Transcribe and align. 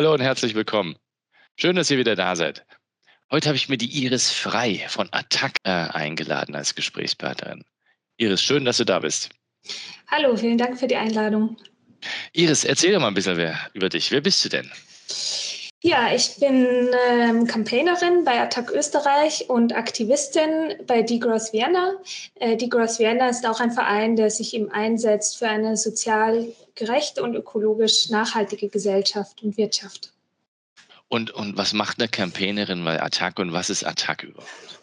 Hallo 0.00 0.14
und 0.14 0.22
herzlich 0.22 0.54
willkommen. 0.54 0.96
Schön, 1.56 1.76
dass 1.76 1.90
ihr 1.90 1.98
wieder 1.98 2.16
da 2.16 2.34
seid. 2.34 2.64
Heute 3.30 3.50
habe 3.50 3.56
ich 3.56 3.68
mir 3.68 3.76
die 3.76 4.02
Iris 4.02 4.30
Frei 4.30 4.86
von 4.88 5.10
Attac 5.12 5.52
äh, 5.64 5.68
eingeladen 5.68 6.54
als 6.54 6.74
Gesprächspartnerin. 6.74 7.66
Iris, 8.16 8.42
schön, 8.42 8.64
dass 8.64 8.78
du 8.78 8.86
da 8.86 9.00
bist. 9.00 9.28
Hallo, 10.06 10.34
vielen 10.38 10.56
Dank 10.56 10.80
für 10.80 10.86
die 10.86 10.96
Einladung. 10.96 11.58
Iris, 12.32 12.64
erzähl 12.64 12.94
doch 12.94 13.00
mal 13.00 13.08
ein 13.08 13.14
bisschen 13.14 13.36
wer, 13.36 13.58
über 13.74 13.90
dich. 13.90 14.10
Wer 14.10 14.22
bist 14.22 14.42
du 14.42 14.48
denn? 14.48 14.70
Ja, 15.82 16.12
ich 16.12 16.36
bin 16.36 16.90
ähm, 17.08 17.46
Campaignerin 17.46 18.24
bei 18.24 18.38
Attac 18.38 18.70
Österreich 18.70 19.48
und 19.48 19.74
Aktivistin 19.74 20.74
bei 20.86 21.00
Degrowth 21.00 21.54
Vienna. 21.54 21.94
Äh, 22.34 22.58
Degrowth 22.58 22.98
Vienna 22.98 23.30
ist 23.30 23.46
auch 23.46 23.60
ein 23.60 23.70
Verein, 23.70 24.14
der 24.14 24.30
sich 24.30 24.52
eben 24.52 24.70
einsetzt 24.70 25.38
für 25.38 25.48
eine 25.48 25.78
sozial 25.78 26.48
gerechte 26.74 27.22
und 27.22 27.34
ökologisch 27.34 28.10
nachhaltige 28.10 28.68
Gesellschaft 28.68 29.42
und 29.42 29.56
Wirtschaft. 29.56 30.12
Und, 31.08 31.30
und 31.30 31.56
was 31.56 31.72
macht 31.72 31.98
eine 31.98 32.08
Campaignerin 32.08 32.84
bei 32.84 33.02
Attac 33.02 33.38
und 33.38 33.54
was 33.54 33.70
ist 33.70 33.84
Attac 33.84 34.22
überhaupt? 34.22 34.79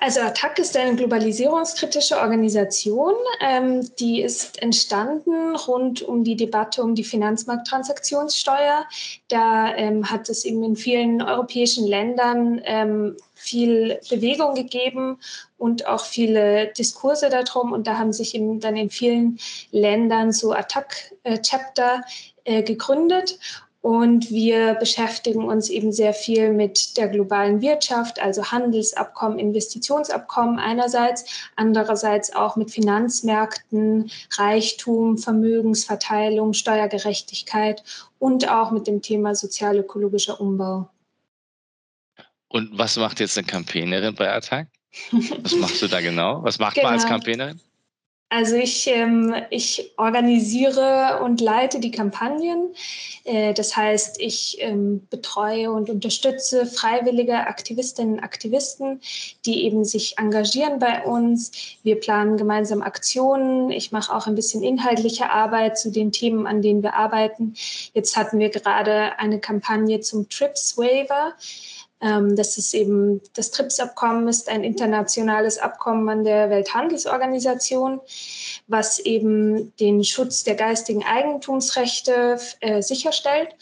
Also 0.00 0.20
ATTAC 0.20 0.60
ist 0.60 0.76
eine 0.76 0.94
globalisierungskritische 0.94 2.18
Organisation. 2.18 3.14
Ähm, 3.40 3.88
die 3.96 4.22
ist 4.22 4.62
entstanden 4.62 5.56
rund 5.56 6.02
um 6.02 6.22
die 6.22 6.36
Debatte 6.36 6.84
um 6.84 6.94
die 6.94 7.02
Finanzmarkttransaktionssteuer. 7.02 8.84
Da 9.26 9.74
ähm, 9.74 10.08
hat 10.08 10.28
es 10.28 10.44
eben 10.44 10.62
in 10.62 10.76
vielen 10.76 11.20
europäischen 11.20 11.84
Ländern 11.84 12.60
ähm, 12.64 13.16
viel 13.34 13.98
Bewegung 14.08 14.54
gegeben 14.54 15.18
und 15.58 15.88
auch 15.88 16.04
viele 16.04 16.68
Diskurse 16.78 17.28
darum. 17.28 17.72
Und 17.72 17.88
da 17.88 17.98
haben 17.98 18.12
sich 18.12 18.36
eben 18.36 18.60
dann 18.60 18.76
in 18.76 18.90
vielen 18.90 19.40
Ländern 19.72 20.30
so 20.30 20.52
Attac-Chapter 20.52 22.02
äh, 22.44 22.62
gegründet. 22.62 23.40
Und 23.80 24.30
wir 24.30 24.74
beschäftigen 24.74 25.44
uns 25.44 25.70
eben 25.70 25.92
sehr 25.92 26.12
viel 26.12 26.52
mit 26.52 26.96
der 26.96 27.08
globalen 27.08 27.60
Wirtschaft, 27.60 28.20
also 28.20 28.50
Handelsabkommen, 28.50 29.38
Investitionsabkommen 29.38 30.58
einerseits, 30.58 31.24
andererseits 31.54 32.34
auch 32.34 32.56
mit 32.56 32.72
Finanzmärkten, 32.72 34.10
Reichtum, 34.36 35.16
Vermögensverteilung, 35.16 36.54
Steuergerechtigkeit 36.54 37.84
und 38.18 38.50
auch 38.50 38.72
mit 38.72 38.88
dem 38.88 39.00
Thema 39.00 39.36
sozial-ökologischer 39.36 40.40
Umbau. 40.40 40.90
Und 42.48 42.76
was 42.76 42.96
macht 42.96 43.20
jetzt 43.20 43.38
eine 43.38 43.46
Campaignerin 43.46 44.14
bei 44.14 44.32
Attac? 44.32 44.66
Was 45.42 45.54
machst 45.54 45.82
du 45.82 45.86
da 45.86 46.00
genau? 46.00 46.42
Was 46.42 46.58
macht 46.58 46.76
genau. 46.76 46.86
man 46.86 46.94
als 46.94 47.04
genau. 47.04 47.16
Campaignerin? 47.16 47.60
Also 48.30 48.56
ich, 48.56 48.86
ähm, 48.88 49.34
ich 49.48 49.92
organisiere 49.96 51.20
und 51.22 51.40
leite 51.40 51.80
die 51.80 51.90
Kampagnen. 51.90 52.74
Äh, 53.24 53.54
das 53.54 53.74
heißt, 53.74 54.20
ich 54.20 54.58
ähm, 54.60 55.06
betreue 55.08 55.72
und 55.72 55.88
unterstütze 55.88 56.66
freiwillige 56.66 57.46
Aktivistinnen 57.46 58.14
und 58.14 58.20
Aktivisten, 58.20 59.00
die 59.46 59.64
eben 59.64 59.86
sich 59.86 60.18
engagieren 60.18 60.78
bei 60.78 61.04
uns. 61.04 61.52
Wir 61.82 61.98
planen 61.98 62.36
gemeinsam 62.36 62.82
Aktionen. 62.82 63.70
Ich 63.70 63.92
mache 63.92 64.14
auch 64.14 64.26
ein 64.26 64.34
bisschen 64.34 64.62
inhaltliche 64.62 65.30
Arbeit 65.30 65.78
zu 65.78 65.90
den 65.90 66.12
Themen, 66.12 66.46
an 66.46 66.60
denen 66.60 66.82
wir 66.82 66.94
arbeiten. 66.94 67.54
Jetzt 67.94 68.14
hatten 68.18 68.38
wir 68.38 68.50
gerade 68.50 69.18
eine 69.18 69.40
Kampagne 69.40 70.00
zum 70.00 70.28
TRIPS 70.28 70.76
Waiver. 70.76 71.32
Ähm, 72.00 72.36
das 72.36 72.58
ist 72.58 72.74
eben, 72.74 73.20
das 73.34 73.50
TRIPS-Abkommen 73.50 74.28
ist 74.28 74.48
ein 74.48 74.62
internationales 74.62 75.58
Abkommen 75.58 76.08
an 76.08 76.24
der 76.24 76.50
Welthandelsorganisation, 76.50 78.00
was 78.66 78.98
eben 79.00 79.74
den 79.76 80.04
Schutz 80.04 80.44
der 80.44 80.54
geistigen 80.54 81.04
Eigentumsrechte 81.04 82.38
äh, 82.60 82.82
sicherstellt. 82.82 83.54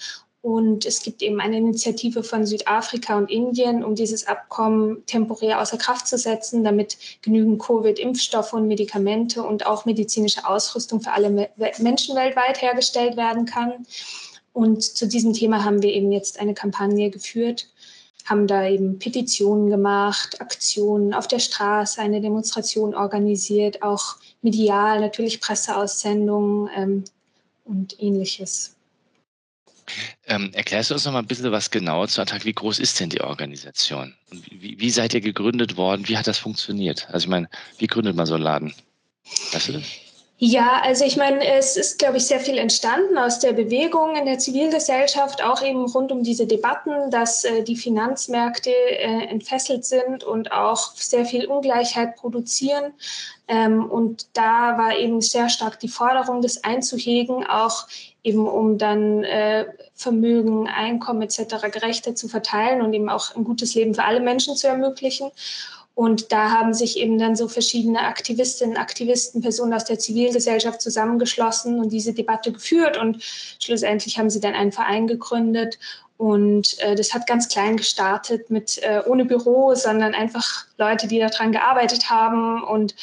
Und 0.42 0.86
es 0.86 1.02
gibt 1.02 1.22
eben 1.22 1.40
eine 1.40 1.56
Initiative 1.56 2.22
von 2.22 2.46
Südafrika 2.46 3.18
und 3.18 3.32
Indien, 3.32 3.82
um 3.82 3.96
dieses 3.96 4.28
Abkommen 4.28 5.04
temporär 5.06 5.60
außer 5.60 5.76
Kraft 5.76 6.06
zu 6.06 6.18
setzen, 6.18 6.62
damit 6.62 6.98
genügend 7.20 7.60
Covid-Impfstoffe 7.60 8.52
und 8.52 8.68
Medikamente 8.68 9.42
und 9.42 9.66
auch 9.66 9.86
medizinische 9.86 10.46
Ausrüstung 10.46 11.00
für 11.00 11.10
alle 11.10 11.50
Menschen 11.78 12.14
weltweit 12.14 12.62
hergestellt 12.62 13.16
werden 13.16 13.44
kann. 13.46 13.86
Und 14.52 14.84
zu 14.84 15.08
diesem 15.08 15.32
Thema 15.32 15.64
haben 15.64 15.82
wir 15.82 15.92
eben 15.92 16.12
jetzt 16.12 16.38
eine 16.38 16.54
Kampagne 16.54 17.10
geführt 17.10 17.68
haben 18.26 18.46
da 18.46 18.68
eben 18.68 18.98
Petitionen 18.98 19.70
gemacht, 19.70 20.40
Aktionen 20.40 21.14
auf 21.14 21.28
der 21.28 21.38
Straße, 21.38 22.00
eine 22.00 22.20
Demonstration 22.20 22.94
organisiert, 22.94 23.82
auch 23.82 24.16
medial, 24.42 25.00
natürlich 25.00 25.40
Presseaussendungen 25.40 26.68
ähm, 26.76 27.04
und 27.64 28.00
ähnliches. 28.02 28.76
Ähm, 30.26 30.50
erklärst 30.52 30.90
du 30.90 30.94
uns 30.94 31.04
noch 31.04 31.12
mal 31.12 31.20
ein 31.20 31.26
bisschen 31.26 31.52
was 31.52 31.70
genauer 31.70 32.08
zu 32.08 32.20
Attac? 32.20 32.44
Wie 32.44 32.52
groß 32.52 32.80
ist 32.80 32.98
denn 32.98 33.08
die 33.08 33.20
Organisation? 33.20 34.14
Wie, 34.30 34.78
wie, 34.80 34.90
seid 34.90 35.14
ihr 35.14 35.20
gegründet 35.20 35.76
worden? 35.76 36.08
Wie 36.08 36.18
hat 36.18 36.26
das 36.26 36.38
funktioniert? 36.38 37.08
Also 37.10 37.26
ich 37.26 37.30
meine, 37.30 37.48
wie 37.78 37.86
gründet 37.86 38.16
man 38.16 38.26
so 38.26 38.34
einen 38.34 38.42
Laden? 38.42 38.74
Weißt 39.52 39.68
du 39.68 39.72
das? 39.74 39.84
Ja, 40.38 40.82
also 40.82 41.06
ich 41.06 41.16
meine, 41.16 41.42
es 41.46 41.78
ist, 41.78 41.98
glaube 41.98 42.18
ich, 42.18 42.26
sehr 42.26 42.40
viel 42.40 42.58
entstanden 42.58 43.16
aus 43.16 43.38
der 43.38 43.54
Bewegung 43.54 44.16
in 44.16 44.26
der 44.26 44.38
Zivilgesellschaft, 44.38 45.42
auch 45.42 45.62
eben 45.62 45.86
rund 45.86 46.12
um 46.12 46.22
diese 46.22 46.46
Debatten, 46.46 47.10
dass 47.10 47.44
äh, 47.44 47.62
die 47.62 47.76
Finanzmärkte 47.76 48.68
äh, 48.68 49.28
entfesselt 49.28 49.86
sind 49.86 50.24
und 50.24 50.52
auch 50.52 50.94
sehr 50.94 51.24
viel 51.24 51.46
Ungleichheit 51.46 52.16
produzieren. 52.16 52.92
Ähm, 53.48 53.90
und 53.90 54.26
da 54.34 54.76
war 54.76 54.94
eben 54.98 55.22
sehr 55.22 55.48
stark 55.48 55.80
die 55.80 55.88
Forderung, 55.88 56.42
das 56.42 56.64
einzuhegen, 56.64 57.46
auch 57.46 57.86
eben 58.22 58.46
um 58.46 58.76
dann 58.76 59.24
äh, 59.24 59.64
Vermögen, 59.94 60.68
Einkommen 60.68 61.22
etc. 61.22 61.70
gerechter 61.72 62.14
zu 62.14 62.28
verteilen 62.28 62.82
und 62.82 62.92
eben 62.92 63.08
auch 63.08 63.34
ein 63.34 63.44
gutes 63.44 63.74
Leben 63.74 63.94
für 63.94 64.04
alle 64.04 64.20
Menschen 64.20 64.54
zu 64.54 64.66
ermöglichen. 64.68 65.30
Und 65.96 66.30
da 66.30 66.50
haben 66.50 66.74
sich 66.74 66.98
eben 66.98 67.16
dann 67.16 67.36
so 67.36 67.48
verschiedene 67.48 68.00
Aktivistinnen, 68.00 68.76
Aktivisten, 68.76 69.40
Personen 69.40 69.72
aus 69.72 69.86
der 69.86 69.98
Zivilgesellschaft 69.98 70.82
zusammengeschlossen 70.82 71.80
und 71.80 71.90
diese 71.90 72.12
Debatte 72.12 72.52
geführt. 72.52 72.98
Und 72.98 73.22
schlussendlich 73.62 74.18
haben 74.18 74.28
sie 74.28 74.40
dann 74.40 74.52
einen 74.52 74.72
Verein 74.72 75.06
gegründet. 75.06 75.78
Und 76.18 76.78
äh, 76.80 76.96
das 76.96 77.14
hat 77.14 77.26
ganz 77.26 77.48
klein 77.48 77.78
gestartet 77.78 78.50
mit 78.50 78.76
äh, 78.82 79.04
ohne 79.06 79.24
Büro, 79.24 79.74
sondern 79.74 80.14
einfach 80.14 80.66
Leute, 80.76 81.08
die 81.08 81.18
daran 81.18 81.50
gearbeitet 81.50 82.10
haben. 82.10 82.62
Und 82.62 82.94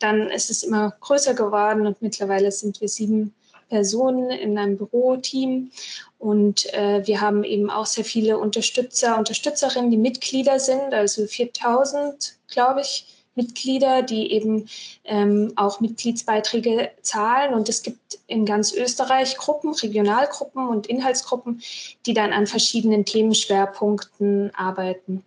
dann 0.00 0.28
ist 0.28 0.50
es 0.50 0.64
immer 0.64 0.92
größer 0.98 1.34
geworden 1.34 1.86
und 1.86 2.02
mittlerweile 2.02 2.50
sind 2.50 2.80
wir 2.80 2.88
sieben 2.88 3.32
Personen 3.68 4.32
in 4.32 4.58
einem 4.58 4.76
Büroteam. 4.76 5.70
Und 6.18 6.74
äh, 6.74 7.06
wir 7.06 7.20
haben 7.20 7.44
eben 7.44 7.70
auch 7.70 7.86
sehr 7.86 8.04
viele 8.04 8.38
Unterstützer, 8.38 9.16
Unterstützerinnen, 9.16 9.92
die 9.92 9.96
Mitglieder 9.96 10.58
sind, 10.58 10.92
also 10.92 11.28
4000, 11.28 12.39
glaube 12.50 12.80
ich, 12.82 13.06
Mitglieder, 13.36 14.02
die 14.02 14.32
eben 14.32 14.68
ähm, 15.04 15.52
auch 15.56 15.80
Mitgliedsbeiträge 15.80 16.90
zahlen. 17.02 17.54
Und 17.54 17.68
es 17.68 17.82
gibt 17.82 18.18
in 18.26 18.44
ganz 18.44 18.72
Österreich 18.72 19.36
Gruppen, 19.36 19.72
Regionalgruppen 19.72 20.68
und 20.68 20.86
Inhaltsgruppen, 20.86 21.62
die 22.06 22.14
dann 22.14 22.32
an 22.32 22.46
verschiedenen 22.46 23.04
Themenschwerpunkten 23.04 24.52
arbeiten. 24.54 25.24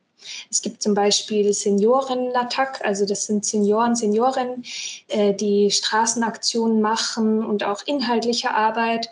Es 0.50 0.62
gibt 0.62 0.82
zum 0.82 0.94
Beispiel 0.94 1.54
Seniorinnen-Attack, 1.54 2.82
also 2.84 3.06
das 3.06 3.26
sind 3.26 3.46
Senioren, 3.46 3.96
Seniorinnen, 3.96 4.64
äh, 5.10 5.34
die 5.34 5.70
Straßenaktionen 5.70 6.82
machen 6.82 7.44
und 7.44 7.64
auch 7.66 7.82
inhaltliche 7.86 8.54
Arbeit. 8.54 9.10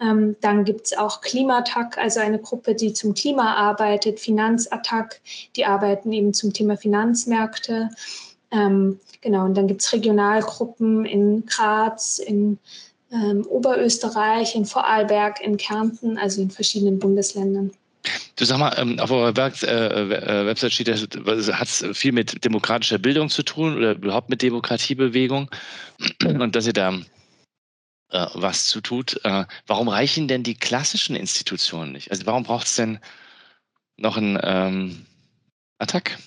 Ähm, 0.00 0.36
dann 0.40 0.64
gibt 0.64 0.86
es 0.86 0.96
auch 0.96 1.20
Klimatack, 1.20 1.98
also 1.98 2.20
eine 2.20 2.38
Gruppe, 2.38 2.74
die 2.74 2.92
zum 2.92 3.14
Klima 3.14 3.54
arbeitet, 3.54 4.18
Finanzattack, 4.18 5.20
die 5.56 5.66
arbeiten 5.66 6.12
eben 6.12 6.32
zum 6.32 6.52
Thema 6.52 6.76
Finanzmärkte. 6.76 7.90
Ähm, 8.50 8.98
genau, 9.20 9.44
und 9.44 9.56
dann 9.56 9.66
gibt 9.66 9.82
es 9.82 9.92
Regionalgruppen 9.92 11.04
in 11.04 11.44
Graz, 11.44 12.18
in 12.18 12.58
ähm, 13.12 13.46
Oberösterreich, 13.46 14.54
in 14.54 14.64
Vorarlberg, 14.64 15.40
in 15.42 15.56
Kärnten, 15.56 16.16
also 16.16 16.40
in 16.40 16.50
verschiedenen 16.50 16.98
Bundesländern. 16.98 17.72
Du 18.36 18.46
sag 18.46 18.58
mal, 18.58 18.74
ähm, 18.78 18.98
auf 18.98 19.10
eurer 19.10 19.36
äh, 19.36 19.66
äh, 19.66 20.46
Website 20.46 20.72
steht, 20.72 20.88
hat 20.88 21.68
es 21.68 21.84
viel 21.92 22.12
mit 22.12 22.42
demokratischer 22.42 22.98
Bildung 22.98 23.28
zu 23.28 23.42
tun 23.42 23.76
oder 23.76 23.92
überhaupt 23.92 24.30
mit 24.30 24.40
Demokratiebewegung 24.40 25.50
und 26.24 26.56
dass 26.56 26.66
ihr 26.66 26.72
da 26.72 26.98
äh, 28.10 28.26
was 28.34 28.66
zu 28.66 28.80
tut. 28.80 29.24
Äh, 29.24 29.46
warum 29.66 29.88
reichen 29.88 30.28
denn 30.28 30.42
die 30.42 30.54
klassischen 30.54 31.16
Institutionen 31.16 31.92
nicht? 31.92 32.10
Also 32.10 32.26
warum 32.26 32.44
braucht 32.44 32.66
es 32.66 32.76
denn 32.76 32.98
noch 33.96 34.16
einen 34.16 34.38
ähm, 34.42 35.06
Attack? 35.78 36.18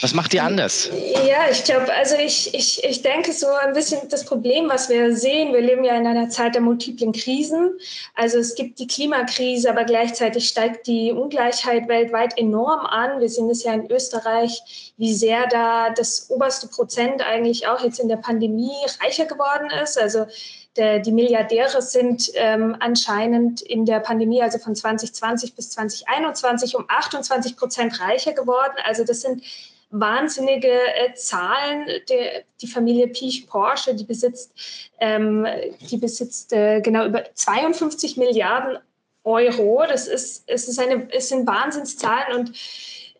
Was 0.00 0.14
macht 0.14 0.34
ihr 0.34 0.44
anders? 0.44 0.90
Ja, 1.26 1.50
ich 1.50 1.64
glaube, 1.64 1.92
also 1.92 2.16
ich, 2.16 2.54
ich, 2.54 2.84
ich 2.84 3.02
denke 3.02 3.32
so 3.32 3.46
ein 3.48 3.72
bisschen 3.72 4.08
das 4.08 4.24
Problem, 4.24 4.68
was 4.68 4.88
wir 4.88 5.16
sehen, 5.16 5.52
wir 5.52 5.60
leben 5.60 5.84
ja 5.84 5.96
in 5.96 6.06
einer 6.06 6.28
Zeit 6.28 6.54
der 6.54 6.62
multiplen 6.62 7.12
Krisen. 7.12 7.78
Also 8.14 8.38
es 8.38 8.54
gibt 8.54 8.78
die 8.78 8.86
Klimakrise, 8.86 9.70
aber 9.70 9.84
gleichzeitig 9.84 10.48
steigt 10.48 10.86
die 10.86 11.12
Ungleichheit 11.12 11.88
weltweit 11.88 12.38
enorm 12.38 12.86
an. 12.86 13.20
Wir 13.20 13.28
sehen 13.28 13.50
es 13.50 13.64
ja 13.64 13.72
in 13.72 13.90
Österreich, 13.90 14.92
wie 14.96 15.14
sehr 15.14 15.46
da 15.48 15.90
das 15.90 16.30
oberste 16.30 16.68
Prozent 16.68 17.22
eigentlich 17.22 17.66
auch 17.66 17.82
jetzt 17.82 17.98
in 17.98 18.08
der 18.08 18.16
Pandemie 18.16 18.76
reicher 19.02 19.24
geworden 19.24 19.70
ist. 19.82 19.98
Also 19.98 20.26
der, 20.76 20.98
die 21.00 21.12
Milliardäre 21.12 21.82
sind 21.82 22.30
ähm, 22.34 22.76
anscheinend 22.80 23.62
in 23.62 23.84
der 23.84 24.00
Pandemie, 24.00 24.42
also 24.42 24.58
von 24.58 24.74
2020 24.74 25.54
bis 25.54 25.70
2021, 25.70 26.76
um 26.76 26.84
28 26.88 27.56
Prozent 27.56 28.00
reicher 28.00 28.32
geworden. 28.32 28.74
Also 28.84 29.04
das 29.04 29.20
sind 29.20 29.42
wahnsinnige 29.90 30.68
äh, 30.68 31.14
Zahlen. 31.14 31.86
Der, 32.08 32.42
die 32.60 32.66
Familie 32.66 33.08
Piech 33.08 33.46
Porsche, 33.46 33.94
die 33.94 34.04
besitzt, 34.04 34.52
ähm, 35.00 35.46
die 35.90 35.96
besitzt 35.96 36.52
äh, 36.52 36.80
genau 36.80 37.06
über 37.06 37.24
52 37.34 38.16
Milliarden 38.16 38.78
Euro. 39.24 39.84
Das 39.88 40.06
ist, 40.06 40.44
es 40.46 40.68
ist 40.68 40.78
eine, 40.78 41.08
es 41.12 41.28
sind 41.28 41.46
Wahnsinnszahlen 41.46 42.38
und 42.38 42.52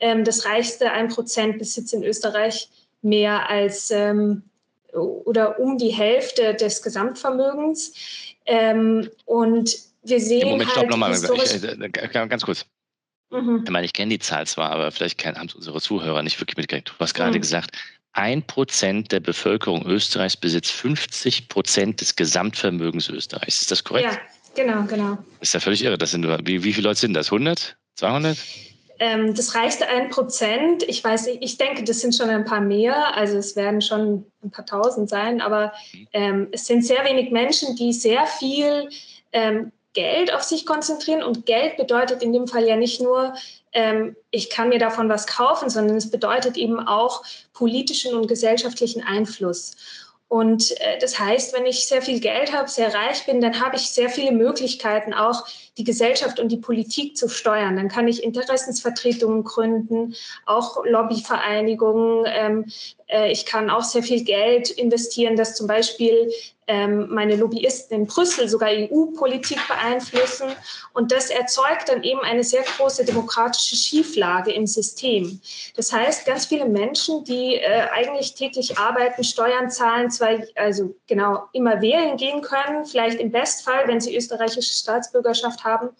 ähm, 0.00 0.24
das 0.24 0.44
reichste 0.44 0.92
1% 0.92 1.58
besitzt 1.58 1.94
in 1.94 2.04
Österreich 2.04 2.68
mehr 3.02 3.48
als 3.48 3.90
ähm, 3.90 4.42
oder 4.96 5.58
um 5.58 5.78
die 5.78 5.90
Hälfte 5.90 6.54
des 6.54 6.82
Gesamtvermögens. 6.82 7.92
Ähm, 8.46 9.10
und 9.24 9.76
wir 10.02 10.20
sehen. 10.20 10.48
Moment, 10.48 10.68
halt 10.76 10.78
stopp 10.78 10.90
nochmal. 10.90 11.12
Äh, 11.12 12.08
ganz 12.28 12.44
kurz. 12.44 12.64
Mhm. 13.30 13.62
Ich 13.64 13.70
meine, 13.70 13.86
ich 13.86 13.92
kenne 13.92 14.10
die 14.10 14.18
Zahl 14.18 14.46
zwar, 14.46 14.70
aber 14.70 14.92
vielleicht 14.92 15.24
haben 15.24 15.48
es 15.48 15.54
unsere 15.54 15.80
Zuhörer 15.80 16.22
nicht 16.22 16.40
wirklich 16.40 16.56
mitgekriegt. 16.56 16.90
Du 16.90 16.94
hast 17.00 17.14
gerade 17.14 17.36
mhm. 17.36 17.40
gesagt, 17.40 17.76
ein 18.12 18.42
Prozent 18.42 19.12
der 19.12 19.20
Bevölkerung 19.20 19.84
Österreichs 19.84 20.36
besitzt 20.36 20.72
50 20.72 21.48
Prozent 21.48 22.00
des 22.00 22.16
Gesamtvermögens 22.16 23.08
Österreichs. 23.08 23.60
Ist 23.60 23.70
das 23.70 23.84
korrekt? 23.84 24.08
Ja, 24.10 24.64
genau, 24.64 24.84
genau. 24.86 25.18
Ist 25.40 25.54
ja 25.54 25.60
völlig 25.60 25.84
irre. 25.84 25.98
Das 25.98 26.12
sind 26.12 26.26
wie, 26.46 26.62
wie 26.64 26.72
viele 26.72 26.88
Leute 26.88 27.00
sind 27.00 27.14
das? 27.14 27.26
100? 27.26 27.76
200? 27.96 28.38
Ähm, 28.98 29.34
das 29.34 29.54
reichste 29.54 29.88
ein 29.88 30.10
Prozent. 30.10 30.82
Ich 30.84 31.02
weiß 31.02 31.26
nicht, 31.26 31.38
ich 31.42 31.58
denke, 31.58 31.84
das 31.84 32.00
sind 32.00 32.14
schon 32.14 32.30
ein 32.30 32.44
paar 32.44 32.60
mehr. 32.60 33.14
Also 33.14 33.36
es 33.36 33.56
werden 33.56 33.80
schon 33.80 34.26
ein 34.42 34.50
paar 34.50 34.66
tausend 34.66 35.08
sein, 35.08 35.40
aber 35.40 35.72
mhm. 35.92 36.08
ähm, 36.12 36.48
es 36.52 36.66
sind 36.66 36.84
sehr 36.84 37.04
wenig 37.04 37.30
Menschen, 37.30 37.76
die 37.76 37.92
sehr 37.92 38.26
viel 38.26 38.88
ähm, 39.32 39.72
Geld 39.92 40.32
auf 40.32 40.42
sich 40.42 40.66
konzentrieren. 40.66 41.22
Und 41.22 41.46
Geld 41.46 41.76
bedeutet 41.76 42.22
in 42.22 42.32
dem 42.32 42.46
Fall 42.46 42.66
ja 42.66 42.76
nicht 42.76 43.00
nur, 43.00 43.34
ähm, 43.72 44.16
ich 44.30 44.50
kann 44.50 44.68
mir 44.68 44.78
davon 44.78 45.08
was 45.08 45.26
kaufen, 45.26 45.70
sondern 45.70 45.96
es 45.96 46.10
bedeutet 46.10 46.56
eben 46.56 46.80
auch 46.86 47.22
politischen 47.52 48.14
und 48.14 48.28
gesellschaftlichen 48.28 49.02
Einfluss. 49.02 49.76
Und 50.28 50.72
äh, 50.80 50.98
das 50.98 51.18
heißt, 51.20 51.54
wenn 51.54 51.66
ich 51.66 51.86
sehr 51.86 52.02
viel 52.02 52.18
Geld 52.18 52.52
habe, 52.52 52.68
sehr 52.68 52.92
reich 52.92 53.26
bin, 53.26 53.40
dann 53.40 53.60
habe 53.60 53.76
ich 53.76 53.90
sehr 53.90 54.08
viele 54.08 54.32
Möglichkeiten, 54.32 55.14
auch 55.14 55.46
die 55.78 55.84
Gesellschaft 55.84 56.40
und 56.40 56.50
die 56.50 56.56
Politik 56.56 57.16
zu 57.16 57.28
steuern. 57.28 57.76
Dann 57.76 57.88
kann 57.88 58.08
ich 58.08 58.24
Interessensvertretungen 58.24 59.44
gründen, 59.44 60.14
auch 60.44 60.84
Lobbyvereinigungen. 60.84 62.24
Ähm, 62.26 62.64
äh, 63.06 63.30
ich 63.30 63.46
kann 63.46 63.70
auch 63.70 63.84
sehr 63.84 64.02
viel 64.02 64.24
Geld 64.24 64.70
investieren, 64.70 65.36
dass 65.36 65.54
zum 65.54 65.68
Beispiel 65.68 66.32
meine 66.68 67.36
Lobbyisten 67.36 68.00
in 68.00 68.06
Brüssel 68.06 68.48
sogar 68.48 68.70
EU-Politik 68.70 69.58
beeinflussen. 69.68 70.48
Und 70.92 71.12
das 71.12 71.30
erzeugt 71.30 71.88
dann 71.88 72.02
eben 72.02 72.20
eine 72.20 72.42
sehr 72.42 72.62
große 72.62 73.04
demokratische 73.04 73.76
Schieflage 73.76 74.52
im 74.52 74.66
System. 74.66 75.40
Das 75.76 75.92
heißt, 75.92 76.26
ganz 76.26 76.46
viele 76.46 76.66
Menschen, 76.66 77.22
die 77.24 77.54
äh, 77.54 77.86
eigentlich 77.92 78.34
täglich 78.34 78.78
arbeiten, 78.78 79.22
Steuern 79.22 79.70
zahlen, 79.70 80.10
zwar 80.10 80.30
also 80.56 80.94
genau 81.06 81.44
immer 81.52 81.80
wählen 81.80 82.16
gehen 82.16 82.42
können, 82.42 82.84
vielleicht 82.84 83.20
im 83.20 83.30
Bestfall, 83.30 83.86
wenn 83.86 84.00
sie 84.00 84.16
österreichische 84.16 84.62
Staatsbürgerschaft 84.62 85.62
haben, 85.62 85.90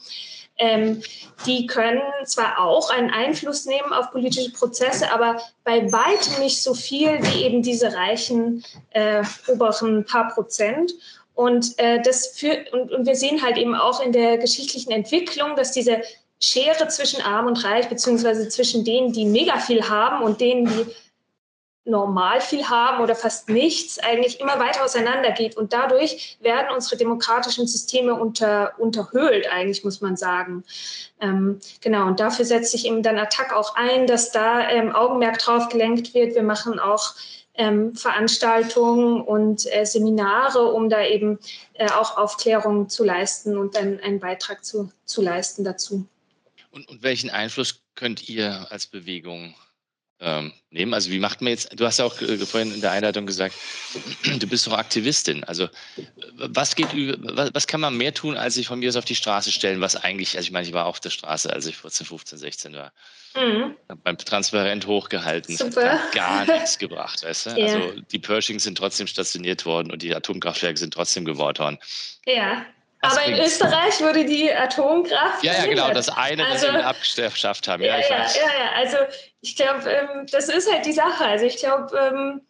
ähm, 0.59 1.03
die 1.45 1.67
können 1.67 2.01
zwar 2.25 2.59
auch 2.59 2.91
einen 2.91 3.11
Einfluss 3.11 3.67
nehmen 3.67 3.93
auf 3.93 4.11
politische 4.11 4.53
Prozesse, 4.53 5.13
aber 5.13 5.41
bei 5.65 5.91
weitem 5.93 6.43
nicht 6.43 6.63
so 6.63 6.75
viel 6.75 7.19
wie 7.23 7.45
eben 7.45 7.63
diese 7.63 7.95
reichen 7.95 8.65
äh, 8.91 9.23
oberen 9.49 10.05
paar 10.05 10.29
Prozent. 10.33 10.93
Und, 11.35 11.79
äh, 11.79 12.01
das 12.01 12.29
für, 12.29 12.65
und, 12.73 12.91
und 12.93 13.07
wir 13.07 13.15
sehen 13.15 13.43
halt 13.43 13.59
eben 13.59 13.75
auch 13.75 14.01
in 14.01 14.13
der 14.13 14.39
geschichtlichen 14.39 14.91
Entwicklung, 14.91 15.55
dass 15.55 15.73
diese 15.73 16.01
Schere 16.41 16.89
zwischen 16.89 17.23
Arm 17.23 17.47
und 17.47 17.63
Reich, 17.65 17.89
beziehungsweise 17.89 18.49
zwischen 18.49 18.85
denen, 18.85 19.13
die 19.13 19.25
mega 19.25 19.59
viel 19.59 19.89
haben 19.89 20.25
und 20.25 20.41
denen, 20.41 20.67
die 20.67 20.87
normal 21.87 22.41
viel 22.41 22.69
haben 22.69 23.03
oder 23.03 23.15
fast 23.15 23.49
nichts, 23.49 23.99
eigentlich 23.99 24.41
immer 24.41 24.59
weiter 24.59 24.85
auseinandergeht. 24.85 25.57
Und 25.57 25.73
dadurch 25.73 26.37
werden 26.41 26.75
unsere 26.75 26.97
demokratischen 26.97 27.67
Systeme 27.67 28.15
unter, 28.15 28.75
unterhöhlt, 28.79 29.51
eigentlich 29.51 29.85
muss 29.85 30.01
man 30.01 30.17
sagen. 30.17 30.65
Ähm, 31.21 31.61
genau, 31.81 32.07
und 32.07 32.21
dafür 32.21 32.45
setzt 32.45 32.73
sich 32.73 32.87
eben 32.87 33.03
dann 33.03 33.19
Attack 33.19 33.55
auch 33.55 33.77
ein, 33.77 34.07
dass 34.07 34.33
da 34.33 34.69
ähm, 34.69 34.95
Augenmerk 34.95 35.39
drauf 35.39 35.69
gelenkt 35.69 36.13
wird. 36.13 36.35
Wir 36.35 36.43
machen 36.43 36.79
auch 36.79 37.15
ähm, 37.55 37.95
Veranstaltungen 37.95 39.21
und 39.21 39.73
äh, 39.73 39.87
Seminare, 39.87 40.73
um 40.73 40.91
da 40.91 41.05
eben 41.05 41.39
äh, 41.75 41.89
auch 41.91 42.17
Aufklärung 42.19 42.89
zu 42.89 43.05
leisten 43.05 43.57
und 43.57 43.77
dann 43.77 44.01
einen 44.01 44.21
Beitrag 44.21 44.65
zu, 44.65 44.91
zu 45.05 45.23
leisten 45.23 45.65
dazu. 45.65 46.07
Und, 46.71 46.89
und 46.89 47.03
welchen 47.03 47.31
Einfluss 47.31 47.81
könnt 47.95 48.29
ihr 48.29 48.67
als 48.71 48.87
Bewegung 48.87 49.55
ähm, 50.21 50.53
nehmen? 50.71 50.95
Also 50.95 51.11
wie 51.11 51.19
macht 51.19 51.41
man 51.43 51.51
jetzt, 51.51 51.79
du 51.79 51.85
hast 51.85 51.99
ja 51.99 52.05
auch 52.05 52.21
äh, 52.21 52.39
vorhin 52.39 52.73
in 52.75 52.81
der 52.81 52.93
Einleitung 52.93 53.27
gesagt, 53.27 53.55
du 54.39 54.47
bist 54.47 54.67
doch 54.67 54.73
Aktivistin. 54.73 55.45
Also 55.45 55.69
was 56.37 56.75
geht 56.75 56.89
was, 56.93 57.51
was 57.55 57.67
kann 57.67 57.81
man 57.81 57.97
mehr 57.97 58.15
tun, 58.15 58.37
als 58.37 58.55
sich 58.55 58.67
von 58.67 58.79
mir 58.79 58.89
aus 58.89 58.97
auf 58.97 59.05
die 59.05 59.15
Straße 59.15 59.53
stellen, 59.53 59.81
was 59.81 59.97
eigentlich, 59.97 60.37
also 60.37 60.47
ich 60.47 60.53
meine, 60.53 60.67
ich 60.67 60.73
war 60.73 60.87
auf 60.87 61.01
der 61.01 61.11
Straße, 61.11 61.53
als 61.53 61.67
ich 61.67 61.77
14, 61.77 62.07
15, 62.07 62.39
16 62.39 62.75
war. 62.75 62.93
Mhm. 63.37 63.77
Beim 64.03 64.17
Transparent 64.19 64.87
hochgehalten. 64.87 65.57
Super. 65.57 66.03
Hat 66.03 66.13
gar 66.13 66.47
nichts 66.47 66.79
gebracht, 66.79 67.23
weißt 67.23 67.47
du? 67.47 67.51
Ja. 67.57 67.75
Also 67.75 67.93
die 68.13 68.19
Pershings 68.19 68.65
sind 68.65 68.79
trotzdem 68.79 69.07
stationiert 69.07 69.65
worden 69.65 69.91
und 69.91 70.03
die 70.03 70.15
Atomkraftwerke 70.15 70.79
sind 70.79 70.95
trotzdem 70.95 71.25
gebaut 71.25 71.59
worden. 71.59 71.79
Ja. 72.27 72.67
Aber 73.03 73.25
in 73.25 73.39
Österreich 73.39 74.01
wurde 74.01 74.25
die 74.25 74.53
Atomkraft. 74.53 75.43
Ja, 75.45 75.53
ja, 75.53 75.67
genau, 75.67 75.93
das 75.93 76.09
eine, 76.09 76.47
also, 76.47 76.67
das 76.67 76.75
wir 76.75 76.87
abgeschafft 76.87 77.69
haben. 77.69 77.83
Ja, 77.83 77.99
ja, 77.99 78.09
ja, 78.09 78.27
ja, 78.27 78.73
Also 78.75 78.97
ich 79.47 79.55
glaube, 79.55 79.89
ähm, 79.89 80.27
das 80.33 80.49
ist 80.49 80.71
halt 80.71 80.85
die 80.87 80.93
Sache. 80.93 81.25
Also 81.25 81.45
ich 81.45 81.57
glaube, 81.59 81.97
ähm, 81.97 82.41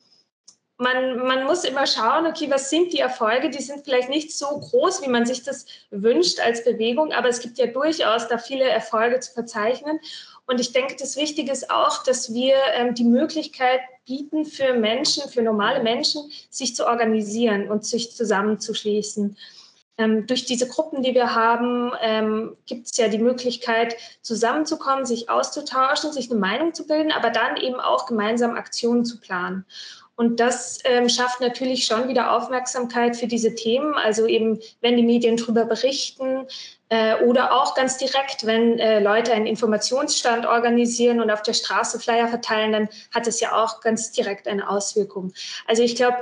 man, 0.78 1.18
man 1.18 1.44
muss 1.44 1.64
immer 1.64 1.86
schauen, 1.86 2.26
okay, 2.26 2.50
was 2.50 2.70
sind 2.70 2.92
die 2.94 3.00
Erfolge? 3.00 3.50
Die 3.50 3.62
sind 3.62 3.84
vielleicht 3.84 4.08
nicht 4.08 4.32
so 4.32 4.46
groß, 4.46 5.02
wie 5.02 5.08
man 5.08 5.26
sich 5.26 5.42
das 5.42 5.66
wünscht 5.90 6.40
als 6.40 6.64
Bewegung, 6.64 7.12
aber 7.12 7.28
es 7.28 7.40
gibt 7.40 7.58
ja 7.58 7.66
durchaus 7.66 8.28
da 8.28 8.38
viele 8.38 8.64
Erfolge 8.64 9.20
zu 9.20 9.32
verzeichnen. 9.32 10.00
Und 10.46 10.58
ich 10.58 10.72
denke, 10.72 10.96
das 10.98 11.16
Wichtige 11.16 11.52
ist 11.52 11.70
auch, 11.70 12.02
dass 12.02 12.32
wir 12.32 12.54
ähm, 12.74 12.94
die 12.94 13.04
Möglichkeit 13.04 13.80
bieten 14.06 14.46
für 14.46 14.72
Menschen, 14.72 15.28
für 15.28 15.42
normale 15.42 15.82
Menschen, 15.82 16.30
sich 16.48 16.74
zu 16.74 16.86
organisieren 16.86 17.70
und 17.70 17.84
sich 17.84 18.14
zusammenzuschließen. 18.14 19.36
Ähm, 19.98 20.26
durch 20.26 20.44
diese 20.44 20.68
Gruppen, 20.68 21.02
die 21.02 21.14
wir 21.14 21.34
haben, 21.34 21.92
ähm, 22.02 22.56
gibt 22.66 22.86
es 22.86 22.96
ja 22.96 23.08
die 23.08 23.18
Möglichkeit, 23.18 23.96
zusammenzukommen, 24.20 25.06
sich 25.06 25.30
auszutauschen, 25.30 26.12
sich 26.12 26.30
eine 26.30 26.38
Meinung 26.38 26.74
zu 26.74 26.86
bilden, 26.86 27.12
aber 27.12 27.30
dann 27.30 27.56
eben 27.56 27.80
auch 27.80 28.06
gemeinsam 28.06 28.56
Aktionen 28.56 29.04
zu 29.04 29.18
planen. 29.20 29.64
Und 30.16 30.40
das 30.40 30.78
ähm, 30.84 31.10
schafft 31.10 31.42
natürlich 31.42 31.84
schon 31.84 32.08
wieder 32.08 32.32
Aufmerksamkeit 32.32 33.16
für 33.16 33.26
diese 33.26 33.54
Themen. 33.54 33.94
Also 33.94 34.26
eben, 34.26 34.58
wenn 34.80 34.96
die 34.96 35.02
Medien 35.02 35.36
darüber 35.36 35.66
berichten 35.66 36.46
äh, 36.88 37.22
oder 37.24 37.52
auch 37.52 37.74
ganz 37.74 37.98
direkt, 37.98 38.46
wenn 38.46 38.78
äh, 38.78 38.98
Leute 39.00 39.34
einen 39.34 39.46
Informationsstand 39.46 40.46
organisieren 40.46 41.20
und 41.20 41.30
auf 41.30 41.42
der 41.42 41.52
Straße 41.52 42.00
Flyer 42.00 42.28
verteilen, 42.28 42.72
dann 42.72 42.88
hat 43.14 43.26
es 43.26 43.40
ja 43.40 43.62
auch 43.62 43.82
ganz 43.82 44.10
direkt 44.10 44.48
eine 44.48 44.70
Auswirkung. 44.70 45.34
Also 45.66 45.82
ich 45.82 45.96
glaube, 45.96 46.16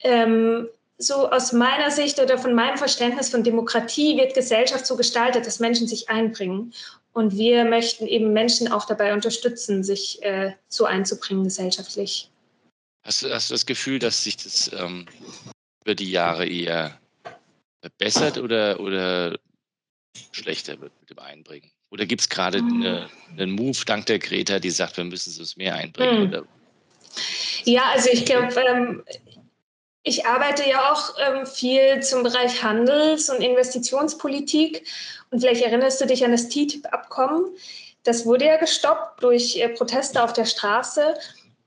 ähm, 0.00 0.68
so 0.98 1.30
aus 1.30 1.52
meiner 1.52 1.90
Sicht 1.90 2.18
oder 2.18 2.38
von 2.38 2.54
meinem 2.54 2.76
Verständnis 2.76 3.30
von 3.30 3.44
Demokratie 3.44 4.16
wird 4.16 4.34
Gesellschaft 4.34 4.84
so 4.84 4.96
gestaltet, 4.96 5.46
dass 5.46 5.60
Menschen 5.60 5.86
sich 5.86 6.10
einbringen. 6.10 6.74
Und 7.12 7.36
wir 7.36 7.64
möchten 7.64 8.06
eben 8.06 8.32
Menschen 8.32 8.70
auch 8.70 8.84
dabei 8.84 9.14
unterstützen, 9.14 9.84
sich 9.84 10.22
äh, 10.22 10.52
so 10.68 10.84
einzubringen 10.84 11.44
gesellschaftlich. 11.44 12.30
Hast 13.04 13.22
du, 13.22 13.32
hast 13.32 13.48
du 13.50 13.54
das 13.54 13.64
Gefühl, 13.64 13.98
dass 13.98 14.24
sich 14.24 14.36
das 14.36 14.70
ähm, 14.72 15.06
über 15.84 15.94
die 15.94 16.10
Jahre 16.10 16.46
eher 16.46 16.98
verbessert 17.80 18.38
oder, 18.38 18.80
oder 18.80 19.38
schlechter 20.32 20.80
wird 20.80 20.92
mit 21.00 21.10
dem 21.10 21.18
Einbringen? 21.20 21.70
Oder 21.90 22.06
gibt 22.06 22.22
es 22.22 22.28
gerade 22.28 22.60
mhm. 22.60 22.82
eine, 22.82 23.10
einen 23.36 23.52
Move 23.52 23.78
dank 23.86 24.06
der 24.06 24.18
Greta, 24.18 24.58
die 24.58 24.70
sagt, 24.70 24.96
wir 24.96 25.04
müssen 25.04 25.30
es 25.30 25.38
uns 25.38 25.56
mehr 25.56 25.74
einbringen? 25.74 26.30
Mhm. 26.30 26.44
Ja, 27.64 27.90
also 27.94 28.10
ich 28.12 28.24
glaube, 28.24 28.54
ähm, 28.60 29.02
ich 30.08 30.24
arbeite 30.24 30.66
ja 30.66 30.90
auch 30.90 31.14
ähm, 31.18 31.46
viel 31.46 32.02
zum 32.02 32.22
Bereich 32.22 32.62
Handels- 32.62 33.28
und 33.28 33.42
Investitionspolitik. 33.42 34.86
Und 35.30 35.40
vielleicht 35.40 35.62
erinnerst 35.62 36.00
du 36.00 36.06
dich 36.06 36.24
an 36.24 36.32
das 36.32 36.48
TTIP-Abkommen. 36.48 37.44
Das 38.04 38.24
wurde 38.24 38.46
ja 38.46 38.56
gestoppt 38.56 39.22
durch 39.22 39.56
äh, 39.56 39.68
Proteste 39.68 40.22
auf 40.24 40.32
der 40.32 40.46
Straße. 40.46 41.14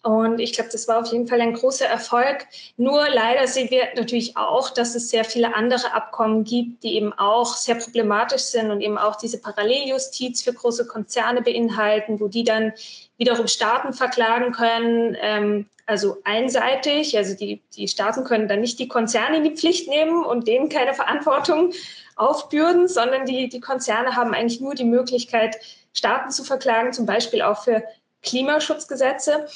Und 0.02 0.40
ich 0.40 0.54
glaube, 0.54 0.72
das 0.72 0.88
war 0.88 1.00
auf 1.00 1.12
jeden 1.12 1.28
Fall 1.28 1.40
ein 1.40 1.54
großer 1.54 1.86
Erfolg. 1.86 2.48
Nur 2.78 3.08
leider 3.10 3.46
sehen 3.46 3.70
wir 3.70 3.90
natürlich 3.96 4.36
auch, 4.36 4.72
dass 4.72 4.96
es 4.96 5.12
sehr 5.12 5.24
viele 5.24 5.54
andere 5.54 5.94
Abkommen 5.94 6.44
gibt, 6.44 6.82
die 6.82 6.96
eben 6.96 7.14
auch 7.14 7.56
sehr 7.56 7.76
problematisch 7.76 8.42
sind 8.42 8.72
und 8.72 8.82
eben 8.82 8.98
auch 8.98 9.18
diese 9.18 9.40
Paralleljustiz 9.40 10.42
für 10.42 10.54
große 10.54 10.88
Konzerne 10.88 11.44
beinhalten, 11.44 12.20
wo 12.20 12.28
die 12.28 12.44
dann 12.44 12.74
wiederum 13.18 13.46
Staaten 13.46 13.94
verklagen 13.94 14.52
können, 14.52 15.16
ähm, 15.22 15.68
also 15.86 16.18
einseitig. 16.24 17.18
Also 17.18 17.36
die, 17.36 17.62
die 17.76 17.88
Staaten 17.88 18.24
können 18.24 18.48
dann 18.48 18.62
nicht 18.62 18.80
die 18.80 18.88
Konzerne 18.88 19.38
in 19.38 19.44
die 19.44 19.56
Pflicht 19.56 19.88
nehmen 19.88 20.24
und 20.24 20.48
denen 20.48 20.70
keine 20.70 20.94
Verantwortung 20.94 21.74
aufbürden, 22.16 22.88
sondern 22.88 23.26
die, 23.26 23.50
die 23.50 23.60
Konzerne 23.60 24.16
haben 24.16 24.34
eigentlich 24.34 24.62
nur 24.62 24.76
die 24.76 24.86
Möglichkeit, 24.86 25.58
Staaten 25.94 26.32
zu 26.32 26.44
verklagen, 26.44 26.94
zum 26.94 27.06
Beispiel 27.06 27.42
auch 27.42 27.64
für 27.64 27.84
Klimaschutzgesetze. 28.24 29.48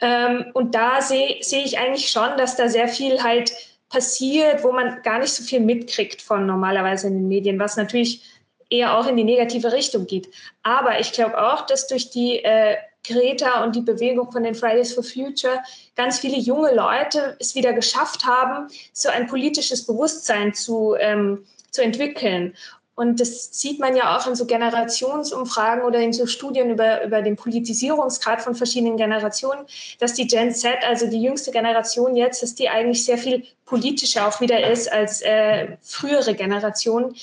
Ähm, 0.00 0.46
und 0.54 0.74
da 0.74 1.02
sehe 1.02 1.38
seh 1.42 1.62
ich 1.62 1.78
eigentlich 1.78 2.10
schon, 2.10 2.36
dass 2.36 2.56
da 2.56 2.68
sehr 2.68 2.88
viel 2.88 3.22
halt 3.22 3.52
passiert, 3.88 4.64
wo 4.64 4.72
man 4.72 5.02
gar 5.02 5.18
nicht 5.18 5.32
so 5.32 5.42
viel 5.42 5.60
mitkriegt 5.60 6.20
von 6.22 6.46
normalerweise 6.46 7.06
in 7.08 7.14
den 7.14 7.28
Medien, 7.28 7.58
was 7.58 7.76
natürlich 7.76 8.22
eher 8.70 8.98
auch 8.98 9.06
in 9.06 9.16
die 9.16 9.24
negative 9.24 9.72
Richtung 9.72 10.06
geht. 10.06 10.28
Aber 10.62 11.00
ich 11.00 11.12
glaube 11.12 11.40
auch, 11.40 11.66
dass 11.66 11.86
durch 11.86 12.10
die 12.10 12.44
äh, 12.44 12.76
Greta 13.04 13.64
und 13.64 13.74
die 13.74 13.80
Bewegung 13.80 14.30
von 14.30 14.42
den 14.42 14.54
Fridays 14.54 14.92
for 14.92 15.02
Future 15.02 15.60
ganz 15.96 16.18
viele 16.18 16.38
junge 16.38 16.74
Leute 16.74 17.36
es 17.38 17.54
wieder 17.54 17.72
geschafft 17.72 18.24
haben, 18.24 18.68
so 18.92 19.08
ein 19.08 19.26
politisches 19.26 19.86
Bewusstsein 19.86 20.54
zu, 20.54 20.94
ähm, 20.98 21.44
zu 21.70 21.82
entwickeln. 21.82 22.54
Und 22.98 23.20
das 23.20 23.50
sieht 23.52 23.78
man 23.78 23.94
ja 23.94 24.16
auch 24.16 24.26
in 24.26 24.34
so 24.34 24.44
Generationsumfragen 24.44 25.84
oder 25.84 26.00
in 26.00 26.12
so 26.12 26.26
Studien 26.26 26.70
über, 26.70 27.04
über 27.04 27.22
den 27.22 27.36
Politisierungsgrad 27.36 28.42
von 28.42 28.56
verschiedenen 28.56 28.96
Generationen, 28.96 29.66
dass 30.00 30.14
die 30.14 30.26
Gen 30.26 30.52
Z, 30.52 30.78
also 30.84 31.06
die 31.06 31.22
jüngste 31.22 31.52
Generation 31.52 32.16
jetzt, 32.16 32.42
dass 32.42 32.56
die 32.56 32.68
eigentlich 32.68 33.04
sehr 33.04 33.16
viel 33.16 33.44
politischer 33.66 34.26
auch 34.26 34.40
wieder 34.40 34.68
ist 34.68 34.90
als 34.90 35.22
äh, 35.22 35.76
frühere 35.80 36.34
Generationen, 36.34 37.14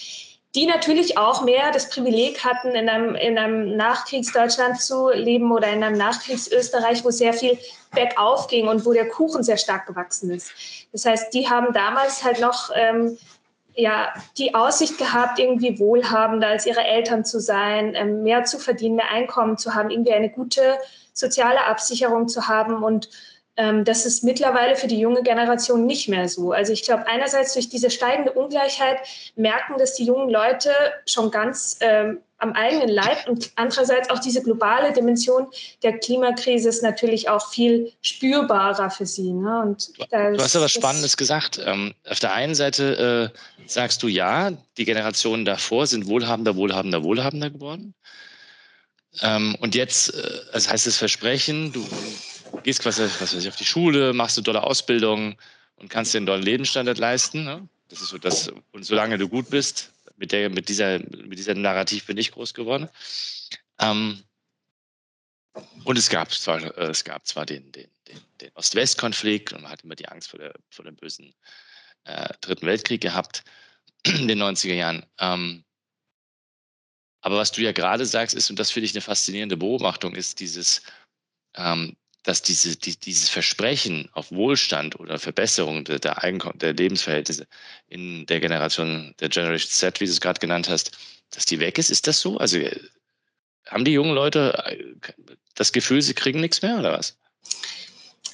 die 0.55 0.65
natürlich 0.65 1.17
auch 1.17 1.43
mehr 1.43 1.71
das 1.71 1.89
Privileg 1.89 2.43
hatten, 2.45 2.69
in 2.69 2.87
einem, 2.87 3.15
in 3.15 3.37
einem 3.37 3.75
Nachkriegsdeutschland 3.75 4.81
zu 4.81 5.09
leben 5.09 5.51
oder 5.51 5.67
in 5.67 5.83
einem 5.83 5.97
Nachkriegsösterreich, 5.97 7.03
wo 7.03 7.11
sehr 7.11 7.33
viel 7.33 7.57
bergauf 7.93 8.47
ging 8.47 8.67
und 8.67 8.85
wo 8.85 8.93
der 8.93 9.09
Kuchen 9.09 9.43
sehr 9.43 9.57
stark 9.57 9.85
gewachsen 9.85 10.31
ist. 10.31 10.51
Das 10.93 11.05
heißt, 11.05 11.33
die 11.33 11.49
haben 11.49 11.73
damals 11.73 12.23
halt 12.23 12.39
noch 12.39 12.69
ähm, 12.73 13.17
ja, 13.75 14.13
die 14.37 14.55
Aussicht 14.55 14.97
gehabt, 14.97 15.39
irgendwie 15.39 15.77
wohlhabender 15.77 16.47
als 16.47 16.65
ihre 16.65 16.85
Eltern 16.85 17.25
zu 17.25 17.41
sein, 17.41 17.93
ähm, 17.93 18.23
mehr 18.23 18.45
zu 18.45 18.57
verdienen, 18.57 18.95
mehr 18.95 19.11
Einkommen 19.11 19.57
zu 19.57 19.75
haben, 19.75 19.89
irgendwie 19.89 20.13
eine 20.13 20.29
gute 20.29 20.77
soziale 21.13 21.65
Absicherung 21.65 22.29
zu 22.29 22.47
haben. 22.47 22.81
Und 22.81 23.09
das 23.55 24.05
ist 24.05 24.23
mittlerweile 24.23 24.75
für 24.75 24.87
die 24.87 24.99
junge 24.99 25.23
Generation 25.23 25.85
nicht 25.85 26.09
mehr 26.09 26.27
so. 26.27 26.51
Also 26.51 26.73
ich 26.73 26.83
glaube, 26.83 27.07
einerseits 27.07 27.53
durch 27.53 27.69
diese 27.69 27.89
steigende 27.89 28.33
Ungleichheit 28.33 28.97
merken 29.35 29.77
dass 29.77 29.95
die 29.95 30.05
jungen 30.05 30.29
Leute 30.29 30.71
schon 31.05 31.31
ganz 31.31 31.77
ähm, 31.79 32.19
am 32.37 32.51
eigenen 32.53 32.89
Leib 32.89 33.27
und 33.27 33.51
andererseits 33.55 34.09
auch 34.09 34.19
diese 34.19 34.41
globale 34.43 34.91
Dimension 34.91 35.47
der 35.83 35.97
Klimakrise 35.99 36.67
ist 36.67 36.83
natürlich 36.83 37.29
auch 37.29 37.49
viel 37.49 37.93
spürbarer 38.01 38.89
für 38.89 39.05
sie. 39.05 39.31
Ne? 39.31 39.61
Und 39.61 39.97
du 40.11 40.37
hast 40.37 40.55
aber 40.55 40.67
Spannendes 40.67 41.15
gesagt. 41.15 41.61
Ähm, 41.65 41.93
auf 42.09 42.19
der 42.19 42.33
einen 42.33 42.55
Seite 42.55 43.31
äh, 43.33 43.67
sagst 43.67 44.03
du 44.03 44.07
ja, 44.07 44.51
die 44.77 44.85
Generationen 44.85 45.45
davor 45.45 45.87
sind 45.87 46.07
wohlhabender, 46.07 46.55
wohlhabender, 46.57 47.03
wohlhabender 47.03 47.49
geworden. 47.49 47.93
Ähm, 49.21 49.55
und 49.61 49.73
jetzt, 49.73 50.13
äh, 50.13 50.39
das 50.51 50.69
heißt 50.69 50.87
das 50.87 50.97
Versprechen, 50.97 51.71
du 51.71 51.87
gehst 52.63 52.81
quasi 52.81 53.03
was 53.03 53.21
weiß 53.21 53.33
ich, 53.33 53.47
auf 53.47 53.55
die 53.55 53.65
Schule, 53.65 54.13
machst 54.13 54.37
eine 54.37 54.43
tolle 54.43 54.63
Ausbildung 54.63 55.37
und 55.75 55.89
kannst 55.89 56.13
dir 56.13 56.19
einen 56.19 56.27
tollen 56.27 56.43
Lebensstandard 56.43 56.97
leisten. 56.97 57.43
Ne? 57.43 57.67
Das 57.89 58.01
ist 58.01 58.09
so 58.09 58.17
das, 58.17 58.51
und 58.71 58.83
solange 58.83 59.17
du 59.17 59.27
gut 59.27 59.49
bist, 59.49 59.91
mit, 60.17 60.31
der, 60.31 60.49
mit, 60.49 60.69
dieser, 60.69 60.99
mit 60.99 61.37
dieser 61.37 61.55
Narrativ 61.55 62.05
bin 62.05 62.17
ich 62.17 62.31
groß 62.31 62.53
geworden. 62.53 62.89
Ähm, 63.79 64.23
und 65.83 65.97
es 65.97 66.09
gab 66.09 66.31
zwar, 66.31 66.61
äh, 66.77 66.89
es 66.89 67.03
gab 67.03 67.25
zwar 67.27 67.45
den, 67.45 67.71
den, 67.71 67.89
den, 68.07 68.19
den 68.41 68.51
Ost-West-Konflikt 68.55 69.53
und 69.53 69.63
man 69.63 69.71
hat 69.71 69.83
immer 69.83 69.95
die 69.95 70.07
Angst 70.07 70.29
vor, 70.29 70.39
der, 70.39 70.53
vor 70.69 70.85
dem 70.85 70.95
bösen 70.95 71.33
äh, 72.05 72.33
Dritten 72.41 72.65
Weltkrieg 72.65 73.01
gehabt 73.01 73.43
in 74.03 74.27
den 74.27 74.41
90er 74.41 74.73
Jahren. 74.73 75.05
Ähm, 75.19 75.63
aber 77.21 77.37
was 77.37 77.51
du 77.51 77.61
ja 77.61 77.71
gerade 77.71 78.05
sagst, 78.05 78.35
ist, 78.35 78.49
und 78.49 78.59
das 78.59 78.71
finde 78.71 78.85
ich 78.85 78.93
eine 78.93 79.01
faszinierende 79.01 79.57
Beobachtung, 79.57 80.13
ist 80.15 80.39
dieses, 80.39 80.83
ähm, 81.55 81.95
dass 82.25 82.41
diese, 82.41 82.75
die, 82.75 82.97
dieses 82.97 83.29
Versprechen 83.29 84.09
auf 84.13 84.31
Wohlstand 84.31 84.99
oder 84.99 85.19
Verbesserung 85.19 85.85
der, 85.85 85.99
der, 85.99 86.23
Einkommen, 86.23 86.59
der 86.59 86.73
Lebensverhältnisse 86.73 87.47
in 87.87 88.25
der 88.25 88.39
Generation, 88.39 89.13
der 89.19 89.29
Generation 89.29 89.69
Z, 89.69 90.01
wie 90.01 90.05
du 90.05 90.11
es 90.11 90.21
gerade 90.21 90.39
genannt 90.39 90.67
hast, 90.67 90.91
dass 91.31 91.45
die 91.45 91.59
weg 91.59 91.77
ist. 91.77 91.91
Ist 91.91 92.07
das 92.07 92.19
so? 92.19 92.37
Also 92.37 92.59
haben 93.67 93.85
die 93.85 93.93
jungen 93.93 94.13
Leute 94.13 94.63
äh, 94.65 94.83
das 95.53 95.71
Gefühl, 95.71 96.01
sie 96.01 96.13
kriegen 96.13 96.41
nichts 96.41 96.61
mehr 96.61 96.79
oder 96.79 96.93
was? 96.93 97.17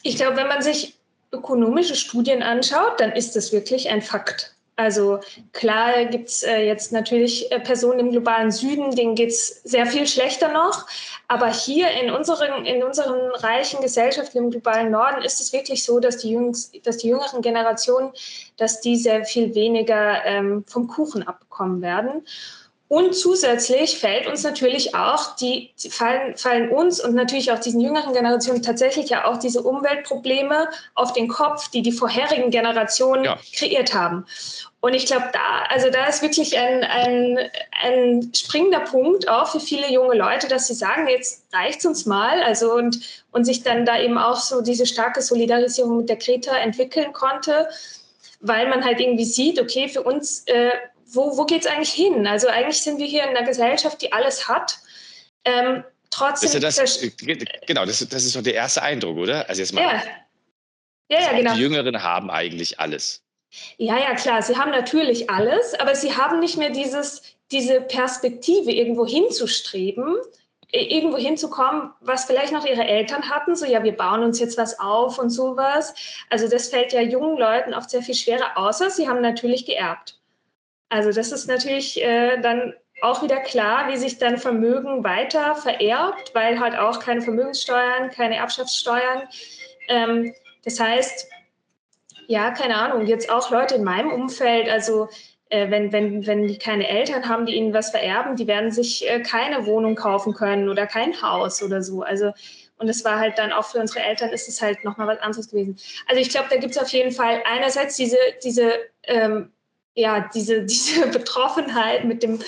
Ich 0.04 0.16
glaube, 0.16 0.38
wenn 0.38 0.48
man 0.48 0.62
sich 0.62 0.96
ökonomische 1.32 1.96
Studien 1.96 2.44
anschaut, 2.44 3.00
dann 3.00 3.12
ist 3.12 3.36
das 3.36 3.52
wirklich 3.52 3.90
ein 3.90 4.02
Fakt. 4.02 4.51
Also 4.76 5.20
klar 5.52 6.06
gibt 6.06 6.30
es 6.30 6.44
äh, 6.44 6.66
jetzt 6.66 6.92
natürlich 6.92 7.52
äh, 7.52 7.60
Personen 7.60 8.00
im 8.00 8.12
globalen 8.12 8.52
Süden, 8.52 8.96
denen 8.96 9.16
geht 9.16 9.30
es 9.30 9.62
sehr 9.64 9.86
viel 9.86 10.08
schlechter 10.08 10.52
noch. 10.52 10.88
Aber 11.28 11.52
hier 11.52 11.92
in 11.92 12.10
unseren, 12.10 12.66
in 12.66 12.84
unseren 12.84 13.32
reichen 13.32 13.82
Gesellschaften 13.82 14.38
im 14.38 14.52
globalen 14.52 14.92
Norden 14.92 15.22
ist 15.24 15.40
es 15.40 15.54
wirklich 15.54 15.84
so, 15.84 16.00
dass 16.00 16.18
die, 16.18 16.32
Jüngs, 16.32 16.72
dass 16.84 16.98
die 16.98 17.10
jüngeren 17.10 17.42
Generationen, 17.42 18.12
dass 18.58 18.82
die 18.82 18.96
sehr 18.96 19.24
viel 19.26 19.54
weniger 19.56 20.26
ähm, 20.26 20.64
vom 20.68 20.88
Kuchen 20.88 21.28
abbekommen 21.28 21.82
werden. 21.82 22.26
Und 22.92 23.16
zusätzlich 23.16 24.00
fällt 24.00 24.28
uns 24.28 24.44
natürlich 24.44 24.96
auch, 24.96 25.38
die, 25.38 25.72
fallen, 25.90 26.36
fallen 26.36 26.70
uns 26.72 27.02
und 27.02 27.16
natürlich 27.16 27.50
auch 27.54 27.60
diesen 27.60 27.80
jüngeren 27.80 28.12
Generationen 28.12 28.62
tatsächlich 28.62 29.08
ja 29.10 29.24
auch 29.24 29.38
diese 29.38 29.62
Umweltprobleme 29.62 30.68
auf 30.94 31.14
den 31.14 31.30
Kopf, 31.30 31.70
die 31.70 31.84
die 31.84 31.94
vorherigen 31.94 32.52
Generationen 32.52 33.24
ja. 33.24 33.40
kreiert 33.56 33.94
haben. 33.94 34.26
Und 34.82 34.94
ich 34.94 35.06
glaube, 35.06 35.30
da, 35.32 35.64
also 35.70 35.90
da 35.90 36.06
ist 36.08 36.22
wirklich 36.22 36.58
ein, 36.58 36.84
ein, 36.84 37.40
ein 37.82 38.32
springender 38.36 38.82
Punkt 38.82 39.30
auch 39.30 39.48
für 39.48 39.62
viele 39.62 39.90
junge 39.90 40.18
Leute, 40.18 40.50
dass 40.50 40.68
sie 40.68 40.74
sagen, 40.74 41.08
jetzt 41.08 41.46
reicht's 41.54 41.86
uns 41.86 42.06
mal. 42.06 42.44
Also 42.44 42.74
und, 42.74 43.00
und 43.32 43.46
sich 43.46 43.64
dann 43.64 43.86
da 43.86 44.02
eben 44.02 44.18
auch 44.18 44.36
so 44.36 44.60
diese 44.60 44.86
starke 44.86 45.22
Solidarisierung 45.22 45.96
mit 45.96 46.10
der 46.10 46.18
Greta 46.18 46.58
entwickeln 46.58 47.14
konnte, 47.14 47.70
weil 48.42 48.68
man 48.68 48.84
halt 48.84 49.00
irgendwie 49.00 49.24
sieht, 49.24 49.62
okay, 49.62 49.88
für 49.88 50.02
uns 50.02 50.44
äh, 50.48 50.72
wo, 51.14 51.38
wo 51.38 51.46
geht 51.46 51.62
es 51.62 51.68
eigentlich 51.68 51.92
hin? 51.94 52.28
Also 52.28 52.48
eigentlich 52.48 52.82
sind 52.82 53.00
wir 53.00 53.06
hier 53.06 53.24
in 53.24 53.30
einer 53.30 53.46
Gesellschaft, 53.46 54.02
die 54.02 54.14
alles 54.14 54.48
hat. 54.48 54.80
Ähm, 55.46 55.84
trotzdem. 56.10 56.62
Das 56.62 56.76
das, 56.76 57.00
genau, 57.66 57.86
das, 57.86 58.00
das 58.08 58.24
ist 58.24 58.36
doch 58.36 58.44
der 58.44 58.54
erste 58.54 58.82
Eindruck, 58.82 59.18
oder? 59.18 59.48
Also 59.50 59.62
jetzt 59.62 59.74
mal. 59.74 59.82
Ja, 59.82 60.04
ja, 61.10 61.20
ja 61.20 61.38
genau. 61.38 61.54
Die 61.54 61.62
Jüngeren 61.62 62.02
haben 62.02 62.30
eigentlich 62.30 62.80
alles. 62.80 63.24
Ja, 63.78 63.98
ja, 63.98 64.16
klar, 64.16 64.42
sie 64.42 64.56
haben 64.56 64.72
natürlich 64.72 65.30
alles, 65.30 65.74
aber 65.80 65.94
sie 65.94 66.16
haben 66.16 66.40
nicht 66.40 66.58
mehr 66.58 66.70
dieses, 66.70 67.22
diese 67.52 67.82
Perspektive, 67.82 68.72
irgendwo 68.72 69.06
hinzustreben, 69.06 70.16
irgendwo 70.72 71.18
hinzukommen, 71.18 71.92
was 72.00 72.24
vielleicht 72.24 72.54
noch 72.54 72.66
ihre 72.66 72.86
Eltern 72.86 73.30
hatten, 73.30 73.58
so 73.58 73.66
ja, 73.66 73.84
wir 73.84 73.92
bauen 73.92 74.24
uns 74.24 74.40
jetzt 74.40 74.58
was 74.58 74.80
auf 74.80 75.20
und 75.20 75.30
sowas. 75.30 75.94
Also 76.30 76.48
das 76.48 76.70
fällt 76.70 76.94
ja 76.94 77.02
jungen 77.02 77.38
Leuten 77.38 77.74
oft 77.74 77.90
sehr 77.90 78.02
viel 78.02 78.16
schwerer, 78.16 78.58
außer 78.58 78.90
sie 78.90 79.10
haben 79.10 79.20
natürlich 79.20 79.66
geerbt. 79.66 80.21
Also 80.92 81.14
das 81.14 81.32
ist 81.32 81.48
natürlich 81.48 82.04
äh, 82.04 82.42
dann 82.42 82.74
auch 83.02 83.24
wieder 83.24 83.40
klar, 83.40 83.88
wie 83.88 83.96
sich 83.96 84.18
dann 84.18 84.38
Vermögen 84.38 85.06
weiter 85.06 85.56
vererbt, 85.56 86.36
weil 86.36 86.60
halt 86.60 86.78
auch 86.78 87.00
keine 87.00 87.22
Vermögenssteuern, 87.22 88.10
keine 88.12 88.36
Erbschaftssteuern. 88.36 89.24
Ähm, 89.88 90.34
das 90.66 90.82
heißt, 90.82 91.30
ja, 92.28 92.52
keine 92.52 92.76
Ahnung, 92.76 93.08
jetzt 93.08 93.30
auch 93.30 93.52
Leute 93.52 93.76
in 93.76 93.86
meinem 93.86 94.12
Umfeld, 94.12 94.68
also 94.70 95.08
äh, 95.50 95.72
wenn, 95.72 95.94
wenn, 95.94 96.28
wenn 96.28 96.46
die 96.46 96.58
keine 96.58 96.90
Eltern 96.90 97.28
haben, 97.28 97.46
die 97.46 97.56
ihnen 97.56 97.74
was 97.74 97.92
vererben, 97.92 98.36
die 98.36 98.48
werden 98.48 98.72
sich 98.72 99.10
äh, 99.10 99.22
keine 99.22 99.66
Wohnung 99.66 99.96
kaufen 99.96 100.34
können 100.34 100.68
oder 100.68 100.88
kein 100.88 101.22
Haus 101.22 101.64
oder 101.64 101.82
so. 101.82 102.02
Also 102.02 102.34
und 102.78 102.90
es 102.90 103.06
war 103.06 103.18
halt 103.18 103.38
dann 103.38 103.54
auch 103.54 103.66
für 103.66 103.80
unsere 103.80 104.02
Eltern 104.02 104.32
ist 104.32 104.50
es 104.50 104.62
halt 104.62 104.84
nochmal 104.84 105.08
was 105.08 105.20
anderes 105.20 105.50
gewesen. 105.50 105.78
Also 106.10 106.22
ich 106.22 106.30
glaube, 106.30 106.48
da 106.50 106.58
gibt 106.58 106.76
es 106.76 106.82
auf 106.82 106.90
jeden 106.90 107.12
Fall 107.12 107.42
einerseits 107.46 107.96
diese, 107.96 108.18
diese 108.44 108.74
ähm, 109.04 109.54
ja, 109.96 110.30
diese, 110.34 110.62
diese 110.66 111.08
Betroffenheit 111.08 112.06
mit 112.06 112.24
dem, 112.24 112.40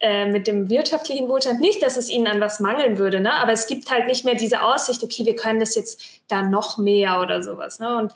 äh, 0.00 0.26
mit 0.26 0.46
dem 0.46 0.68
wirtschaftlichen 0.70 1.28
Wohlstand. 1.28 1.60
Nicht, 1.60 1.82
dass 1.82 1.96
es 1.96 2.10
ihnen 2.10 2.26
an 2.26 2.40
was 2.40 2.60
mangeln 2.60 2.98
würde, 2.98 3.20
ne? 3.20 3.32
aber 3.34 3.52
es 3.52 3.66
gibt 3.66 3.90
halt 3.90 4.06
nicht 4.06 4.24
mehr 4.24 4.34
diese 4.34 4.62
Aussicht, 4.62 5.02
okay, 5.02 5.24
wir 5.24 5.36
können 5.36 5.60
das 5.60 5.74
jetzt 5.74 6.02
da 6.28 6.42
noch 6.42 6.78
mehr 6.78 7.20
oder 7.20 7.42
sowas. 7.42 7.78
Ne? 7.78 7.96
Und, 7.96 8.12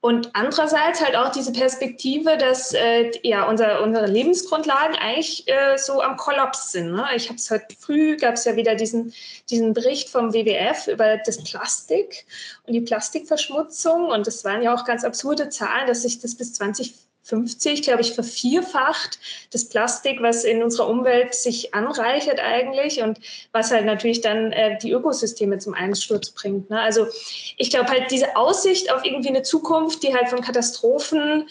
Und 0.00 0.30
andererseits 0.34 1.02
halt 1.02 1.16
auch 1.16 1.32
diese 1.32 1.52
Perspektive, 1.52 2.36
dass 2.36 2.74
äh, 2.74 3.10
ja 3.22 3.48
unser, 3.48 3.82
unsere 3.82 4.06
Lebensgrundlagen 4.06 4.96
eigentlich 4.96 5.48
äh, 5.48 5.78
so 5.78 6.02
am 6.02 6.16
Kollaps 6.16 6.72
sind. 6.72 6.92
Ne? 6.92 7.06
Ich 7.16 7.28
habe 7.28 7.36
es 7.36 7.50
heute 7.50 7.74
früh, 7.78 8.16
gab 8.16 8.34
es 8.34 8.44
ja 8.44 8.54
wieder 8.56 8.74
diesen, 8.74 9.14
diesen 9.48 9.72
Bericht 9.72 10.10
vom 10.10 10.34
WWF 10.34 10.88
über 10.88 11.16
das 11.24 11.42
Plastik 11.42 12.26
und 12.66 12.74
die 12.74 12.82
Plastikverschmutzung. 12.82 14.10
Und 14.10 14.26
das 14.26 14.44
waren 14.44 14.62
ja 14.62 14.74
auch 14.74 14.84
ganz 14.84 15.04
absurde 15.04 15.48
Zahlen, 15.48 15.86
dass 15.86 16.02
sich 16.02 16.20
das 16.20 16.34
bis 16.34 16.52
20 16.52 16.94
50, 17.24 17.82
glaube 17.82 18.02
ich, 18.02 18.12
vervierfacht 18.12 19.18
das 19.50 19.68
Plastik, 19.68 20.20
was 20.20 20.44
in 20.44 20.62
unserer 20.62 20.88
Umwelt 20.88 21.34
sich 21.34 21.74
anreichert 21.74 22.38
eigentlich 22.38 23.02
und 23.02 23.18
was 23.52 23.70
halt 23.70 23.86
natürlich 23.86 24.20
dann 24.20 24.52
äh, 24.52 24.78
die 24.78 24.92
Ökosysteme 24.92 25.58
zum 25.58 25.74
Einsturz 25.74 26.30
bringt. 26.30 26.68
Ne? 26.68 26.80
Also 26.80 27.06
ich 27.56 27.70
glaube 27.70 27.90
halt 27.90 28.10
diese 28.10 28.36
Aussicht 28.36 28.92
auf 28.92 29.04
irgendwie 29.04 29.30
eine 29.30 29.42
Zukunft, 29.42 30.02
die 30.02 30.14
halt 30.14 30.28
von 30.28 30.42
Katastrophen 30.42 31.48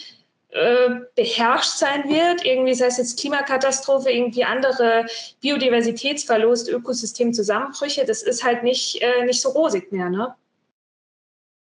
äh, 0.49 0.89
beherrscht 1.15 1.77
sein 1.77 2.07
wird, 2.07 2.45
irgendwie 2.45 2.75
sei 2.75 2.85
es 2.85 2.97
jetzt 2.97 3.19
Klimakatastrophe, 3.19 4.11
irgendwie 4.11 4.43
andere 4.43 5.07
Biodiversitätsverlust, 5.41 6.69
Ökosystemzusammenbrüche, 6.69 8.05
das 8.05 8.21
ist 8.21 8.43
halt 8.43 8.61
nicht, 8.61 9.01
äh, 9.01 9.25
nicht 9.25 9.41
so 9.41 9.49
rosig 9.49 9.91
mehr. 9.91 10.11
Ne? 10.11 10.35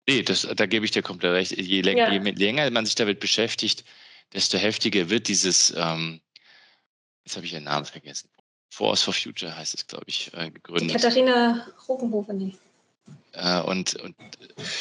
Nee, 0.08 0.22
das, 0.22 0.46
da 0.54 0.66
gebe 0.66 0.84
ich 0.84 0.92
dir 0.92 1.02
komplett 1.02 1.32
recht. 1.32 1.52
Je, 1.52 1.80
ja. 1.82 2.12
je, 2.12 2.18
länger 2.18 2.70
man 2.70 2.86
sich 2.86 2.94
damit 2.94 3.20
beschäftigt, 3.20 3.84
desto 4.32 4.58
heftiger 4.58 5.10
wird 5.10 5.28
dieses, 5.28 5.74
ähm, 5.76 6.20
jetzt 7.24 7.36
habe 7.36 7.46
ich 7.46 7.52
ihren 7.52 7.64
Namen 7.64 7.86
vergessen. 7.86 8.30
Force 8.70 9.02
for 9.02 9.14
Future 9.14 9.56
heißt 9.56 9.74
es, 9.74 9.86
glaube 9.86 10.04
ich, 10.06 10.30
äh, 10.34 10.50
gegründet. 10.50 10.90
Die 10.90 10.94
Katharina 10.94 11.66
Rogenhofer, 11.88 12.32
nee. 12.32 12.54
Äh, 13.32 13.60
und, 13.62 13.94
und 13.96 14.14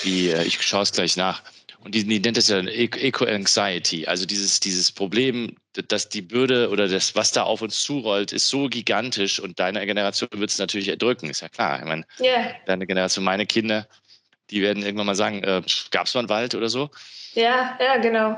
die, 0.04 0.30
äh, 0.30 0.44
ich 0.44 0.62
schaue 0.62 0.84
es 0.84 0.92
gleich 0.92 1.18
nach. 1.18 1.44
Und 1.86 1.94
die, 1.94 2.04
die 2.04 2.20
nennt 2.20 2.38
es 2.38 2.48
ja 2.48 2.58
Eco-Anxiety, 2.60 4.08
also 4.08 4.26
dieses, 4.26 4.60
dieses 4.60 4.92
Problem, 4.92 5.56
dass 5.88 6.10
die 6.10 6.24
Bürde 6.24 6.70
oder 6.72 6.88
das, 6.88 7.14
was 7.14 7.32
da 7.32 7.44
auf 7.44 7.62
uns 7.62 7.84
zurollt, 7.84 8.34
ist 8.34 8.48
so 8.48 8.68
gigantisch 8.68 9.40
und 9.40 9.60
deine 9.60 9.86
Generation 9.86 10.30
wird 10.34 10.50
es 10.50 10.58
natürlich 10.58 10.88
erdrücken, 10.88 11.30
ist 11.30 11.42
ja 11.42 11.50
klar. 11.50 11.78
Ich 11.80 11.86
meine, 11.86 12.04
yeah. 12.20 12.56
deine 12.66 12.88
Generation, 12.88 13.24
meine 13.24 13.46
Kinder, 13.46 13.88
die 14.50 14.62
werden 14.62 14.84
irgendwann 14.84 15.08
mal 15.08 15.16
sagen, 15.16 15.44
äh, 15.44 15.62
gab 15.92 16.08
es 16.08 16.14
mal 16.14 16.22
einen 16.22 16.30
Wald 16.30 16.56
oder 16.56 16.70
so? 16.70 16.90
Ja, 17.34 17.78
ja, 17.80 17.98
genau. 17.98 18.38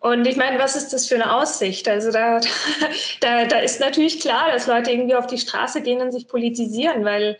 Und 0.00 0.26
ich 0.26 0.36
meine, 0.36 0.58
was 0.58 0.76
ist 0.76 0.92
das 0.94 1.06
für 1.06 1.16
eine 1.16 1.32
Aussicht? 1.34 1.86
Also 1.86 2.10
da, 2.10 2.40
da, 3.20 3.44
da 3.44 3.58
ist 3.58 3.80
natürlich 3.80 4.20
klar, 4.20 4.50
dass 4.50 4.66
Leute 4.66 4.90
irgendwie 4.90 5.14
auf 5.14 5.26
die 5.26 5.38
Straße 5.38 5.82
gehen 5.82 6.00
und 6.00 6.12
sich 6.12 6.26
politisieren, 6.26 7.04
weil 7.04 7.38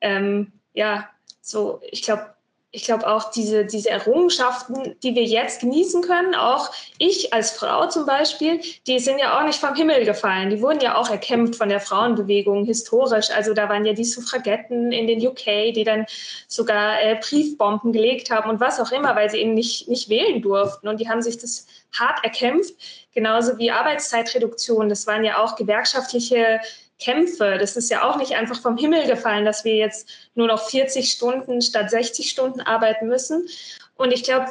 ähm, 0.00 0.52
ja, 0.72 1.08
so, 1.40 1.80
ich 1.90 2.02
glaube, 2.02 2.34
ich 2.72 2.84
glaube 2.84 3.08
auch 3.08 3.30
diese, 3.32 3.64
diese 3.64 3.90
Errungenschaften, 3.90 4.94
die 5.02 5.16
wir 5.16 5.24
jetzt 5.24 5.60
genießen 5.60 6.02
können, 6.02 6.36
auch 6.36 6.70
ich 6.98 7.32
als 7.32 7.50
Frau 7.50 7.88
zum 7.88 8.06
Beispiel, 8.06 8.60
die 8.86 9.00
sind 9.00 9.18
ja 9.18 9.38
auch 9.38 9.44
nicht 9.44 9.58
vom 9.58 9.74
Himmel 9.74 10.04
gefallen. 10.04 10.50
Die 10.50 10.60
wurden 10.62 10.80
ja 10.80 10.94
auch 10.94 11.10
erkämpft 11.10 11.56
von 11.56 11.68
der 11.68 11.80
Frauenbewegung 11.80 12.64
historisch. 12.64 13.30
Also 13.30 13.54
da 13.54 13.68
waren 13.68 13.84
ja 13.84 13.92
die 13.92 14.04
Suffragetten 14.04 14.92
in 14.92 15.08
den 15.08 15.26
UK, 15.26 15.74
die 15.74 15.82
dann 15.84 16.06
sogar 16.46 17.02
äh, 17.02 17.18
Briefbomben 17.20 17.92
gelegt 17.92 18.30
haben 18.30 18.48
und 18.48 18.60
was 18.60 18.78
auch 18.78 18.92
immer, 18.92 19.16
weil 19.16 19.30
sie 19.30 19.38
eben 19.38 19.54
nicht, 19.54 19.88
nicht 19.88 20.08
wählen 20.08 20.40
durften. 20.40 20.86
Und 20.86 21.00
die 21.00 21.08
haben 21.08 21.22
sich 21.22 21.38
das 21.38 21.66
hart 21.98 22.22
erkämpft. 22.22 22.74
Genauso 23.12 23.58
wie 23.58 23.72
Arbeitszeitreduktion. 23.72 24.88
Das 24.88 25.08
waren 25.08 25.24
ja 25.24 25.42
auch 25.42 25.56
gewerkschaftliche 25.56 26.60
Kämpfe. 27.00 27.56
Das 27.58 27.76
ist 27.76 27.90
ja 27.90 28.08
auch 28.08 28.16
nicht 28.16 28.32
einfach 28.32 28.60
vom 28.60 28.76
Himmel 28.76 29.06
gefallen, 29.06 29.44
dass 29.44 29.64
wir 29.64 29.74
jetzt 29.74 30.08
nur 30.34 30.46
noch 30.46 30.68
40 30.68 31.10
Stunden 31.10 31.62
statt 31.62 31.90
60 31.90 32.30
Stunden 32.30 32.60
arbeiten 32.60 33.08
müssen. 33.08 33.48
Und 33.96 34.12
ich 34.12 34.22
glaube, 34.22 34.50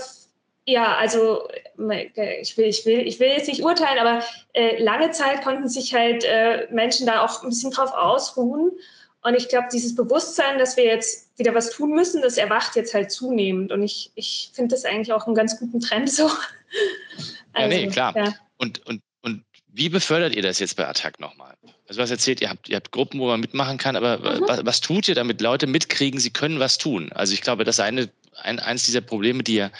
ja, 0.65 0.95
also 0.97 1.47
ich 2.41 2.57
will, 2.57 2.65
ich 2.65 2.85
will, 2.85 2.99
ich 3.07 3.19
will 3.19 3.29
jetzt 3.29 3.47
nicht 3.47 3.63
urteilen, 3.63 3.99
aber 3.99 4.23
äh, 4.53 4.81
lange 4.81 5.11
Zeit 5.11 5.43
konnten 5.43 5.67
sich 5.67 5.93
halt 5.93 6.23
äh, 6.23 6.67
Menschen 6.71 7.07
da 7.07 7.25
auch 7.25 7.43
ein 7.43 7.49
bisschen 7.49 7.71
drauf 7.71 7.91
ausruhen. 7.93 8.71
Und 9.21 9.33
ich 9.35 9.49
glaube, 9.49 9.67
dieses 9.71 9.95
Bewusstsein, 9.95 10.59
dass 10.59 10.77
wir 10.77 10.85
jetzt 10.85 11.37
wieder 11.37 11.53
was 11.53 11.71
tun 11.71 11.91
müssen, 11.91 12.21
das 12.21 12.37
erwacht 12.37 12.75
jetzt 12.75 12.93
halt 12.93 13.11
zunehmend. 13.11 13.71
Und 13.71 13.83
ich, 13.83 14.11
ich 14.15 14.51
finde 14.53 14.75
das 14.75 14.85
eigentlich 14.85 15.11
auch 15.11 15.25
einen 15.25 15.35
ganz 15.35 15.59
guten 15.59 15.79
Trend 15.79 16.09
so. 16.09 16.25
Also, 16.25 16.37
ja, 17.55 17.67
nee, 17.67 17.87
klar. 17.87 18.15
Ja. 18.15 18.35
Und, 18.57 18.85
und, 18.85 19.01
und 19.21 19.43
wie 19.67 19.89
befördert 19.89 20.35
ihr 20.35 20.41
das 20.41 20.59
jetzt 20.59 20.75
bei 20.77 20.87
Attac 20.87 21.19
nochmal? 21.19 21.55
Also 21.89 22.01
was 22.01 22.11
erzählt, 22.11 22.39
ihr 22.39 22.49
habt, 22.49 22.69
ihr 22.69 22.75
habt 22.75 22.91
Gruppen, 22.91 23.19
wo 23.19 23.27
man 23.27 23.39
mitmachen 23.39 23.77
kann, 23.77 23.95
aber 23.95 24.19
mhm. 24.19 24.43
was, 24.47 24.65
was, 24.65 24.81
tut 24.81 25.07
ihr, 25.07 25.15
damit 25.15 25.41
Leute 25.41 25.67
mitkriegen, 25.67 26.19
sie 26.19 26.29
können 26.29 26.59
was 26.59 26.77
tun? 26.77 27.11
Also 27.13 27.33
ich 27.33 27.41
glaube, 27.41 27.63
das 27.63 27.77
ist 27.77 27.81
eine, 27.81 28.09
ein, 28.43 28.59
eines 28.59 28.83
dieser 28.83 29.01
Probleme, 29.01 29.43
die 29.43 29.55
ja 29.55 29.71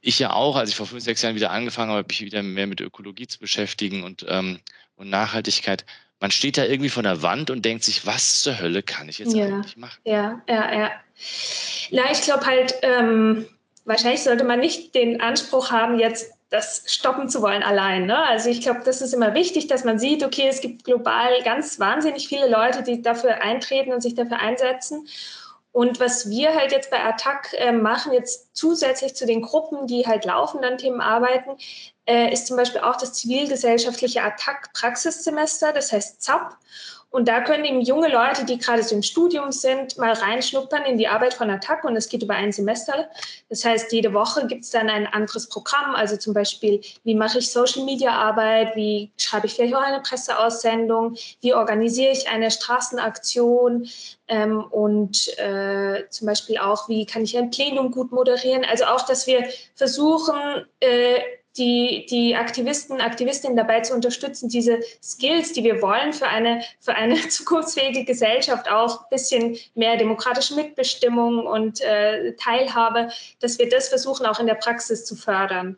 ich 0.00 0.18
ja 0.18 0.32
auch, 0.32 0.56
als 0.56 0.70
ich 0.70 0.76
vor 0.76 0.86
fünf, 0.86 1.02
sechs 1.02 1.22
Jahren 1.22 1.34
wieder 1.34 1.50
angefangen 1.50 1.90
habe, 1.90 2.06
mich 2.08 2.20
wieder 2.22 2.42
mehr 2.42 2.66
mit 2.66 2.80
Ökologie 2.80 3.26
zu 3.26 3.38
beschäftigen 3.38 4.02
und, 4.02 4.24
ähm, 4.28 4.60
und 4.96 5.10
Nachhaltigkeit. 5.10 5.84
Man 6.20 6.30
steht 6.30 6.58
da 6.58 6.64
irgendwie 6.64 6.90
vor 6.90 7.02
der 7.02 7.22
Wand 7.22 7.50
und 7.50 7.64
denkt 7.64 7.84
sich, 7.84 8.06
was 8.06 8.42
zur 8.42 8.58
Hölle 8.58 8.82
kann 8.82 9.08
ich 9.08 9.18
jetzt 9.18 9.34
ja. 9.34 9.46
eigentlich 9.46 9.76
machen? 9.76 10.00
Ja, 10.04 10.40
ja, 10.48 10.72
ja. 10.72 10.90
Na, 11.90 12.10
ich 12.10 12.22
glaube 12.22 12.46
halt, 12.46 12.74
ähm, 12.82 13.46
wahrscheinlich 13.84 14.22
sollte 14.22 14.44
man 14.44 14.60
nicht 14.60 14.94
den 14.94 15.20
Anspruch 15.20 15.70
haben, 15.70 15.98
jetzt 15.98 16.32
das 16.50 16.82
stoppen 16.86 17.28
zu 17.28 17.42
wollen 17.42 17.62
allein. 17.62 18.06
Ne? 18.06 18.18
Also 18.18 18.50
ich 18.50 18.60
glaube, 18.60 18.80
das 18.84 19.00
ist 19.00 19.14
immer 19.14 19.34
wichtig, 19.34 19.68
dass 19.68 19.84
man 19.84 19.98
sieht, 19.98 20.24
okay, 20.24 20.48
es 20.48 20.60
gibt 20.60 20.84
global 20.84 21.42
ganz 21.44 21.78
wahnsinnig 21.78 22.28
viele 22.28 22.48
Leute, 22.48 22.82
die 22.82 23.00
dafür 23.00 23.40
eintreten 23.40 23.92
und 23.92 24.02
sich 24.02 24.14
dafür 24.14 24.40
einsetzen. 24.40 25.06
Und 25.72 26.00
was 26.00 26.28
wir 26.28 26.54
halt 26.54 26.72
jetzt 26.72 26.90
bei 26.90 27.02
Attac 27.04 27.54
äh, 27.56 27.70
machen, 27.70 28.12
jetzt 28.12 28.49
zusätzlich 28.60 29.14
zu 29.14 29.24
den 29.24 29.40
Gruppen, 29.40 29.86
die 29.86 30.06
halt 30.06 30.26
laufend 30.26 30.64
an 30.64 30.76
Themen 30.76 31.00
arbeiten, 31.00 31.56
äh, 32.06 32.30
ist 32.32 32.46
zum 32.46 32.58
Beispiel 32.58 32.82
auch 32.82 32.96
das 32.96 33.14
zivilgesellschaftliche 33.14 34.22
Attac-Praxissemester, 34.22 35.72
das 35.72 35.92
heißt 35.92 36.22
ZAP. 36.22 36.56
Und 37.10 37.26
da 37.26 37.40
können 37.40 37.64
eben 37.64 37.80
junge 37.80 38.08
Leute, 38.08 38.44
die 38.44 38.56
gerade 38.56 38.84
so 38.84 38.94
im 38.94 39.02
Studium 39.02 39.50
sind, 39.50 39.98
mal 39.98 40.12
reinschnuppern 40.12 40.84
in 40.84 40.96
die 40.96 41.08
Arbeit 41.08 41.34
von 41.34 41.50
Attac 41.50 41.82
und 41.82 41.96
es 41.96 42.08
geht 42.08 42.22
über 42.22 42.34
ein 42.34 42.52
Semester. 42.52 43.08
Das 43.48 43.64
heißt, 43.64 43.92
jede 43.92 44.14
Woche 44.14 44.46
gibt 44.46 44.62
es 44.62 44.70
dann 44.70 44.88
ein 44.88 45.08
anderes 45.08 45.48
Programm, 45.48 45.96
also 45.96 46.16
zum 46.16 46.34
Beispiel, 46.34 46.80
wie 47.02 47.16
mache 47.16 47.38
ich 47.38 47.50
Social-Media-Arbeit, 47.50 48.76
wie 48.76 49.10
schreibe 49.16 49.46
ich 49.46 49.54
vielleicht 49.54 49.74
auch 49.74 49.82
eine 49.82 50.00
Presseaussendung, 50.00 51.16
wie 51.40 51.52
organisiere 51.52 52.12
ich 52.12 52.28
eine 52.28 52.48
Straßenaktion 52.48 53.88
ähm, 54.28 54.64
und 54.70 55.36
äh, 55.38 56.08
zum 56.10 56.28
Beispiel 56.28 56.58
auch, 56.58 56.88
wie 56.88 57.06
kann 57.06 57.24
ich 57.24 57.36
ein 57.36 57.50
Plenum 57.50 57.90
gut 57.90 58.12
moderieren. 58.12 58.49
Also 58.64 58.84
auch, 58.84 59.06
dass 59.06 59.26
wir 59.26 59.48
versuchen, 59.74 60.66
äh, 60.80 61.20
die, 61.56 62.06
die 62.08 62.36
Aktivisten, 62.36 63.00
Aktivistinnen 63.00 63.56
dabei 63.56 63.80
zu 63.80 63.94
unterstützen, 63.94 64.48
diese 64.48 64.80
Skills, 65.02 65.52
die 65.52 65.64
wir 65.64 65.82
wollen 65.82 66.12
für 66.12 66.28
eine, 66.28 66.62
für 66.78 66.94
eine 66.94 67.16
zukunftsfähige 67.28 68.04
Gesellschaft, 68.04 68.70
auch 68.70 69.00
ein 69.00 69.06
bisschen 69.10 69.56
mehr 69.74 69.96
demokratische 69.96 70.54
Mitbestimmung 70.54 71.46
und 71.46 71.80
äh, 71.80 72.34
Teilhabe, 72.36 73.08
dass 73.40 73.58
wir 73.58 73.68
das 73.68 73.88
versuchen 73.88 74.26
auch 74.26 74.38
in 74.38 74.46
der 74.46 74.54
Praxis 74.54 75.04
zu 75.04 75.16
fördern. 75.16 75.76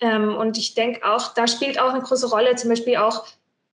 Ähm, 0.00 0.36
und 0.36 0.56
ich 0.56 0.74
denke 0.74 1.04
auch, 1.04 1.34
da 1.34 1.46
spielt 1.46 1.80
auch 1.80 1.90
eine 1.90 2.02
große 2.02 2.30
Rolle, 2.30 2.54
zum 2.54 2.70
Beispiel 2.70 2.96
auch 2.96 3.26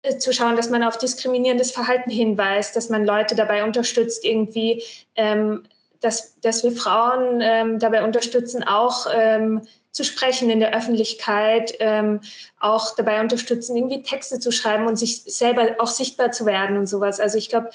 äh, 0.03 0.19
zu 0.19 0.33
schauen, 0.33 0.57
dass 0.57 0.69
man 0.69 0.83
auf 0.83 0.99
diskriminierendes 0.99 1.73
Verhalten 1.73 2.11
hinweist, 2.11 2.77
dass 2.77 2.91
man 2.91 3.07
Leute 3.07 3.35
dabei 3.35 3.65
unterstützt, 3.65 4.25
irgendwie, 4.25 4.83
ähm, 5.17 5.65
dass, 6.03 6.39
dass 6.41 6.63
wir 6.65 6.73
Frauen 6.73 7.41
ähm, 7.41 7.79
dabei 7.79 8.05
unterstützen, 8.05 8.63
auch 8.63 9.07
ähm, 9.13 9.63
zu 9.93 10.05
sprechen 10.05 10.51
in 10.51 10.61
der 10.61 10.75
Öffentlichkeit, 10.75 11.75
ähm, 11.79 12.21
auch 12.59 12.95
dabei 12.95 13.21
unterstützen, 13.21 13.77
irgendwie 13.77 14.03
Texte 14.03 14.41
zu 14.41 14.51
schreiben 14.51 14.87
und 14.87 14.97
sich 14.97 15.23
selber 15.23 15.77
auch 15.79 15.87
sichtbar 15.87 16.33
zu 16.33 16.47
werden 16.47 16.79
und 16.79 16.87
sowas. 16.87 17.21
Also 17.21 17.37
ich 17.37 17.51
glaube, 17.51 17.71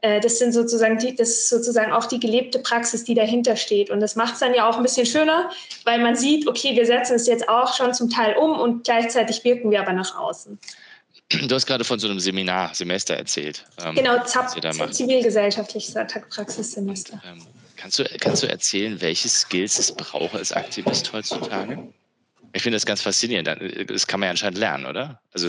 äh, 0.00 0.20
das 0.20 0.38
sind 0.38 0.52
sozusagen 0.52 0.98
die, 0.98 1.14
das 1.14 1.30
ist 1.30 1.48
sozusagen 1.48 1.92
auch 1.92 2.06
die 2.06 2.20
gelebte 2.20 2.60
Praxis, 2.60 3.04
die 3.04 3.14
dahinter 3.14 3.56
steht. 3.56 3.90
Und 3.90 4.00
das 4.00 4.14
macht 4.16 4.34
es 4.34 4.40
dann 4.40 4.54
ja 4.54 4.68
auch 4.68 4.76
ein 4.76 4.82
bisschen 4.82 5.06
schöner, 5.06 5.50
weil 5.84 5.98
man 5.98 6.14
sieht, 6.14 6.46
okay, 6.46 6.76
wir 6.76 6.86
setzen 6.86 7.16
es 7.16 7.26
jetzt 7.26 7.48
auch 7.48 7.74
schon 7.74 7.92
zum 7.92 8.08
Teil 8.08 8.36
um 8.36 8.58
und 8.58 8.84
gleichzeitig 8.84 9.42
wirken 9.44 9.70
wir 9.70 9.80
aber 9.80 9.92
nach 9.92 10.16
außen. 10.16 10.58
Du 11.30 11.54
hast 11.54 11.66
gerade 11.66 11.84
von 11.84 11.98
so 11.98 12.08
einem 12.08 12.20
Seminar, 12.20 12.74
Semester 12.74 13.14
erzählt. 13.14 13.66
Ähm, 13.84 13.94
genau, 13.94 14.24
ZAP, 14.24 14.94
zivilgesellschaftliches 14.94 15.94
Praxissemester. 16.30 17.20
Ähm, 17.26 17.42
Kannst 17.78 17.98
du, 18.00 18.04
kannst 18.18 18.42
du 18.42 18.48
erzählen, 18.48 19.00
welche 19.00 19.28
Skills 19.28 19.78
es 19.78 19.92
braucht 19.92 20.34
als 20.34 20.50
Aktivist 20.50 21.12
heutzutage? 21.12 21.78
Ich 22.52 22.62
finde 22.62 22.74
das 22.74 22.84
ganz 22.84 23.02
faszinierend. 23.02 23.48
Das 23.88 24.06
kann 24.06 24.18
man 24.18 24.26
ja 24.26 24.30
anscheinend 24.32 24.58
lernen, 24.58 24.86
oder? 24.86 25.20
Also 25.32 25.48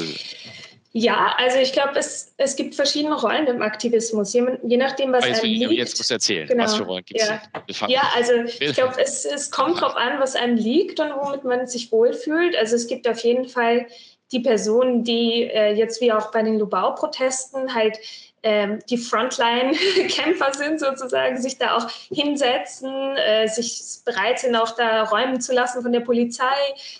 ja, 0.91 1.35
also 1.37 1.57
ich 1.57 1.71
glaube, 1.71 1.97
es, 1.97 2.33
es 2.37 2.55
gibt 2.55 2.75
verschiedene 2.75 3.15
Rollen 3.15 3.47
im 3.47 3.61
Aktivismus, 3.61 4.33
je, 4.33 4.43
je 4.63 4.77
nachdem, 4.77 5.11
was 5.11 5.25
jetzt, 5.25 5.43
einem 5.43 5.53
liegt. 5.53 5.71
Jetzt 5.71 5.97
musst 5.97 6.09
du 6.09 6.13
erzählen, 6.15 6.47
genau. 6.47 6.63
was 6.63 6.75
für 6.75 6.83
Rollen 6.83 7.05
gibt 7.05 7.21
es? 7.21 7.27
Ja. 7.27 7.87
ja, 7.87 8.11
also 8.15 8.33
ich 8.33 8.73
glaube, 8.73 8.99
es, 8.99 9.25
es 9.25 9.51
kommt 9.51 9.81
darauf 9.81 9.95
an, 9.95 10.19
was 10.19 10.35
einem 10.35 10.57
liegt 10.57 10.99
und 10.99 11.11
womit 11.11 11.43
man 11.43 11.67
sich 11.67 11.91
wohlfühlt. 11.91 12.55
Also 12.55 12.75
es 12.75 12.87
gibt 12.87 13.07
auf 13.07 13.19
jeden 13.19 13.47
Fall 13.47 13.87
die 14.31 14.39
Personen, 14.39 15.03
die 15.03 15.43
äh, 15.43 15.73
jetzt 15.73 16.01
wie 16.01 16.11
auch 16.11 16.31
bei 16.31 16.43
den 16.43 16.59
Lubau-Protesten 16.59 17.73
halt 17.73 17.97
ähm, 18.41 18.79
die 18.89 18.97
Frontline-Kämpfer 18.97 20.53
sind 20.57 20.79
sozusagen, 20.79 21.41
sich 21.41 21.57
da 21.57 21.75
auch 21.77 21.89
hinsetzen, 22.09 23.17
äh, 23.17 23.47
sich 23.47 23.81
bereit 24.05 24.39
sind, 24.39 24.55
auch 24.55 24.71
da 24.71 25.03
räumen 25.03 25.41
zu 25.41 25.53
lassen 25.53 25.81
von 25.81 25.91
der 25.91 25.99
Polizei, 26.01 26.45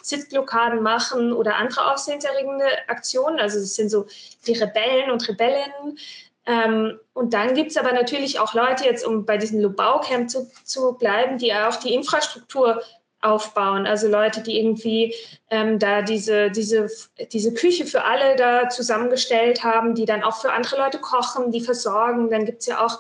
Sitzblockaden 0.02 0.82
machen 0.82 1.32
oder 1.32 1.56
andere 1.56 1.92
aufsehenserregende 1.92 2.66
Aktionen. 2.88 3.40
Also 3.40 3.60
es 3.60 3.76
sind 3.76 3.90
so 3.90 4.06
die 4.48 4.54
Rebellen 4.54 5.12
und 5.12 5.28
Rebellinnen. 5.28 5.98
Ähm, 6.46 7.00
und 7.14 7.34
dann 7.34 7.54
gibt 7.54 7.72
es 7.72 7.78
aber 7.78 7.94
natürlich 7.94 8.40
auch 8.40 8.54
Leute, 8.54 8.84
jetzt 8.84 9.06
um 9.06 9.26
bei 9.26 9.38
diesem 9.38 9.62
Lubau-Camp 9.62 10.30
zu, 10.30 10.50
zu 10.64 10.94
bleiben, 10.94 11.38
die 11.38 11.54
auch 11.54 11.76
die 11.78 11.94
Infrastruktur 11.94 12.82
aufbauen. 13.22 13.86
Also 13.86 14.08
Leute, 14.08 14.42
die 14.42 14.58
irgendwie 14.58 15.14
ähm, 15.50 15.80
da 15.80 16.02
diese, 16.02 16.52
diese, 16.52 16.90
diese 17.32 17.54
Küche 17.54 17.86
für 17.86 18.04
alle 18.04 18.36
da 18.36 18.70
zusammengestellt 18.70 19.64
haben, 19.64 19.96
die 19.96 20.06
dann 20.06 20.24
auch 20.24 20.42
für 20.42 20.54
andere 20.54 20.78
Leute 20.78 21.00
kochen, 21.00 21.52
die 21.52 21.62
versorgen. 21.62 22.30
Dann 22.30 22.46
gibt 22.46 22.62
es 22.62 22.68
ja 22.68 22.86
auch 22.86 23.00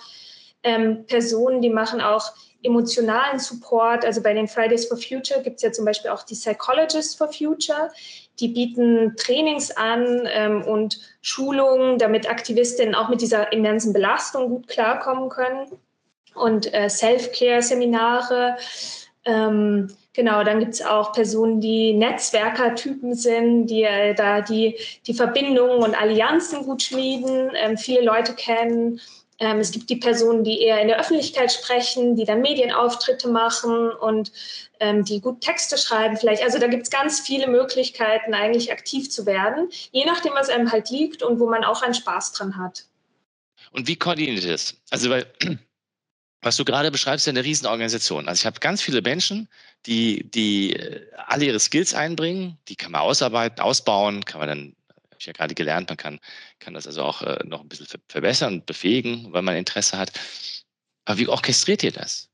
ähm, 0.63 1.05
Personen, 1.05 1.61
die 1.61 1.69
machen 1.69 2.01
auch 2.01 2.33
emotionalen 2.63 3.39
Support. 3.39 4.05
Also 4.05 4.21
bei 4.21 4.33
den 4.33 4.47
Fridays 4.47 4.87
for 4.87 4.97
Future 4.97 5.41
gibt 5.41 5.57
es 5.57 5.61
ja 5.61 5.71
zum 5.71 5.85
Beispiel 5.85 6.11
auch 6.11 6.23
die 6.23 6.35
Psychologists 6.35 7.15
for 7.15 7.31
Future. 7.31 7.89
Die 8.39 8.49
bieten 8.49 9.15
Trainings 9.17 9.71
an 9.71 10.27
ähm, 10.31 10.63
und 10.63 10.99
Schulungen, 11.21 11.97
damit 11.97 12.29
Aktivistinnen 12.29 12.95
auch 12.95 13.09
mit 13.09 13.21
dieser 13.21 13.51
immensen 13.53 13.93
Belastung 13.93 14.49
gut 14.49 14.67
klarkommen 14.67 15.29
können. 15.29 15.67
Und 16.35 16.73
äh, 16.73 16.89
Self-Care-Seminare. 16.89 18.57
Ähm, 19.25 19.95
Genau, 20.19 20.43
dann 20.43 20.59
gibt 20.59 20.73
es 20.73 20.81
auch 20.81 21.13
Personen, 21.13 21.61
die 21.61 21.93
Netzwerkertypen 21.93 23.15
sind, 23.15 23.67
die 23.67 23.83
äh, 23.83 24.13
da 24.13 24.41
die, 24.41 24.75
die 25.07 25.13
Verbindungen 25.13 25.81
und 25.81 25.95
Allianzen 25.95 26.63
gut 26.63 26.83
schmieden, 26.83 27.51
ähm, 27.55 27.77
viele 27.77 28.01
Leute 28.01 28.33
kennen. 28.33 28.99
Ähm, 29.39 29.59
es 29.59 29.71
gibt 29.71 29.89
die 29.89 29.95
Personen, 29.95 30.43
die 30.43 30.59
eher 30.59 30.81
in 30.81 30.89
der 30.89 30.99
Öffentlichkeit 30.99 31.53
sprechen, 31.53 32.17
die 32.17 32.25
dann 32.25 32.41
Medienauftritte 32.41 33.29
machen 33.29 33.91
und 33.91 34.33
ähm, 34.81 35.05
die 35.05 35.21
gut 35.21 35.39
Texte 35.39 35.77
schreiben 35.77 36.17
vielleicht. 36.17 36.43
Also 36.43 36.59
da 36.59 36.67
gibt 36.67 36.83
es 36.83 36.89
ganz 36.89 37.21
viele 37.21 37.47
Möglichkeiten, 37.47 38.33
eigentlich 38.33 38.73
aktiv 38.73 39.09
zu 39.09 39.25
werden, 39.25 39.69
je 39.93 40.03
nachdem, 40.03 40.33
was 40.33 40.49
einem 40.49 40.69
halt 40.69 40.89
liegt 40.89 41.23
und 41.23 41.39
wo 41.39 41.49
man 41.49 41.63
auch 41.63 41.81
einen 41.81 41.93
Spaß 41.93 42.33
dran 42.33 42.57
hat. 42.57 42.83
Und 43.71 43.87
wie 43.87 43.95
koordiniert 43.95 44.43
es? 44.43 44.75
Also 44.89 45.09
weil 45.09 45.27
was 46.41 46.55
du 46.55 46.65
gerade 46.65 46.91
beschreibst, 46.91 47.23
ist 47.23 47.33
ja 47.33 47.39
eine 47.39 47.43
Riesenorganisation. 47.43 48.27
Also 48.27 48.41
ich 48.41 48.45
habe 48.45 48.59
ganz 48.59 48.81
viele 48.81 49.01
Menschen, 49.01 49.49
die, 49.85 50.29
die 50.29 50.75
äh, 50.75 51.05
alle 51.27 51.45
ihre 51.45 51.59
Skills 51.59 51.93
einbringen, 51.93 52.57
die 52.67 52.75
kann 52.75 52.91
man 52.91 53.01
ausarbeiten, 53.01 53.59
ausbauen, 53.59 54.23
kann 54.23 54.39
man 54.39 54.49
dann, 54.49 54.75
habe 54.89 55.17
ich 55.19 55.25
ja 55.25 55.33
gerade 55.33 55.53
gelernt, 55.53 55.89
man 55.89 55.97
kann, 55.97 56.19
kann 56.59 56.73
das 56.73 56.87
also 56.87 57.03
auch 57.03 57.21
äh, 57.21 57.39
noch 57.45 57.61
ein 57.61 57.67
bisschen 57.67 57.87
verbessern 58.07 58.53
und 58.55 58.65
befähigen, 58.65 59.31
weil 59.33 59.41
man 59.41 59.55
Interesse 59.55 59.97
hat. 59.97 60.11
Aber 61.05 61.17
wie 61.17 61.27
orchestriert 61.27 61.83
ihr 61.83 61.91
das? 61.91 62.29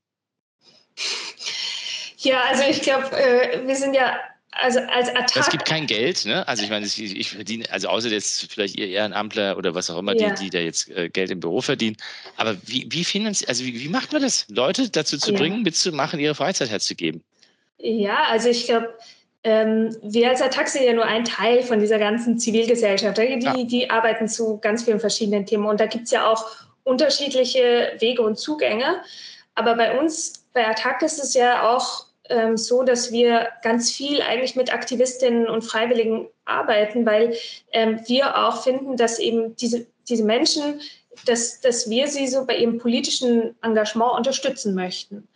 Ja, 2.18 2.42
also 2.44 2.62
ich 2.64 2.82
glaube, 2.82 3.10
äh, 3.16 3.66
wir 3.66 3.76
sind 3.76 3.94
ja 3.94 4.18
also 4.58 4.80
als 4.80 5.08
Attack. 5.10 5.36
Es 5.36 5.50
gibt 5.50 5.64
kein 5.64 5.86
Geld, 5.86 6.24
ne? 6.24 6.46
Also 6.48 6.62
ich 6.62 6.70
meine, 6.70 6.86
ich, 6.86 6.98
ich 6.98 7.30
verdiene, 7.30 7.64
also 7.70 7.88
außer 7.88 8.08
jetzt 8.08 8.52
vielleicht 8.52 8.76
ihr 8.76 8.88
Ehrenamtler 8.88 9.56
oder 9.56 9.74
was 9.74 9.90
auch 9.90 9.98
immer, 9.98 10.16
ja. 10.16 10.30
die, 10.30 10.44
die 10.44 10.50
da 10.50 10.58
jetzt 10.58 10.90
äh, 10.90 11.08
Geld 11.08 11.30
im 11.30 11.40
Büro 11.40 11.60
verdienen. 11.60 11.96
Aber 12.36 12.56
wie, 12.64 12.86
wie 12.90 13.04
finanziert, 13.04 13.48
also 13.48 13.64
wie, 13.64 13.78
wie, 13.78 13.88
macht 13.88 14.12
man 14.12 14.22
das, 14.22 14.46
Leute 14.48 14.88
dazu 14.90 15.18
zu 15.18 15.32
ja. 15.32 15.38
bringen, 15.38 15.62
mitzumachen, 15.62 16.20
ihre 16.20 16.34
Freizeit 16.34 16.70
herzugeben? 16.70 17.22
Ja, 17.78 18.24
also 18.30 18.48
ich 18.48 18.66
glaube, 18.66 18.94
ähm, 19.44 19.96
wir 20.02 20.30
als 20.30 20.42
Attac 20.42 20.68
sind 20.68 20.84
ja 20.84 20.92
nur 20.92 21.04
ein 21.04 21.24
Teil 21.24 21.62
von 21.62 21.78
dieser 21.78 21.98
ganzen 21.98 22.38
Zivilgesellschaft. 22.38 23.18
Die, 23.18 23.38
ja. 23.40 23.54
die 23.54 23.90
arbeiten 23.90 24.28
zu 24.28 24.58
ganz 24.58 24.84
vielen 24.84 25.00
verschiedenen 25.00 25.46
Themen 25.46 25.66
und 25.66 25.80
da 25.80 25.86
gibt 25.86 26.04
es 26.04 26.10
ja 26.10 26.30
auch 26.30 26.46
unterschiedliche 26.84 27.92
Wege 27.98 28.22
und 28.22 28.38
Zugänge. 28.38 29.02
Aber 29.54 29.74
bei 29.74 29.98
uns, 29.98 30.44
bei 30.52 30.66
Attac 30.66 31.02
ist 31.02 31.22
es 31.22 31.34
ja 31.34 31.68
auch 31.68 32.06
ähm, 32.28 32.56
so, 32.56 32.82
dass 32.82 33.12
wir 33.12 33.48
ganz 33.62 33.90
viel 33.92 34.22
eigentlich 34.22 34.56
mit 34.56 34.72
Aktivistinnen 34.72 35.48
und 35.48 35.62
Freiwilligen 35.62 36.28
arbeiten, 36.44 37.06
weil 37.06 37.36
ähm, 37.72 38.00
wir 38.06 38.46
auch 38.46 38.62
finden, 38.62 38.96
dass 38.96 39.18
eben 39.18 39.56
diese, 39.56 39.86
diese 40.08 40.24
Menschen, 40.24 40.80
dass, 41.24 41.60
dass 41.60 41.88
wir 41.88 42.08
sie 42.08 42.26
so 42.28 42.44
bei 42.44 42.56
ihrem 42.56 42.78
politischen 42.78 43.54
Engagement 43.62 44.12
unterstützen 44.12 44.74
möchten. 44.74 45.28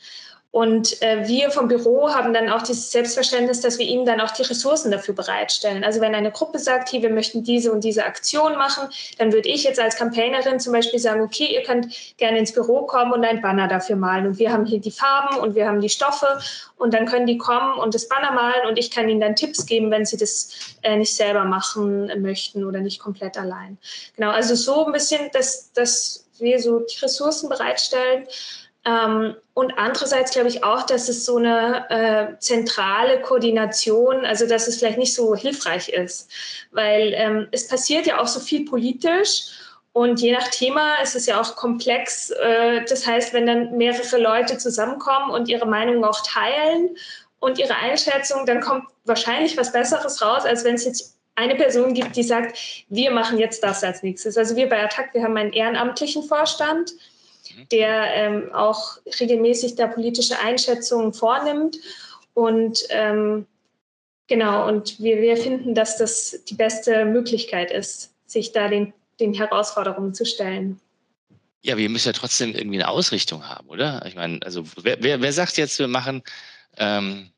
Und 0.52 1.00
äh, 1.00 1.28
wir 1.28 1.52
vom 1.52 1.68
Büro 1.68 2.10
haben 2.10 2.34
dann 2.34 2.48
auch 2.48 2.62
dieses 2.62 2.90
Selbstverständnis, 2.90 3.60
dass 3.60 3.78
wir 3.78 3.86
ihnen 3.86 4.04
dann 4.04 4.20
auch 4.20 4.32
die 4.32 4.42
Ressourcen 4.42 4.90
dafür 4.90 5.14
bereitstellen. 5.14 5.84
Also 5.84 6.00
wenn 6.00 6.12
eine 6.12 6.32
Gruppe 6.32 6.58
sagt, 6.58 6.88
hier, 6.88 7.02
wir 7.02 7.10
möchten 7.10 7.44
diese 7.44 7.70
und 7.70 7.84
diese 7.84 8.04
Aktion 8.04 8.56
machen, 8.56 8.88
dann 9.18 9.32
würde 9.32 9.48
ich 9.48 9.62
jetzt 9.62 9.78
als 9.78 9.94
Campaignerin 9.94 10.58
zum 10.58 10.72
Beispiel 10.72 10.98
sagen, 10.98 11.22
okay, 11.22 11.54
ihr 11.54 11.62
könnt 11.62 11.94
gerne 12.16 12.38
ins 12.38 12.52
Büro 12.52 12.82
kommen 12.82 13.12
und 13.12 13.24
ein 13.24 13.40
Banner 13.40 13.68
dafür 13.68 13.94
malen. 13.94 14.26
Und 14.26 14.38
wir 14.40 14.50
haben 14.52 14.66
hier 14.66 14.80
die 14.80 14.90
Farben 14.90 15.38
und 15.38 15.54
wir 15.54 15.68
haben 15.68 15.80
die 15.80 15.88
Stoffe 15.88 16.40
und 16.76 16.94
dann 16.94 17.06
können 17.06 17.26
die 17.26 17.38
kommen 17.38 17.78
und 17.78 17.94
das 17.94 18.08
Banner 18.08 18.32
malen 18.32 18.66
und 18.68 18.76
ich 18.76 18.90
kann 18.90 19.08
ihnen 19.08 19.20
dann 19.20 19.36
Tipps 19.36 19.66
geben, 19.66 19.92
wenn 19.92 20.04
sie 20.04 20.16
das 20.16 20.76
äh, 20.82 20.96
nicht 20.96 21.14
selber 21.14 21.44
machen 21.44 22.10
möchten 22.22 22.64
oder 22.64 22.80
nicht 22.80 22.98
komplett 22.98 23.38
allein. 23.38 23.78
Genau, 24.16 24.30
also 24.30 24.56
so 24.56 24.86
ein 24.86 24.92
bisschen, 24.92 25.30
dass, 25.32 25.72
dass 25.74 26.26
wir 26.38 26.58
so 26.58 26.80
die 26.80 26.98
Ressourcen 26.98 27.48
bereitstellen. 27.48 28.26
Ähm, 28.84 29.34
und 29.52 29.72
andererseits 29.76 30.30
glaube 30.30 30.48
ich 30.48 30.64
auch, 30.64 30.84
dass 30.84 31.08
es 31.08 31.26
so 31.26 31.36
eine 31.36 31.90
äh, 31.90 32.38
zentrale 32.38 33.20
Koordination, 33.20 34.24
also 34.24 34.46
dass 34.46 34.68
es 34.68 34.78
vielleicht 34.78 34.98
nicht 34.98 35.14
so 35.14 35.34
hilfreich 35.34 35.90
ist, 35.90 36.30
weil 36.70 37.12
ähm, 37.14 37.48
es 37.50 37.68
passiert 37.68 38.06
ja 38.06 38.20
auch 38.20 38.26
so 38.26 38.40
viel 38.40 38.64
politisch 38.64 39.50
und 39.92 40.20
je 40.20 40.32
nach 40.32 40.48
Thema 40.48 40.94
ist 41.02 41.16
es 41.16 41.26
ja 41.26 41.40
auch 41.40 41.56
komplex. 41.56 42.30
Äh, 42.30 42.84
das 42.88 43.06
heißt, 43.06 43.32
wenn 43.32 43.46
dann 43.46 43.76
mehrere 43.76 44.18
Leute 44.18 44.56
zusammenkommen 44.56 45.30
und 45.30 45.48
ihre 45.48 45.66
Meinung 45.66 46.04
auch 46.04 46.20
teilen 46.24 46.96
und 47.40 47.58
ihre 47.58 47.74
Einschätzung, 47.74 48.46
dann 48.46 48.60
kommt 48.60 48.84
wahrscheinlich 49.04 49.56
was 49.56 49.72
Besseres 49.72 50.22
raus, 50.22 50.44
als 50.44 50.64
wenn 50.64 50.76
es 50.76 50.84
jetzt 50.84 51.18
eine 51.34 51.54
Person 51.54 51.94
gibt, 51.94 52.16
die 52.16 52.22
sagt, 52.22 52.56
wir 52.88 53.10
machen 53.10 53.38
jetzt 53.38 53.64
das 53.64 53.82
als 53.82 54.02
nächstes. 54.02 54.36
Also 54.36 54.56
wir 54.56 54.68
bei 54.68 54.82
Attac, 54.82 55.12
wir 55.14 55.22
haben 55.22 55.36
einen 55.36 55.52
ehrenamtlichen 55.52 56.22
Vorstand 56.22 56.92
der 57.70 58.14
ähm, 58.14 58.52
auch 58.52 58.98
regelmäßig 59.18 59.76
da 59.76 59.86
politische 59.86 60.38
Einschätzungen 60.40 61.12
vornimmt. 61.12 61.76
Und 62.34 62.84
ähm, 62.90 63.46
genau, 64.26 64.68
und 64.68 65.00
wir, 65.00 65.20
wir 65.20 65.36
finden, 65.36 65.74
dass 65.74 65.98
das 65.98 66.44
die 66.48 66.54
beste 66.54 67.04
Möglichkeit 67.04 67.70
ist, 67.70 68.12
sich 68.26 68.52
da 68.52 68.68
den, 68.68 68.92
den 69.18 69.34
Herausforderungen 69.34 70.14
zu 70.14 70.24
stellen. 70.24 70.80
Ja, 71.62 71.76
wir 71.76 71.90
müssen 71.90 72.08
ja 72.08 72.12
trotzdem 72.12 72.54
irgendwie 72.54 72.78
eine 72.78 72.88
Ausrichtung 72.88 73.46
haben, 73.46 73.68
oder? 73.68 74.04
Ich 74.06 74.14
meine, 74.14 74.40
also 74.42 74.64
wer, 74.82 75.02
wer, 75.02 75.20
wer 75.20 75.32
sagt 75.32 75.58
jetzt, 75.58 75.78
wir 75.78 75.88
machen, 75.88 76.22
ähm, 76.78 77.30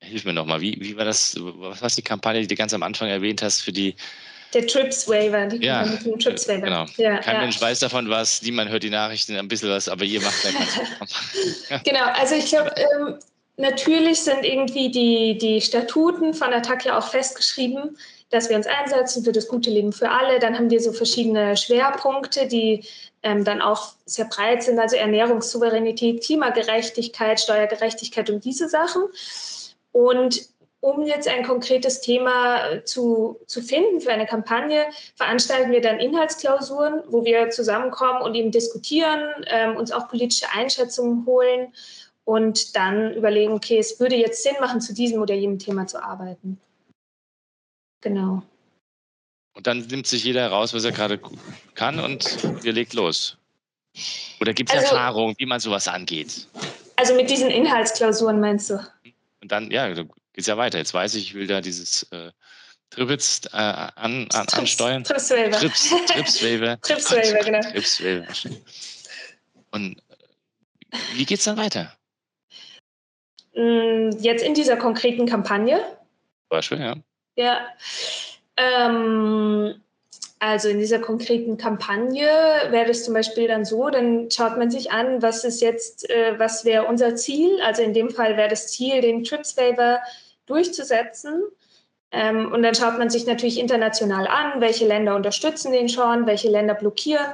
hilf 0.00 0.24
mir 0.24 0.34
nochmal, 0.34 0.60
wie, 0.60 0.78
wie 0.80 0.96
war 0.96 1.04
das, 1.04 1.36
was 1.38 1.80
war 1.80 1.88
die 1.88 2.02
Kampagne, 2.02 2.42
die 2.42 2.46
du 2.46 2.56
ganz 2.56 2.74
am 2.74 2.82
Anfang 2.82 3.08
erwähnt 3.08 3.42
hast 3.42 3.60
für 3.60 3.72
die 3.72 3.94
der 4.52 4.66
Trips 4.66 5.08
Waiver, 5.08 5.46
die 5.46 5.64
ja, 5.64 5.84
mit 5.84 6.22
Trips 6.22 6.48
Waiver. 6.48 6.62
Genau. 6.66 6.86
Ja, 6.96 7.18
Kein 7.18 7.36
ja. 7.36 7.40
Mensch 7.42 7.60
weiß 7.60 7.80
davon 7.80 8.08
was, 8.10 8.42
niemand 8.42 8.70
hört 8.70 8.82
die 8.82 8.90
Nachrichten 8.90 9.36
ein 9.36 9.48
bisschen 9.48 9.70
was, 9.70 9.88
aber 9.88 10.04
ihr 10.04 10.20
macht 10.20 10.44
ja 10.44 11.78
Genau, 11.84 12.04
also 12.14 12.34
ich 12.34 12.46
glaube, 12.46 12.72
ähm, 12.76 13.16
natürlich 13.56 14.20
sind 14.20 14.44
irgendwie 14.44 14.90
die, 14.90 15.38
die 15.38 15.60
Statuten 15.60 16.34
von 16.34 16.52
Attac 16.52 16.84
ja 16.84 16.98
auch 16.98 17.08
festgeschrieben, 17.08 17.96
dass 18.30 18.48
wir 18.48 18.56
uns 18.56 18.66
einsetzen 18.66 19.24
für 19.24 19.32
das 19.32 19.48
gute 19.48 19.70
Leben 19.70 19.92
für 19.92 20.10
alle. 20.10 20.38
Dann 20.38 20.56
haben 20.56 20.70
wir 20.70 20.80
so 20.80 20.92
verschiedene 20.92 21.56
Schwerpunkte, 21.56 22.46
die 22.46 22.84
ähm, 23.22 23.44
dann 23.44 23.60
auch 23.60 23.92
sehr 24.06 24.24
breit 24.24 24.62
sind, 24.62 24.78
also 24.78 24.96
Ernährungssouveränität, 24.96 26.24
Klimagerechtigkeit, 26.24 27.40
Steuergerechtigkeit 27.40 28.30
und 28.30 28.44
diese 28.44 28.68
Sachen. 28.68 29.02
Und 29.92 30.48
um 30.80 31.06
jetzt 31.06 31.28
ein 31.28 31.44
konkretes 31.44 32.00
Thema 32.00 32.66
äh, 32.66 32.84
zu, 32.84 33.38
zu 33.46 33.62
finden 33.62 34.00
für 34.00 34.12
eine 34.12 34.26
Kampagne, 34.26 34.86
veranstalten 35.14 35.70
wir 35.72 35.80
dann 35.80 36.00
Inhaltsklausuren, 36.00 37.02
wo 37.08 37.24
wir 37.24 37.50
zusammenkommen 37.50 38.22
und 38.22 38.34
eben 38.34 38.50
diskutieren, 38.50 39.44
ähm, 39.46 39.76
uns 39.76 39.92
auch 39.92 40.08
politische 40.08 40.50
Einschätzungen 40.50 41.26
holen 41.26 41.72
und 42.24 42.76
dann 42.76 43.14
überlegen, 43.14 43.52
okay, 43.52 43.78
es 43.78 44.00
würde 44.00 44.16
jetzt 44.16 44.42
Sinn 44.42 44.56
machen, 44.60 44.80
zu 44.80 44.94
diesem 44.94 45.20
oder 45.20 45.34
jenem 45.34 45.58
Thema 45.58 45.86
zu 45.86 46.02
arbeiten. 46.02 46.58
Genau. 48.02 48.42
Und 49.54 49.66
dann 49.66 49.80
nimmt 49.86 50.06
sich 50.06 50.24
jeder 50.24 50.48
raus, 50.48 50.72
was 50.72 50.84
er 50.84 50.92
gerade 50.92 51.20
kann 51.74 51.98
und 52.00 52.64
wir 52.64 52.72
legt 52.72 52.94
los. 52.94 53.36
Oder 54.40 54.54
gibt 54.54 54.70
es 54.70 54.76
also, 54.76 54.94
Erfahrungen, 54.94 55.34
wie 55.38 55.46
man 55.46 55.60
sowas 55.60 55.88
angeht? 55.88 56.46
Also 56.96 57.14
mit 57.14 57.28
diesen 57.28 57.50
Inhaltsklausuren 57.50 58.40
meinst 58.40 58.70
du? 58.70 58.74
Und 59.42 59.50
dann, 59.50 59.70
ja, 59.70 59.92
geht 60.40 60.44
es 60.44 60.46
ja 60.46 60.56
weiter. 60.56 60.78
Jetzt 60.78 60.94
weiß 60.94 61.16
ich, 61.16 61.28
ich 61.28 61.34
will 61.34 61.46
da 61.46 61.60
dieses 61.60 62.04
äh, 62.12 62.30
Trips 62.88 63.42
äh, 63.52 63.58
an, 63.58 64.26
an, 64.32 64.46
ansteuern. 64.52 65.04
Tripswaiver. 65.04 65.58
Trips, 65.58 65.90
Tripswaiver. 66.06 66.80
Tripswaiver, 66.82 67.44
genau. 67.44 68.56
Und 69.70 69.98
äh, 70.90 70.96
wie 71.14 71.26
geht 71.26 71.40
es 71.40 71.44
dann 71.44 71.58
weiter? 71.58 71.94
Mm, 73.54 74.16
jetzt 74.20 74.42
in 74.42 74.54
dieser 74.54 74.78
konkreten 74.78 75.26
Kampagne. 75.26 75.78
Beispiel, 76.48 76.80
ja. 76.80 76.96
Ja. 77.36 77.68
Ähm, 78.56 79.74
also 80.38 80.70
in 80.70 80.78
dieser 80.78 81.00
konkreten 81.00 81.58
Kampagne 81.58 82.24
wäre 82.70 82.90
es 82.90 83.04
zum 83.04 83.12
Beispiel 83.12 83.46
dann 83.46 83.66
so, 83.66 83.90
dann 83.90 84.30
schaut 84.30 84.56
man 84.56 84.70
sich 84.70 84.90
an, 84.90 85.20
was 85.20 85.44
ist 85.44 85.60
jetzt, 85.60 86.08
äh, 86.08 86.38
was 86.38 86.64
wäre 86.64 86.86
unser 86.86 87.14
Ziel. 87.14 87.60
Also 87.60 87.82
in 87.82 87.92
dem 87.92 88.08
Fall 88.08 88.38
wäre 88.38 88.48
das 88.48 88.68
Ziel, 88.68 89.02
den 89.02 89.22
Trips 89.22 89.58
Waiver 89.58 90.00
durchzusetzen. 90.50 91.42
Ähm, 92.12 92.52
und 92.52 92.62
dann 92.62 92.74
schaut 92.74 92.98
man 92.98 93.08
sich 93.08 93.26
natürlich 93.26 93.58
international 93.58 94.26
an, 94.26 94.60
welche 94.60 94.86
Länder 94.86 95.14
unterstützen 95.14 95.72
den 95.72 95.88
schon, 95.88 96.26
welche 96.26 96.50
Länder 96.50 96.74
blockieren. 96.74 97.32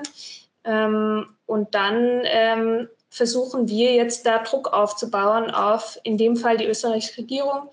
Ähm, 0.64 1.26
und 1.46 1.74
dann 1.74 2.22
ähm, 2.24 2.88
versuchen 3.08 3.68
wir 3.68 3.94
jetzt 3.94 4.26
da 4.26 4.38
Druck 4.38 4.72
aufzubauen 4.72 5.50
auf 5.50 5.98
in 6.02 6.18
dem 6.18 6.36
Fall 6.36 6.58
die 6.58 6.66
österreichische 6.66 7.18
Regierung, 7.18 7.70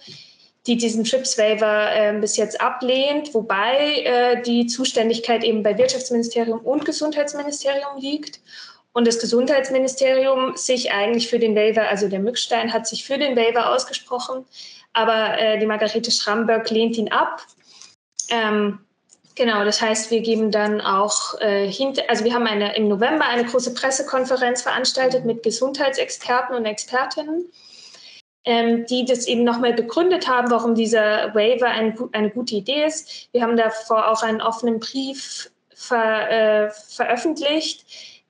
die 0.68 0.78
diesen 0.78 1.04
Trips 1.04 1.38
Waiver 1.38 1.94
äh, 1.94 2.18
bis 2.20 2.38
jetzt 2.38 2.62
ablehnt, 2.62 3.34
wobei 3.34 4.04
äh, 4.04 4.42
die 4.42 4.68
Zuständigkeit 4.68 5.44
eben 5.44 5.62
bei 5.62 5.78
Wirtschaftsministerium 5.78 6.60
und 6.60 6.86
Gesundheitsministerium 6.86 7.98
liegt. 7.98 8.40
Und 8.94 9.08
das 9.08 9.20
Gesundheitsministerium 9.20 10.56
sich 10.56 10.92
eigentlich 10.92 11.28
für 11.28 11.40
den 11.40 11.56
Waiver, 11.56 11.90
also 11.90 12.08
der 12.08 12.20
Mückstein 12.20 12.72
hat 12.72 12.88
sich 12.88 13.04
für 13.04 13.18
den 13.18 13.36
Waiver 13.36 13.74
ausgesprochen, 13.74 14.46
aber 14.94 15.40
äh, 15.40 15.60
die 15.60 15.66
Margarete 15.66 16.12
Schramberg 16.12 16.70
lehnt 16.70 16.98
ihn 16.98 17.12
ab. 17.12 17.42
Ähm, 18.30 18.80
genau, 19.36 19.66
das 19.66 19.82
heißt, 19.82 20.12
wir 20.12 20.22
geben 20.22 20.52
dann 20.52 20.82
auch 20.82 21.40
äh, 21.42 21.68
hinter, 21.68 22.04
also 22.08 22.24
wir 22.24 22.34
haben 22.34 22.48
eine, 22.48 22.76
im 22.76 22.88
November 22.88 23.26
eine 23.26 23.46
große 23.46 23.74
Pressekonferenz 23.74 24.62
veranstaltet 24.62 25.26
mit 25.26 25.44
Gesundheitsexperten 25.44 26.56
und 26.56 26.66
Expertinnen, 26.66 27.46
ähm, 28.46 28.86
die 28.86 29.06
das 29.06 29.28
eben 29.28 29.44
nochmal 29.44 29.74
begründet 29.74 30.28
haben, 30.28 30.52
warum 30.52 30.76
dieser 30.76 31.34
Waiver 31.34 31.68
ein, 31.68 31.98
eine 32.12 32.30
gute 32.30 32.56
Idee 32.56 32.86
ist. 32.86 33.30
Wir 33.32 33.42
haben 33.42 33.58
davor 33.58 34.12
auch 34.12 34.22
einen 34.22 34.42
offenen 34.42 34.80
Brief 34.80 35.50
ver, 35.74 36.30
äh, 36.30 36.72
veröffentlicht 36.72 37.86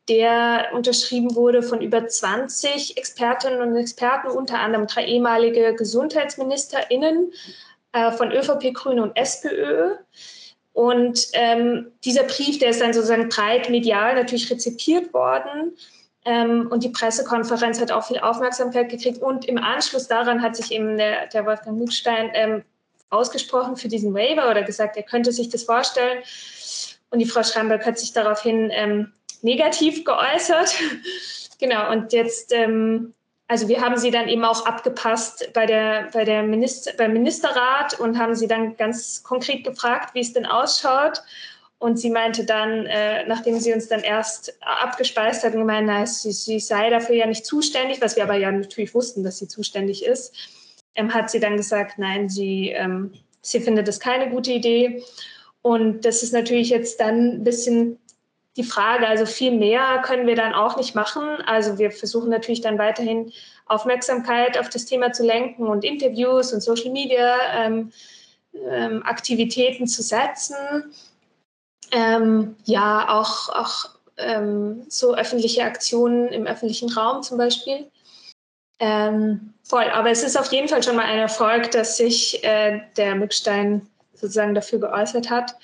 der 0.09 0.69
unterschrieben 0.73 1.35
wurde 1.35 1.63
von 1.63 1.81
über 1.81 2.07
20 2.07 2.97
Expertinnen 2.97 3.61
und 3.61 3.75
Experten, 3.77 4.27
unter 4.27 4.59
anderem 4.59 4.87
drei 4.87 5.05
ehemalige 5.05 5.75
GesundheitsministerInnen 5.75 7.31
äh, 7.93 8.11
von 8.11 8.31
ÖVP, 8.31 8.73
Grüne 8.73 9.03
und 9.03 9.15
SPÖ. 9.15 9.95
Und 10.73 11.27
ähm, 11.33 11.91
dieser 12.03 12.23
Brief, 12.23 12.59
der 12.59 12.69
ist 12.69 12.81
dann 12.81 12.93
sozusagen 12.93 13.29
breit 13.29 13.69
medial 13.69 14.15
natürlich 14.15 14.49
rezipiert 14.51 15.13
worden. 15.13 15.77
Ähm, 16.25 16.67
und 16.69 16.83
die 16.83 16.89
Pressekonferenz 16.89 17.79
hat 17.79 17.91
auch 17.91 18.05
viel 18.05 18.19
Aufmerksamkeit 18.19 18.89
gekriegt. 18.89 19.21
Und 19.21 19.45
im 19.45 19.57
Anschluss 19.57 20.07
daran 20.07 20.41
hat 20.41 20.55
sich 20.55 20.71
eben 20.71 20.97
der, 20.97 21.27
der 21.27 21.45
Wolfgang 21.45 21.77
Muckstein 21.77 22.31
ähm, 22.33 22.63
ausgesprochen 23.09 23.77
für 23.77 23.87
diesen 23.87 24.13
Waiver 24.13 24.49
oder 24.49 24.63
gesagt, 24.63 24.97
er 24.97 25.03
könnte 25.03 25.31
sich 25.31 25.49
das 25.49 25.63
vorstellen. 25.63 26.23
Und 27.13 27.19
die 27.19 27.27
Frau 27.27 27.43
Schramberg 27.43 27.85
hat 27.85 27.99
sich 27.99 28.11
daraufhin 28.11 28.71
ähm, 28.71 29.13
negativ 29.43 30.03
geäußert. 30.03 30.73
genau, 31.59 31.91
und 31.91 32.11
jetzt, 32.11 32.51
ähm, 32.51 33.13
also 33.47 33.67
wir 33.67 33.81
haben 33.81 33.97
sie 33.97 34.09
dann 34.09 34.27
eben 34.27 34.43
auch 34.43 34.65
abgepasst 34.65 35.51
bei 35.53 35.67
der, 35.67 36.09
bei 36.11 36.25
der 36.25 36.41
Minister, 36.41 36.91
beim 36.97 37.13
Ministerrat 37.13 37.99
und 37.99 38.17
haben 38.17 38.33
sie 38.33 38.47
dann 38.47 38.77
ganz 38.77 39.21
konkret 39.21 39.63
gefragt, 39.63 40.15
wie 40.15 40.21
es 40.21 40.33
denn 40.33 40.47
ausschaut. 40.47 41.21
Und 41.77 41.99
sie 41.99 42.09
meinte 42.09 42.45
dann, 42.45 42.87
äh, 42.87 43.27
nachdem 43.27 43.59
sie 43.59 43.73
uns 43.73 43.87
dann 43.87 44.01
erst 44.01 44.57
abgespeist 44.61 45.43
hat, 45.43 45.51
gemeint, 45.51 45.85
na, 45.85 46.07
sie, 46.07 46.31
sie, 46.31 46.59
sei 46.59 46.89
dafür 46.89 47.13
ja 47.13 47.27
nicht 47.27 47.45
zuständig, 47.45 48.01
was 48.01 48.15
wir 48.15 48.23
aber 48.23 48.37
ja 48.37 48.51
natürlich 48.51 48.95
wussten, 48.95 49.23
dass 49.23 49.37
sie 49.37 49.47
zuständig 49.47 50.03
ist, 50.03 50.33
ähm, 50.95 51.13
hat 51.13 51.29
sie 51.29 51.39
dann 51.39 51.57
gesagt, 51.57 51.99
nein, 51.99 52.27
sie, 52.27 52.69
ähm, 52.69 53.13
sie 53.41 53.59
findet 53.59 53.87
das 53.87 53.99
keine 53.99 54.31
gute 54.31 54.51
Idee. 54.51 55.03
Und 55.63 56.01
das 56.05 56.21
ist 56.21 56.33
natürlich 56.33 56.69
jetzt 56.69 56.99
dann 56.99 57.37
ein 57.37 57.43
bisschen 57.43 57.97
die 58.57 58.63
Frage. 58.63 59.07
Also 59.07 59.25
viel 59.25 59.51
mehr 59.51 60.03
können 60.05 60.27
wir 60.27 60.35
dann 60.35 60.53
auch 60.53 60.77
nicht 60.77 60.93
machen. 60.93 61.23
Also 61.47 61.79
wir 61.79 61.89
versuchen 61.89 62.29
natürlich 62.29 62.61
dann 62.61 62.77
weiterhin 62.77 63.31
Aufmerksamkeit 63.65 64.59
auf 64.59 64.69
das 64.69 64.85
Thema 64.85 65.13
zu 65.13 65.25
lenken 65.25 65.65
und 65.67 65.83
Interviews 65.83 66.53
und 66.53 66.61
Social 66.61 66.91
Media 66.91 67.37
ähm, 67.55 67.91
ähm, 68.69 69.03
Aktivitäten 69.03 69.87
zu 69.87 70.03
setzen. 70.03 70.55
Ähm, 71.91 72.55
ja, 72.65 73.07
auch, 73.09 73.49
auch 73.49 73.89
ähm, 74.17 74.83
so 74.89 75.15
öffentliche 75.15 75.63
Aktionen 75.63 76.27
im 76.27 76.45
öffentlichen 76.45 76.91
Raum 76.91 77.23
zum 77.23 77.37
Beispiel. 77.37 77.89
Ähm, 78.79 79.53
voll, 79.63 79.85
aber 79.85 80.09
es 80.11 80.23
ist 80.23 80.37
auf 80.37 80.51
jeden 80.51 80.67
Fall 80.67 80.83
schon 80.83 80.97
mal 80.97 81.05
ein 81.05 81.19
Erfolg, 81.19 81.71
dass 81.71 81.97
sich 81.97 82.43
äh, 82.43 82.81
der 82.97 83.15
Mückstein 83.15 83.87
sozusagen 84.13 84.55
dafür 84.55 84.79
geäußert 84.79 85.29
hat. 85.29 85.55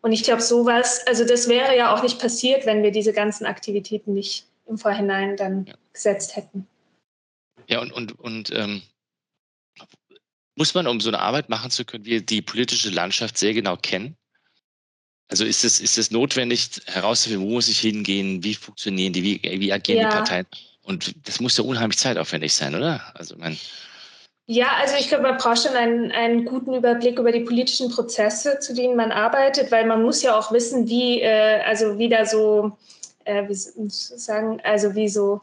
Und 0.00 0.12
ich 0.12 0.22
glaube, 0.22 0.42
sowas, 0.42 1.06
also 1.06 1.24
das 1.24 1.48
wäre 1.48 1.76
ja 1.76 1.94
auch 1.94 2.02
nicht 2.02 2.18
passiert, 2.20 2.66
wenn 2.66 2.82
wir 2.82 2.90
diese 2.90 3.12
ganzen 3.12 3.46
Aktivitäten 3.46 4.14
nicht 4.14 4.46
im 4.66 4.78
Vorhinein 4.78 5.36
dann 5.36 5.66
ja. 5.66 5.74
gesetzt 5.92 6.36
hätten. 6.36 6.66
Ja, 7.66 7.80
und, 7.80 7.92
und, 7.92 8.18
und 8.18 8.50
ähm, 8.52 8.82
muss 10.54 10.74
man, 10.74 10.86
um 10.86 11.00
so 11.00 11.10
eine 11.10 11.20
Arbeit 11.20 11.48
machen 11.48 11.70
zu 11.70 11.84
können, 11.84 12.04
wir 12.04 12.20
die 12.20 12.42
politische 12.42 12.90
Landschaft 12.90 13.38
sehr 13.38 13.54
genau 13.54 13.76
kennen? 13.76 14.16
Also 15.28 15.44
ist 15.44 15.64
es, 15.64 15.78
ist 15.78 15.98
es 15.98 16.10
notwendig 16.10 16.70
herauszufinden, 16.86 17.46
wo 17.46 17.52
muss 17.52 17.68
ich 17.68 17.80
hingehen, 17.80 18.42
wie 18.42 18.54
funktionieren 18.54 19.12
die, 19.12 19.22
wie, 19.22 19.42
wie 19.42 19.72
agieren 19.72 20.00
ja. 20.00 20.08
die 20.08 20.16
Parteien? 20.16 20.46
Und 20.82 21.14
das 21.28 21.38
muss 21.40 21.56
ja 21.58 21.64
unheimlich 21.64 21.98
zeitaufwendig 21.98 22.54
sein, 22.54 22.74
oder? 22.74 23.14
Also 23.14 23.36
mein 23.36 23.58
ja, 24.50 24.68
also 24.80 24.94
ich 24.98 25.08
glaube, 25.08 25.24
man 25.24 25.36
braucht 25.36 25.58
schon 25.62 25.76
einen, 25.76 26.10
einen 26.10 26.46
guten 26.46 26.72
Überblick 26.72 27.18
über 27.18 27.32
die 27.32 27.44
politischen 27.44 27.90
Prozesse, 27.90 28.58
zu 28.60 28.72
denen 28.72 28.96
man 28.96 29.12
arbeitet, 29.12 29.70
weil 29.70 29.84
man 29.84 30.02
muss 30.02 30.22
ja 30.22 30.38
auch 30.38 30.50
wissen, 30.52 30.88
wie, 30.88 31.20
äh, 31.20 31.60
also 31.66 31.98
wie 31.98 32.08
da 32.08 32.24
so, 32.24 32.72
äh, 33.26 33.46
wie 33.46 33.54
sagen, 33.54 34.58
also 34.64 34.94
wie 34.94 35.10
so 35.10 35.42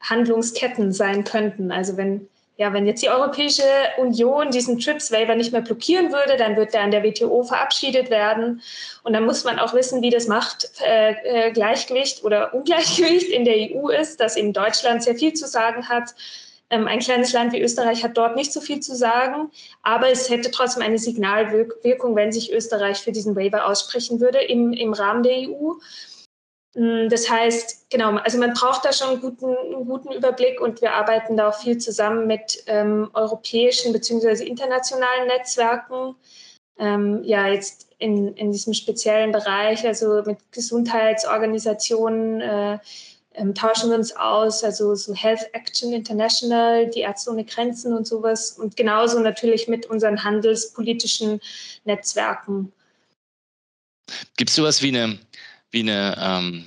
Handlungsketten 0.00 0.94
sein 0.94 1.24
könnten. 1.24 1.70
Also 1.70 1.98
wenn, 1.98 2.30
ja, 2.56 2.72
wenn 2.72 2.86
jetzt 2.86 3.02
die 3.02 3.10
Europäische 3.10 3.62
Union 3.98 4.50
diesen 4.50 4.78
TRIPS 4.78 5.12
Waiver 5.12 5.34
nicht 5.34 5.52
mehr 5.52 5.60
blockieren 5.60 6.10
würde, 6.10 6.38
dann 6.38 6.56
wird 6.56 6.72
der 6.72 6.80
an 6.80 6.92
der 6.92 7.04
WTO 7.04 7.42
verabschiedet 7.42 8.08
werden. 8.08 8.62
Und 9.02 9.12
dann 9.12 9.26
muss 9.26 9.44
man 9.44 9.58
auch 9.58 9.74
wissen, 9.74 10.00
wie 10.00 10.08
das 10.08 10.28
Machtgleichgewicht 10.28 12.22
äh, 12.22 12.24
oder 12.24 12.54
Ungleichgewicht 12.54 13.28
in 13.28 13.44
der 13.44 13.56
EU 13.56 13.90
ist, 13.90 14.18
dass 14.18 14.38
eben 14.38 14.54
Deutschland 14.54 15.02
sehr 15.02 15.16
viel 15.16 15.34
zu 15.34 15.46
sagen 15.46 15.90
hat 15.90 16.14
ein 16.68 16.98
kleines 16.98 17.32
Land 17.32 17.52
wie 17.52 17.60
Österreich 17.62 18.02
hat 18.02 18.16
dort 18.16 18.34
nicht 18.34 18.52
so 18.52 18.60
viel 18.60 18.80
zu 18.80 18.96
sagen, 18.96 19.50
aber 19.82 20.10
es 20.10 20.28
hätte 20.28 20.50
trotzdem 20.50 20.82
eine 20.82 20.98
Signalwirkung, 20.98 22.16
wenn 22.16 22.32
sich 22.32 22.52
Österreich 22.52 22.98
für 22.98 23.12
diesen 23.12 23.36
Waiver 23.36 23.66
aussprechen 23.66 24.20
würde 24.20 24.42
im, 24.42 24.72
im 24.72 24.92
Rahmen 24.92 25.22
der 25.22 25.48
EU. 25.48 25.74
Mm, 26.74 27.08
das 27.08 27.30
heißt, 27.30 27.88
genau, 27.90 28.16
also 28.16 28.38
man 28.38 28.52
braucht 28.52 28.84
da 28.84 28.92
schon 28.92 29.10
einen 29.10 29.20
guten, 29.20 29.56
einen 29.56 29.86
guten 29.86 30.12
Überblick 30.12 30.60
und 30.60 30.82
wir 30.82 30.92
arbeiten 30.92 31.36
da 31.36 31.48
auch 31.50 31.58
viel 31.58 31.78
zusammen 31.78 32.26
mit 32.26 32.64
ähm, 32.66 33.10
europäischen 33.14 33.92
bzw. 33.92 34.44
internationalen 34.44 35.28
Netzwerken. 35.28 36.16
Ähm, 36.78 37.22
ja, 37.24 37.46
jetzt 37.46 37.86
in, 37.98 38.34
in 38.34 38.52
diesem 38.52 38.74
speziellen 38.74 39.32
Bereich, 39.32 39.86
also 39.86 40.22
mit 40.26 40.38
Gesundheitsorganisationen, 40.52 42.40
äh, 42.40 42.78
ähm, 43.36 43.54
tauschen 43.54 43.90
wir 43.90 43.96
uns 43.96 44.14
aus, 44.14 44.64
also 44.64 44.94
so 44.94 45.14
Health 45.14 45.46
Action 45.52 45.92
International, 45.92 46.88
die 46.90 47.00
Ärzte 47.00 47.30
ohne 47.30 47.44
Grenzen 47.44 47.94
und 47.94 48.06
sowas 48.06 48.52
und 48.52 48.76
genauso 48.76 49.20
natürlich 49.20 49.68
mit 49.68 49.86
unseren 49.86 50.24
handelspolitischen 50.24 51.40
Netzwerken. 51.84 52.72
Gibt 54.36 54.50
es 54.50 54.56
sowas 54.56 54.82
wie 54.82 54.88
eine, 54.88 55.18
wie 55.70 55.80
eine 55.80 56.16
ähm, 56.20 56.66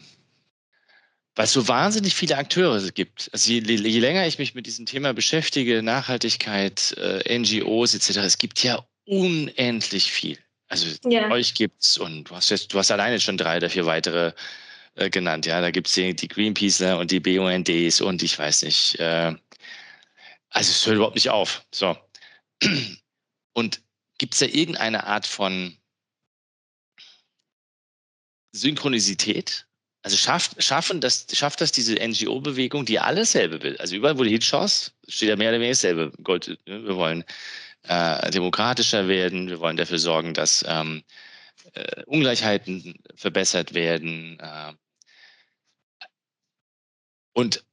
weil 1.39 1.45
es 1.45 1.53
so 1.53 1.69
wahnsinnig 1.69 2.15
viele 2.15 2.35
Akteure 2.35 2.91
gibt. 2.91 3.29
Also 3.31 3.53
je, 3.53 3.61
je, 3.61 3.99
länger 3.99 4.27
ich 4.27 4.39
mich 4.39 4.55
mit 4.55 4.65
diesem 4.65 4.85
Thema 4.85 5.13
beschäftige, 5.13 5.81
Nachhaltigkeit, 5.81 6.93
äh, 6.97 7.39
NGOs 7.39 7.95
etc., 7.95 8.17
es 8.17 8.37
gibt 8.37 8.61
ja 8.61 8.85
unendlich 9.05 10.11
viel. 10.11 10.37
Also 10.67 10.87
ja. 11.05 11.31
euch 11.31 11.53
es 11.79 11.97
und 11.97 12.25
du 12.25 12.35
hast 12.35 12.49
jetzt, 12.49 12.73
du 12.73 12.77
hast 12.77 12.91
alleine 12.91 13.21
schon 13.21 13.37
drei 13.37 13.55
oder 13.55 13.69
vier 13.69 13.85
weitere 13.85 14.33
äh, 14.99 15.09
genannt. 15.09 15.45
Ja, 15.45 15.61
da 15.61 15.71
gibt 15.71 15.87
es 15.87 15.93
die, 15.93 16.27
Greenpeaceler 16.27 16.99
und 16.99 17.11
die 17.11 17.19
BUNDs 17.19 18.01
und 18.01 18.21
ich 18.21 18.37
weiß 18.37 18.63
nicht. 18.63 18.99
Äh, 18.99 19.33
also 20.49 20.71
es 20.71 20.85
hört 20.85 20.95
überhaupt 20.95 21.15
nicht 21.15 21.29
auf. 21.29 21.65
So. 21.71 21.97
Und 23.53 23.81
gibt 24.17 24.33
es 24.33 24.39
da 24.39 24.45
irgendeine 24.45 25.05
Art 25.05 25.27
von 25.27 25.77
Synchronisität? 28.51 29.65
Also 30.01 30.17
schafft, 30.17 30.61
schaffen 30.63 31.01
das, 31.01 31.27
schafft 31.33 31.61
das 31.61 31.71
diese 31.71 31.95
NGO-Bewegung, 31.95 32.85
die 32.85 32.99
alles 32.99 33.33
selbe 33.33 33.61
will? 33.63 33.77
Also 33.77 33.95
überall, 33.95 34.17
wo 34.17 34.23
du 34.23 34.29
hinschaust, 34.29 34.93
steht 35.07 35.29
ja 35.29 35.35
mehr 35.35 35.49
oder 35.49 35.59
weniger 35.59 35.71
dasselbe. 35.71 36.11
Gold, 36.23 36.47
ne? 36.65 36.85
wir 36.85 36.95
wollen 36.95 37.23
äh, 37.83 38.31
demokratischer 38.31 39.07
werden, 39.07 39.49
wir 39.49 39.59
wollen 39.59 39.77
dafür 39.77 39.99
sorgen, 39.99 40.33
dass 40.33 40.63
ähm, 40.67 41.03
äh, 41.73 42.03
Ungleichheiten 42.05 42.95
verbessert 43.15 43.73
werden, 43.73 44.39
äh, 44.39 44.73
und 47.33 47.63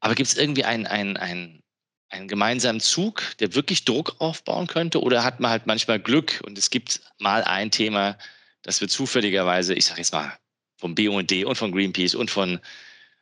aber 0.00 0.14
gibt 0.14 0.28
es 0.28 0.36
irgendwie 0.36 0.64
ein, 0.64 0.86
ein, 0.86 1.16
ein, 1.16 1.62
einen 2.08 2.26
gemeinsamen 2.26 2.80
Zug, 2.80 3.22
der 3.38 3.54
wirklich 3.54 3.84
Druck 3.84 4.16
aufbauen 4.18 4.66
könnte? 4.66 5.02
Oder 5.02 5.22
hat 5.22 5.40
man 5.40 5.50
halt 5.50 5.66
manchmal 5.66 6.00
Glück 6.00 6.40
und 6.44 6.58
es 6.58 6.70
gibt 6.70 7.00
mal 7.18 7.44
ein 7.44 7.70
Thema, 7.70 8.16
das 8.62 8.80
wird 8.80 8.90
zufälligerweise, 8.90 9.74
ich 9.74 9.84
sage 9.84 10.00
jetzt 10.00 10.12
mal, 10.12 10.32
vom 10.76 10.94
BUND 10.94 11.44
und 11.44 11.56
von 11.56 11.72
Greenpeace 11.72 12.14
und 12.14 12.30
von 12.30 12.60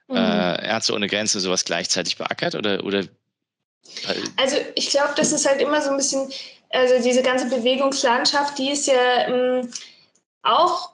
mhm. 0.07 0.17
äh, 0.17 0.67
Ärzte 0.67 0.95
ohne 0.95 1.09
Grenzen 1.09 1.41
sowas 1.41 1.65
gleichzeitig 1.65 2.17
beackert? 2.17 2.55
Oder, 2.55 2.85
oder 2.85 3.05
also 4.37 4.57
ich 4.75 4.91
glaube, 4.91 5.15
das 5.17 5.33
ist 5.33 5.47
halt 5.47 5.61
immer 5.61 5.83
so 5.83 5.91
ein 5.91 5.97
bisschen, 5.97 6.31
also 6.71 7.03
diese 7.03 7.23
ganze 7.23 7.49
Bewegungslandschaft, 7.49 8.59
die 8.59 8.71
ist 8.71 8.87
ja 8.87 9.29
ähm, 9.29 9.73
auch 10.43 10.93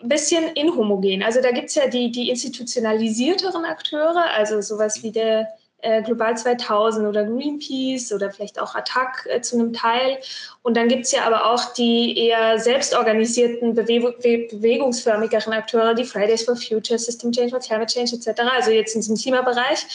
ein 0.00 0.08
bisschen 0.08 0.44
inhomogen. 0.54 1.22
Also 1.22 1.40
da 1.40 1.50
gibt 1.50 1.68
es 1.68 1.74
ja 1.74 1.88
die, 1.88 2.10
die 2.10 2.30
institutionalisierteren 2.30 3.64
Akteure, 3.64 4.30
also 4.36 4.60
sowas 4.60 5.02
wie 5.02 5.10
der 5.10 5.48
äh, 5.80 6.02
Global 6.02 6.36
2000 6.36 7.06
oder 7.06 7.24
Greenpeace 7.24 8.12
oder 8.12 8.30
vielleicht 8.30 8.60
auch 8.60 8.74
Attac 8.74 9.26
äh, 9.26 9.40
zu 9.40 9.56
einem 9.56 9.72
Teil. 9.72 10.18
Und 10.62 10.76
dann 10.76 10.88
gibt 10.88 11.04
es 11.06 11.12
ja 11.12 11.22
aber 11.22 11.52
auch 11.52 11.72
die 11.74 12.18
eher 12.18 12.58
selbstorganisierten, 12.58 13.74
bewe 13.74 14.12
bewegungsförmigeren 14.50 15.52
Akteure, 15.52 15.94
die 15.94 16.04
Fridays 16.04 16.44
for 16.44 16.56
Future, 16.56 16.98
System 16.98 17.32
Change 17.32 17.50
for 17.50 17.60
Climate 17.60 17.92
Change 17.92 18.16
etc., 18.16 18.40
also 18.52 18.70
jetzt 18.70 18.94
in 18.94 19.00
diesem 19.00 19.16
Klimabereich. 19.16 19.86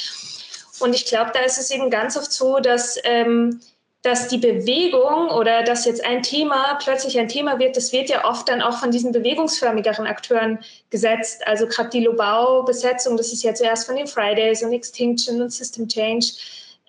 Und 0.79 0.95
ich 0.95 1.05
glaube, 1.05 1.31
da 1.33 1.41
ist 1.41 1.57
es 1.57 1.69
eben 1.71 1.89
ganz 1.89 2.17
oft 2.17 2.31
so, 2.31 2.59
dass 2.59 2.97
ähm, 3.03 3.59
dass 4.03 4.27
die 4.27 4.37
Bewegung 4.37 5.29
oder 5.29 5.63
dass 5.63 5.85
jetzt 5.85 6.05
ein 6.05 6.21
Thema 6.21 6.77
plötzlich 6.83 7.17
ein 7.17 7.29
Thema 7.29 7.57
wird, 7.57 7.77
das 7.77 7.93
wird 7.93 8.09
ja 8.09 8.25
oft 8.25 8.49
dann 8.49 8.61
auch 8.61 8.77
von 8.79 8.91
diesen 8.91 9.13
bewegungsförmigeren 9.13 10.05
Akteuren 10.05 10.59
gesetzt. 10.89 11.47
Also 11.47 11.67
gerade 11.67 11.89
die 11.89 12.03
Lobau-Besetzung, 12.03 13.15
das 13.15 13.31
ist 13.31 13.43
ja 13.43 13.53
zuerst 13.53 13.85
von 13.85 13.95
den 13.95 14.07
Fridays 14.07 14.61
und 14.61 14.73
Extinction 14.73 15.41
und 15.41 15.53
System 15.53 15.87
Change 15.87 16.27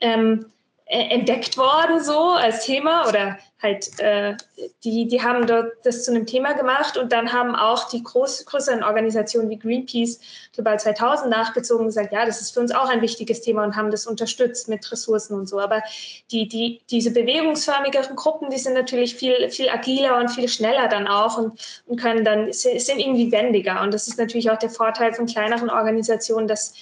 ähm, 0.00 0.46
äh, 0.87 1.14
entdeckt 1.14 1.57
worden 1.57 2.03
so 2.03 2.31
als 2.33 2.66
Thema 2.66 3.09
oder 3.09 3.38
halt 3.64 3.98
äh, 3.98 4.37
die, 4.85 5.09
die 5.09 5.22
haben 5.22 5.46
dort 5.46 5.72
das 5.83 6.05
zu 6.05 6.12
einem 6.12 6.27
Thema 6.27 6.53
gemacht 6.53 6.96
und 6.96 7.11
dann 7.11 7.33
haben 7.33 7.57
auch 7.57 7.88
die 7.88 8.03
groß, 8.03 8.44
größeren 8.44 8.85
Organisationen 8.85 9.50
wie 9.50 9.59
Greenpeace 9.59 10.20
Global 10.53 10.79
2000 10.79 11.31
nachgezogen 11.31 11.81
und 11.81 11.88
gesagt, 11.88 12.12
ja, 12.12 12.24
das 12.24 12.40
ist 12.40 12.53
für 12.53 12.61
uns 12.61 12.70
auch 12.70 12.88
ein 12.88 13.00
wichtiges 13.00 13.40
Thema 13.40 13.64
und 13.64 13.74
haben 13.74 13.90
das 13.90 14.07
unterstützt 14.07 14.68
mit 14.68 14.90
Ressourcen 14.92 15.35
und 15.35 15.48
so. 15.48 15.59
Aber 15.59 15.83
die, 16.31 16.46
die, 16.46 16.83
diese 16.90 17.11
bewegungsförmigeren 17.11 18.14
Gruppen, 18.14 18.50
die 18.50 18.59
sind 18.59 18.74
natürlich 18.74 19.16
viel, 19.16 19.50
viel 19.50 19.68
agiler 19.70 20.18
und 20.18 20.31
viel 20.31 20.48
schneller 20.48 20.87
dann 20.88 21.09
auch 21.09 21.38
und, 21.38 21.83
und 21.87 22.00
können 22.00 22.24
dann, 22.24 22.53
sind 22.53 22.98
irgendwie 22.98 23.33
wendiger. 23.33 23.83
Und 23.83 23.92
das 23.92 24.07
ist 24.07 24.18
natürlich 24.18 24.50
auch 24.50 24.59
der 24.59 24.70
Vorteil 24.70 25.14
von 25.14 25.27
kleineren 25.27 25.70
Organisationen, 25.70 26.46
dass 26.46 26.74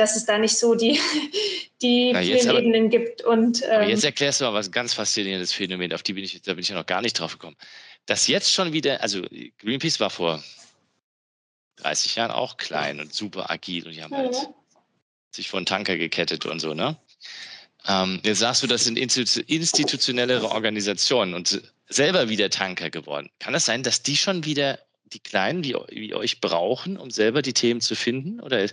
dass 0.00 0.16
es 0.16 0.24
da 0.24 0.38
nicht 0.38 0.56
so 0.56 0.74
die, 0.74 0.98
die 1.82 2.12
Na, 2.12 2.22
vielen 2.22 2.48
aber, 2.48 2.58
Ebenen 2.58 2.90
gibt. 2.90 3.22
Und, 3.22 3.62
ähm, 3.68 3.88
jetzt 3.88 4.04
erklärst 4.04 4.40
du 4.40 4.44
mal 4.44 4.54
was 4.54 4.70
ganz 4.70 4.94
faszinierendes 4.94 5.52
Phänomen, 5.52 5.92
auf 5.92 6.02
die 6.02 6.14
bin 6.14 6.24
ich, 6.24 6.40
da 6.42 6.54
bin 6.54 6.62
ich 6.62 6.70
ja 6.70 6.74
noch 6.76 6.86
gar 6.86 7.02
nicht 7.02 7.18
drauf 7.18 7.32
gekommen. 7.32 7.56
Dass 8.06 8.26
jetzt 8.26 8.52
schon 8.52 8.72
wieder, 8.72 9.02
also 9.02 9.22
Greenpeace 9.58 10.00
war 10.00 10.10
vor 10.10 10.42
30 11.76 12.16
Jahren 12.16 12.30
auch 12.30 12.56
klein 12.56 13.00
und 13.00 13.14
super 13.14 13.50
agil 13.50 13.86
und 13.86 13.94
die 13.94 14.02
haben 14.02 14.16
halt 14.16 14.36
sich 15.30 15.48
vor 15.48 15.58
einen 15.58 15.66
Tanker 15.66 15.96
gekettet 15.96 16.46
und 16.46 16.60
so, 16.60 16.74
ne? 16.74 16.96
Ähm, 17.86 18.20
jetzt 18.24 18.40
sagst 18.40 18.62
du, 18.62 18.66
das 18.66 18.84
sind 18.84 18.98
institutionellere 18.98 20.50
Organisationen 20.50 21.32
und 21.34 21.62
selber 21.88 22.28
wieder 22.28 22.50
Tanker 22.50 22.90
geworden. 22.90 23.30
Kann 23.38 23.54
das 23.54 23.64
sein, 23.64 23.82
dass 23.82 24.02
die 24.02 24.16
schon 24.16 24.44
wieder 24.44 24.78
die 25.04 25.20
Kleinen 25.20 25.64
wie, 25.64 25.74
wie 25.88 26.14
euch 26.14 26.40
brauchen, 26.40 26.98
um 26.98 27.10
selber 27.10 27.42
die 27.42 27.54
Themen 27.54 27.80
zu 27.80 27.94
finden? 27.94 28.40
Oder 28.40 28.68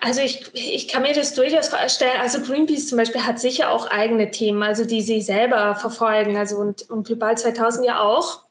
also 0.00 0.20
ich, 0.20 0.50
ich 0.54 0.88
kann 0.88 1.02
mir 1.02 1.14
das 1.14 1.34
durchaus 1.34 1.68
vorstellen. 1.68 2.20
Also 2.20 2.40
Greenpeace 2.40 2.88
zum 2.88 2.98
Beispiel 2.98 3.24
hat 3.24 3.38
sicher 3.38 3.70
auch 3.70 3.86
eigene 3.90 4.30
Themen, 4.30 4.62
also 4.62 4.84
die 4.84 5.02
sie 5.02 5.20
selber 5.20 5.76
verfolgen, 5.76 6.36
also 6.36 6.56
und, 6.56 6.88
und 6.90 7.06
Global 7.06 7.36
2000 7.36 7.86
ja 7.86 8.00
auch. 8.00 8.42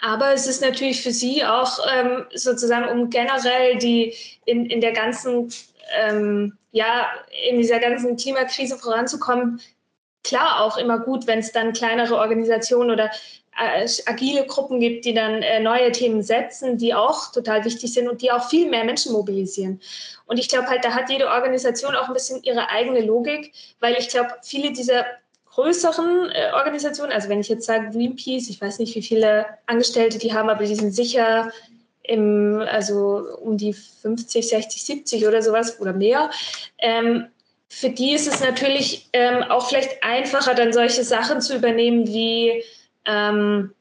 Aber 0.00 0.32
es 0.32 0.46
ist 0.46 0.60
natürlich 0.60 1.02
für 1.02 1.12
sie 1.12 1.44
auch 1.44 1.78
ähm, 1.94 2.26
sozusagen, 2.34 2.88
um 2.88 3.08
generell 3.08 3.78
die 3.78 4.14
in, 4.44 4.66
in 4.66 4.80
der 4.80 4.92
ganzen, 4.92 5.52
ähm, 5.94 6.58
ja, 6.72 7.08
in 7.48 7.58
dieser 7.58 7.78
ganzen 7.78 8.16
Klimakrise 8.16 8.76
voranzukommen, 8.76 9.60
klar 10.24 10.60
auch 10.60 10.76
immer 10.76 10.98
gut, 10.98 11.26
wenn 11.26 11.38
es 11.38 11.52
dann 11.52 11.72
kleinere 11.72 12.16
Organisationen 12.16 12.90
oder 12.90 13.10
agile 14.06 14.46
Gruppen 14.46 14.80
gibt, 14.80 15.04
die 15.04 15.14
dann 15.14 15.42
äh, 15.42 15.60
neue 15.60 15.92
Themen 15.92 16.22
setzen, 16.22 16.78
die 16.78 16.94
auch 16.94 17.32
total 17.32 17.64
wichtig 17.64 17.92
sind 17.92 18.08
und 18.08 18.22
die 18.22 18.30
auch 18.30 18.48
viel 18.48 18.68
mehr 18.68 18.84
Menschen 18.84 19.12
mobilisieren. 19.12 19.80
Und 20.26 20.38
ich 20.38 20.48
glaube 20.48 20.68
halt, 20.68 20.84
da 20.84 20.94
hat 20.94 21.10
jede 21.10 21.28
Organisation 21.28 21.94
auch 21.94 22.08
ein 22.08 22.14
bisschen 22.14 22.42
ihre 22.42 22.68
eigene 22.68 23.00
Logik, 23.00 23.52
weil 23.80 23.94
ich 23.98 24.08
glaube, 24.08 24.30
viele 24.42 24.72
dieser 24.72 25.04
größeren 25.54 26.30
äh, 26.30 26.52
Organisationen, 26.54 27.12
also 27.12 27.28
wenn 27.28 27.40
ich 27.40 27.48
jetzt 27.48 27.66
sage 27.66 27.90
Greenpeace, 27.90 28.48
ich 28.48 28.60
weiß 28.60 28.78
nicht, 28.78 28.94
wie 28.94 29.02
viele 29.02 29.46
Angestellte 29.66 30.18
die 30.18 30.32
haben, 30.32 30.48
aber 30.48 30.64
die 30.64 30.74
sind 30.74 30.92
sicher 30.92 31.52
im, 32.02 32.64
also 32.66 33.26
um 33.40 33.56
die 33.56 33.72
50, 33.72 34.48
60, 34.48 34.82
70 34.82 35.26
oder 35.26 35.42
sowas 35.42 35.80
oder 35.80 35.92
mehr. 35.92 36.30
Ähm, 36.78 37.26
für 37.68 37.90
die 37.90 38.12
ist 38.12 38.26
es 38.26 38.40
natürlich 38.40 39.08
ähm, 39.12 39.42
auch 39.44 39.68
vielleicht 39.68 40.02
einfacher, 40.02 40.54
dann 40.54 40.72
solche 40.72 41.04
Sachen 41.04 41.40
zu 41.40 41.56
übernehmen 41.56 42.06
wie 42.06 42.62
ähm, 43.06 43.74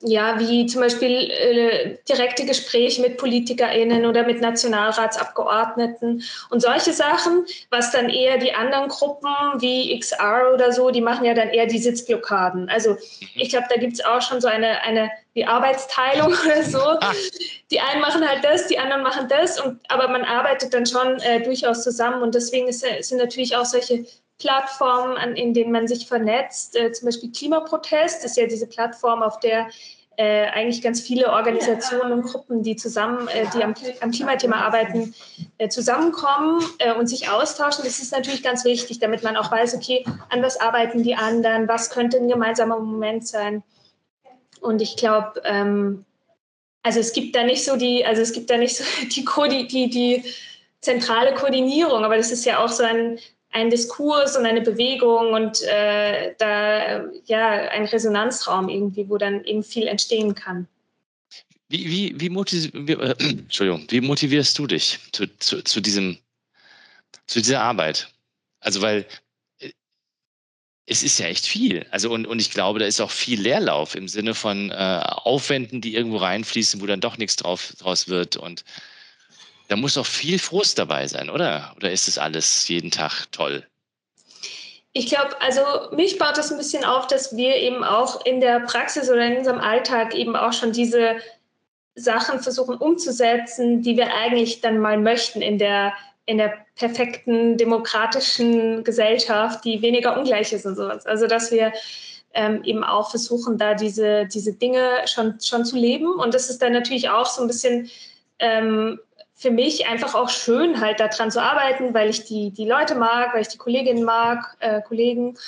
ja, 0.00 0.38
wie 0.38 0.66
zum 0.66 0.82
Beispiel 0.82 1.28
äh, 1.28 1.98
direkte 2.08 2.46
Gespräche 2.46 3.02
mit 3.02 3.16
PolitikerInnen 3.16 4.06
oder 4.06 4.24
mit 4.24 4.40
Nationalratsabgeordneten 4.40 6.22
und 6.50 6.60
solche 6.62 6.92
Sachen, 6.92 7.44
was 7.70 7.90
dann 7.90 8.08
eher 8.08 8.38
die 8.38 8.54
anderen 8.54 8.88
Gruppen 8.88 9.28
wie 9.58 9.98
XR 9.98 10.52
oder 10.54 10.72
so, 10.72 10.90
die 10.90 11.00
machen 11.00 11.24
ja 11.24 11.34
dann 11.34 11.48
eher 11.48 11.66
die 11.66 11.80
Sitzblockaden. 11.80 12.68
Also 12.68 12.90
mhm. 12.90 12.98
ich 13.34 13.48
glaube, 13.48 13.66
da 13.68 13.76
gibt 13.76 13.94
es 13.94 14.04
auch 14.04 14.22
schon 14.22 14.40
so 14.40 14.46
eine, 14.46 14.82
eine 14.82 15.10
wie 15.32 15.44
Arbeitsteilung 15.44 16.32
oder 16.44 16.62
so. 16.62 16.78
Ah. 16.78 17.12
Die 17.72 17.80
einen 17.80 18.00
machen 18.00 18.26
halt 18.26 18.44
das, 18.44 18.68
die 18.68 18.78
anderen 18.78 19.02
machen 19.02 19.26
das, 19.28 19.60
und, 19.60 19.80
aber 19.88 20.06
man 20.08 20.22
arbeitet 20.22 20.74
dann 20.74 20.86
schon 20.86 21.18
äh, 21.20 21.42
durchaus 21.42 21.82
zusammen 21.82 22.22
und 22.22 22.36
deswegen 22.36 22.68
ist, 22.68 22.86
sind 23.00 23.18
natürlich 23.18 23.56
auch 23.56 23.64
solche 23.64 24.04
Plattformen, 24.38 25.16
an, 25.16 25.36
in 25.36 25.54
denen 25.54 25.72
man 25.72 25.88
sich 25.88 26.06
vernetzt. 26.06 26.76
Äh, 26.76 26.92
zum 26.92 27.06
Beispiel 27.06 27.32
Klimaprotest 27.32 28.24
ist 28.24 28.36
ja 28.36 28.46
diese 28.46 28.66
Plattform, 28.66 29.22
auf 29.22 29.40
der 29.40 29.68
äh, 30.18 30.46
eigentlich 30.48 30.82
ganz 30.82 31.00
viele 31.00 31.30
Organisationen 31.30 32.12
und 32.12 32.22
Gruppen, 32.22 32.64
die 32.64 32.74
zusammen, 32.74 33.28
äh, 33.28 33.46
die 33.54 33.62
am, 33.62 33.74
am, 34.00 34.10
Klimathema 34.10 34.56
arbeiten, 34.56 35.14
äh, 35.58 35.68
zusammenkommen 35.68 36.60
äh, 36.78 36.92
und 36.92 37.06
sich 37.06 37.28
austauschen. 37.28 37.84
Das 37.84 38.00
ist 38.00 38.10
natürlich 38.10 38.42
ganz 38.42 38.64
wichtig, 38.64 38.98
damit 38.98 39.22
man 39.22 39.36
auch 39.36 39.52
weiß, 39.52 39.76
okay, 39.76 40.04
an 40.28 40.42
was 40.42 40.60
arbeiten 40.60 41.04
die 41.04 41.14
anderen, 41.14 41.68
was 41.68 41.90
könnte 41.90 42.16
ein 42.16 42.26
gemeinsamer 42.26 42.80
Moment 42.80 43.28
sein. 43.28 43.62
Und 44.60 44.82
ich 44.82 44.96
glaube, 44.96 45.40
ähm, 45.44 46.04
also 46.82 46.98
es 46.98 47.12
gibt 47.12 47.36
da 47.36 47.44
nicht 47.44 47.64
so 47.64 47.76
die, 47.76 48.04
also 48.04 48.20
es 48.20 48.32
gibt 48.32 48.50
da 48.50 48.56
nicht 48.56 48.76
so 48.76 48.84
die, 49.48 49.68
die, 49.68 49.88
die 49.88 50.24
zentrale 50.80 51.34
Koordinierung, 51.34 52.04
aber 52.04 52.16
das 52.16 52.32
ist 52.32 52.44
ja 52.44 52.58
auch 52.58 52.70
so 52.70 52.82
ein, 52.82 53.20
ein 53.58 53.70
Diskurs 53.70 54.36
und 54.36 54.46
eine 54.46 54.60
Bewegung 54.60 55.32
und 55.32 55.62
äh, 55.62 56.34
da 56.38 57.04
ja 57.26 57.48
ein 57.70 57.84
Resonanzraum 57.84 58.68
irgendwie, 58.68 59.08
wo 59.08 59.18
dann 59.18 59.44
eben 59.44 59.64
viel 59.64 59.86
entstehen 59.88 60.34
kann. 60.34 60.68
Wie, 61.68 61.86
wie, 61.86 62.20
wie, 62.20 62.30
motiv 62.30 62.72
äh, 62.74 63.14
Entschuldigung, 63.18 63.86
wie 63.90 64.00
motivierst 64.00 64.58
du 64.58 64.66
dich 64.66 64.98
zu, 65.12 65.26
zu, 65.38 65.62
zu, 65.62 65.80
diesem, 65.80 66.18
zu 67.26 67.40
dieser 67.40 67.62
Arbeit? 67.62 68.08
Also, 68.60 68.80
weil 68.80 69.04
äh, 69.58 69.72
es 70.86 71.02
ist 71.02 71.18
ja 71.18 71.26
echt 71.26 71.46
viel. 71.46 71.84
Also, 71.90 72.10
und, 72.12 72.26
und 72.26 72.40
ich 72.40 72.52
glaube, 72.52 72.78
da 72.78 72.86
ist 72.86 73.00
auch 73.00 73.10
viel 73.10 73.40
Leerlauf 73.40 73.96
im 73.96 74.08
Sinne 74.08 74.34
von 74.34 74.70
äh, 74.70 75.02
Aufwänden, 75.04 75.80
die 75.80 75.94
irgendwo 75.94 76.18
reinfließen, 76.18 76.80
wo 76.80 76.86
dann 76.86 77.00
doch 77.00 77.18
nichts 77.18 77.36
drauf, 77.36 77.74
draus 77.78 78.08
wird. 78.08 78.36
Und 78.36 78.64
da 79.68 79.76
muss 79.76 79.94
doch 79.94 80.06
viel 80.06 80.38
Frust 80.38 80.78
dabei 80.78 81.06
sein, 81.06 81.30
oder? 81.30 81.72
Oder 81.76 81.92
ist 81.92 82.08
es 82.08 82.18
alles 82.18 82.66
jeden 82.68 82.90
Tag 82.90 83.30
toll? 83.32 83.66
Ich 84.92 85.06
glaube, 85.06 85.40
also 85.40 85.60
mich 85.94 86.18
baut 86.18 86.38
das 86.38 86.50
ein 86.50 86.58
bisschen 86.58 86.84
auf, 86.84 87.06
dass 87.06 87.36
wir 87.36 87.54
eben 87.56 87.84
auch 87.84 88.24
in 88.24 88.40
der 88.40 88.60
Praxis 88.60 89.10
oder 89.10 89.24
in 89.26 89.36
unserem 89.36 89.60
Alltag 89.60 90.14
eben 90.14 90.34
auch 90.34 90.52
schon 90.52 90.72
diese 90.72 91.16
Sachen 91.94 92.40
versuchen 92.40 92.76
umzusetzen, 92.76 93.82
die 93.82 93.96
wir 93.96 94.14
eigentlich 94.14 94.60
dann 94.60 94.78
mal 94.78 94.98
möchten 94.98 95.42
in 95.42 95.58
der, 95.58 95.92
in 96.26 96.38
der 96.38 96.54
perfekten 96.76 97.58
demokratischen 97.58 98.82
Gesellschaft, 98.84 99.64
die 99.64 99.82
weniger 99.82 100.16
ungleich 100.16 100.52
ist 100.52 100.64
und 100.64 100.76
sowas. 100.76 101.04
Also 101.06 101.26
dass 101.26 101.50
wir 101.52 101.72
ähm, 102.32 102.62
eben 102.64 102.84
auch 102.84 103.10
versuchen, 103.10 103.58
da 103.58 103.74
diese, 103.74 104.26
diese 104.26 104.52
Dinge 104.54 105.02
schon, 105.06 105.40
schon 105.40 105.64
zu 105.64 105.76
leben. 105.76 106.10
Und 106.12 106.34
das 106.34 106.50
ist 106.50 106.62
dann 106.62 106.72
natürlich 106.72 107.10
auch 107.10 107.26
so 107.26 107.42
ein 107.42 107.48
bisschen 107.48 107.90
ähm, 108.38 108.98
für 109.38 109.52
mich 109.52 109.86
einfach 109.86 110.16
auch 110.16 110.28
schön, 110.30 110.80
halt 110.80 110.98
daran 110.98 111.30
zu 111.30 111.40
arbeiten, 111.40 111.94
weil 111.94 112.10
ich 112.10 112.24
die, 112.24 112.50
die 112.50 112.68
Leute 112.68 112.96
mag, 112.96 113.32
weil 113.32 113.42
ich 113.42 113.48
die 113.48 113.56
Kolleginnen 113.56 114.02
mag, 114.02 114.56
äh, 114.58 114.82
Kollegen. 114.82 115.38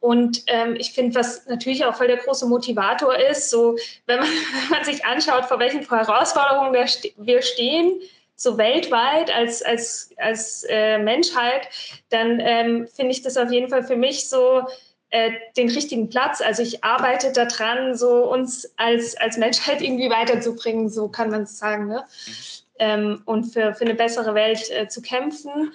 Und 0.00 0.42
ähm, 0.48 0.74
ich 0.76 0.90
finde, 0.90 1.14
was 1.14 1.46
natürlich 1.46 1.84
auch 1.84 1.94
voll 1.94 2.08
der 2.08 2.16
große 2.16 2.46
Motivator 2.46 3.14
ist, 3.16 3.48
so 3.50 3.76
wenn 4.06 4.18
man, 4.18 4.28
wenn 4.62 4.70
man 4.70 4.84
sich 4.84 5.04
anschaut, 5.04 5.44
vor 5.44 5.60
welchen 5.60 5.88
Herausforderungen 5.88 6.72
wir 6.72 7.42
stehen, 7.42 8.00
so 8.34 8.58
weltweit 8.58 9.32
als, 9.32 9.62
als, 9.62 10.10
als 10.16 10.66
äh, 10.68 10.98
Menschheit, 10.98 11.68
dann 12.10 12.40
ähm, 12.40 12.88
finde 12.88 13.12
ich 13.12 13.22
das 13.22 13.36
auf 13.36 13.52
jeden 13.52 13.70
Fall 13.70 13.84
für 13.84 13.96
mich 13.96 14.28
so 14.28 14.62
äh, 15.10 15.30
den 15.56 15.70
richtigen 15.70 16.10
Platz. 16.10 16.40
Also 16.40 16.62
ich 16.62 16.82
arbeite 16.82 17.32
daran, 17.32 17.94
so 17.94 18.28
uns 18.28 18.68
als, 18.76 19.16
als 19.16 19.36
Menschheit 19.36 19.80
irgendwie 19.80 20.10
weiterzubringen, 20.10 20.90
so 20.90 21.08
kann 21.08 21.30
man 21.30 21.42
es 21.42 21.58
sagen, 21.58 21.86
ne? 21.86 22.04
Mhm. 22.26 22.55
Ähm, 22.78 23.22
und 23.24 23.44
für, 23.44 23.74
für 23.74 23.84
eine 23.84 23.94
bessere 23.94 24.34
Welt 24.34 24.70
äh, 24.70 24.88
zu 24.88 25.02
kämpfen. 25.02 25.72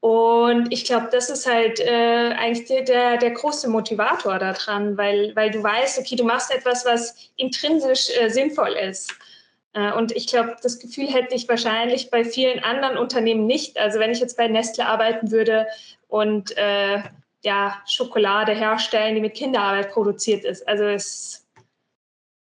Und 0.00 0.72
ich 0.72 0.86
glaube, 0.86 1.08
das 1.12 1.28
ist 1.28 1.46
halt 1.46 1.78
äh, 1.78 2.34
eigentlich 2.38 2.84
der, 2.86 3.18
der 3.18 3.30
große 3.32 3.68
Motivator 3.68 4.38
daran, 4.38 4.96
weil, 4.96 5.36
weil 5.36 5.50
du 5.50 5.62
weißt, 5.62 5.98
okay, 5.98 6.16
du 6.16 6.24
machst 6.24 6.50
etwas, 6.50 6.86
was 6.86 7.14
intrinsisch 7.36 8.08
äh, 8.18 8.30
sinnvoll 8.30 8.70
ist. 8.70 9.14
Äh, 9.74 9.92
und 9.92 10.12
ich 10.12 10.26
glaube, 10.26 10.56
das 10.62 10.78
Gefühl 10.78 11.06
hätte 11.06 11.34
ich 11.34 11.48
wahrscheinlich 11.48 12.10
bei 12.10 12.24
vielen 12.24 12.64
anderen 12.64 12.96
Unternehmen 12.96 13.46
nicht. 13.46 13.78
Also 13.78 13.98
wenn 13.98 14.10
ich 14.10 14.20
jetzt 14.20 14.38
bei 14.38 14.48
Nestle 14.48 14.86
arbeiten 14.86 15.30
würde 15.30 15.66
und 16.08 16.56
äh, 16.56 17.02
ja, 17.42 17.82
Schokolade 17.86 18.52
herstellen, 18.52 19.14
die 19.14 19.20
mit 19.20 19.34
Kinderarbeit 19.34 19.92
produziert 19.92 20.44
ist. 20.44 20.66
Also 20.66 20.84
es 20.84 21.46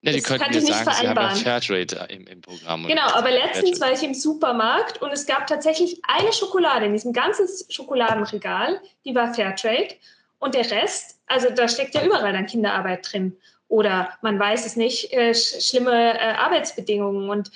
ja, 0.07 0.13
die 0.13 0.21
könnten 0.21 0.53
mir 0.53 0.61
sagen, 0.61 0.91
sie 0.99 1.07
haben 1.07 1.17
ja 1.17 1.35
Fairtrade 1.35 2.07
im, 2.13 2.25
im 2.27 2.41
Programm. 2.41 2.87
Genau, 2.87 3.07
aber 3.13 3.29
letztens 3.31 3.79
war 3.81 3.91
ich 3.91 4.03
im 4.03 4.13
Supermarkt 4.13 5.01
und 5.01 5.11
es 5.11 5.25
gab 5.25 5.47
tatsächlich 5.47 6.01
eine 6.07 6.31
Schokolade 6.33 6.85
in 6.85 6.93
diesem 6.93 7.13
ganzen 7.13 7.47
Schokoladenregal, 7.69 8.81
die 9.05 9.13
war 9.13 9.33
Fairtrade 9.33 9.95
und 10.39 10.55
der 10.55 10.69
Rest, 10.71 11.19
also 11.27 11.49
da 11.49 11.67
steckt 11.67 11.95
ja 11.95 12.03
überall 12.03 12.33
dann 12.33 12.45
Kinderarbeit 12.45 13.11
drin 13.11 13.37
oder 13.67 14.09
man 14.21 14.39
weiß 14.39 14.65
es 14.65 14.75
nicht, 14.75 15.11
äh, 15.13 15.33
schlimme 15.33 16.17
äh, 16.17 16.33
Arbeitsbedingungen 16.33 17.29
und 17.29 17.51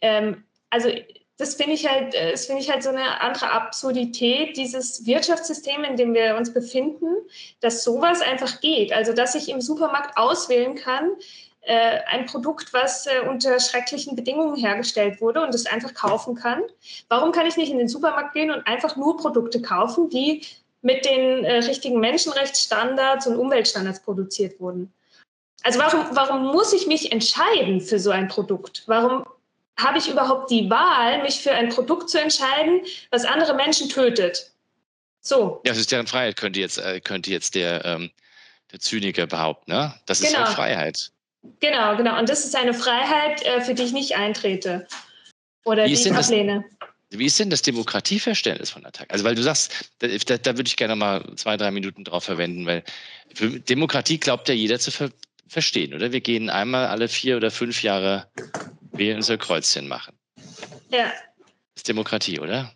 ähm, 0.00 0.44
also 0.70 0.90
das 1.36 1.56
finde 1.56 1.72
ich 1.72 1.88
halt, 1.88 2.14
äh, 2.14 2.32
das 2.32 2.46
finde 2.46 2.62
ich 2.62 2.70
halt 2.70 2.82
so 2.82 2.90
eine 2.90 3.20
andere 3.20 3.50
Absurdität 3.50 4.56
dieses 4.56 5.04
Wirtschaftssystem, 5.06 5.82
in 5.84 5.96
dem 5.96 6.14
wir 6.14 6.36
uns 6.36 6.52
befinden, 6.52 7.06
dass 7.60 7.82
sowas 7.82 8.20
einfach 8.20 8.60
geht. 8.60 8.92
Also 8.92 9.12
dass 9.12 9.34
ich 9.34 9.48
im 9.48 9.60
Supermarkt 9.60 10.16
auswählen 10.16 10.76
kann, 10.76 11.10
äh, 11.66 12.00
ein 12.06 12.26
Produkt, 12.26 12.72
was 12.72 13.06
äh, 13.06 13.20
unter 13.28 13.58
schrecklichen 13.60 14.16
Bedingungen 14.16 14.56
hergestellt 14.56 15.20
wurde 15.20 15.42
und 15.42 15.54
es 15.54 15.66
einfach 15.66 15.94
kaufen 15.94 16.34
kann. 16.34 16.62
Warum 17.08 17.32
kann 17.32 17.46
ich 17.46 17.56
nicht 17.56 17.70
in 17.70 17.78
den 17.78 17.88
Supermarkt 17.88 18.34
gehen 18.34 18.50
und 18.50 18.66
einfach 18.66 18.96
nur 18.96 19.16
Produkte 19.16 19.62
kaufen, 19.62 20.10
die 20.10 20.42
mit 20.82 21.04
den 21.04 21.44
äh, 21.44 21.56
richtigen 21.58 22.00
Menschenrechtsstandards 22.00 23.26
und 23.26 23.36
Umweltstandards 23.36 24.00
produziert 24.00 24.60
wurden? 24.60 24.92
Also 25.62 25.78
warum, 25.78 26.04
warum 26.12 26.46
muss 26.52 26.74
ich 26.74 26.86
mich 26.86 27.10
entscheiden 27.10 27.80
für 27.80 27.98
so 27.98 28.10
ein 28.10 28.28
Produkt? 28.28 28.82
Warum 28.86 29.24
habe 29.78 29.98
ich 29.98 30.08
überhaupt 30.08 30.50
die 30.50 30.68
Wahl, 30.68 31.22
mich 31.22 31.40
für 31.40 31.52
ein 31.52 31.70
Produkt 31.70 32.10
zu 32.10 32.20
entscheiden, 32.20 32.82
was 33.10 33.24
andere 33.24 33.54
Menschen 33.54 33.88
tötet? 33.88 34.52
So. 35.20 35.62
Ja, 35.64 35.72
das 35.72 35.78
ist 35.78 35.90
deren 35.90 36.06
Freiheit, 36.06 36.36
könnte 36.36 36.60
jetzt, 36.60 36.78
äh, 36.78 37.00
könnte 37.00 37.30
jetzt 37.30 37.54
der, 37.54 37.82
ähm, 37.84 38.10
der 38.70 38.80
Zyniker 38.80 39.26
behaupten. 39.26 39.72
Ne? 39.72 39.94
Das 40.04 40.20
ist 40.20 40.34
genau. 40.34 40.46
halt 40.46 40.54
Freiheit. 40.54 41.10
Genau, 41.60 41.96
genau. 41.96 42.18
Und 42.18 42.28
das 42.28 42.44
ist 42.44 42.56
eine 42.56 42.74
Freiheit, 42.74 43.44
äh, 43.44 43.60
für 43.60 43.74
die 43.74 43.84
ich 43.84 43.92
nicht 43.92 44.16
eintrete 44.16 44.86
oder 45.64 45.84
wie 45.84 45.94
die 45.94 45.94
ich 45.94 46.12
ablehne. 46.12 46.64
Das, 47.10 47.18
wie 47.18 47.26
ist 47.26 47.38
denn 47.38 47.50
das 47.50 47.62
Demokratieverständnis 47.62 48.70
von 48.70 48.84
Attac? 48.84 49.12
Also, 49.12 49.24
weil 49.24 49.34
du 49.34 49.42
sagst, 49.42 49.90
da, 49.98 50.08
da, 50.08 50.38
da, 50.38 50.56
würde 50.56 50.68
ich 50.68 50.76
gerne 50.76 50.96
mal 50.96 51.24
zwei, 51.36 51.56
drei 51.56 51.70
Minuten 51.70 52.04
drauf 52.04 52.24
verwenden, 52.24 52.66
weil 52.66 52.82
Demokratie 53.68 54.18
glaubt 54.18 54.48
ja 54.48 54.54
jeder 54.54 54.78
zu 54.78 54.90
ver 54.90 55.10
verstehen, 55.46 55.94
oder? 55.94 56.10
Wir 56.10 56.20
gehen 56.20 56.48
einmal 56.48 56.86
alle 56.86 57.06
vier 57.06 57.36
oder 57.36 57.50
fünf 57.50 57.82
Jahre 57.82 58.26
wählen 58.92 59.16
unser 59.16 59.36
Kreuzchen 59.36 59.86
machen. 59.86 60.18
Ja. 60.90 61.04
Das 61.04 61.76
ist 61.76 61.88
Demokratie, 61.88 62.40
oder? 62.40 62.72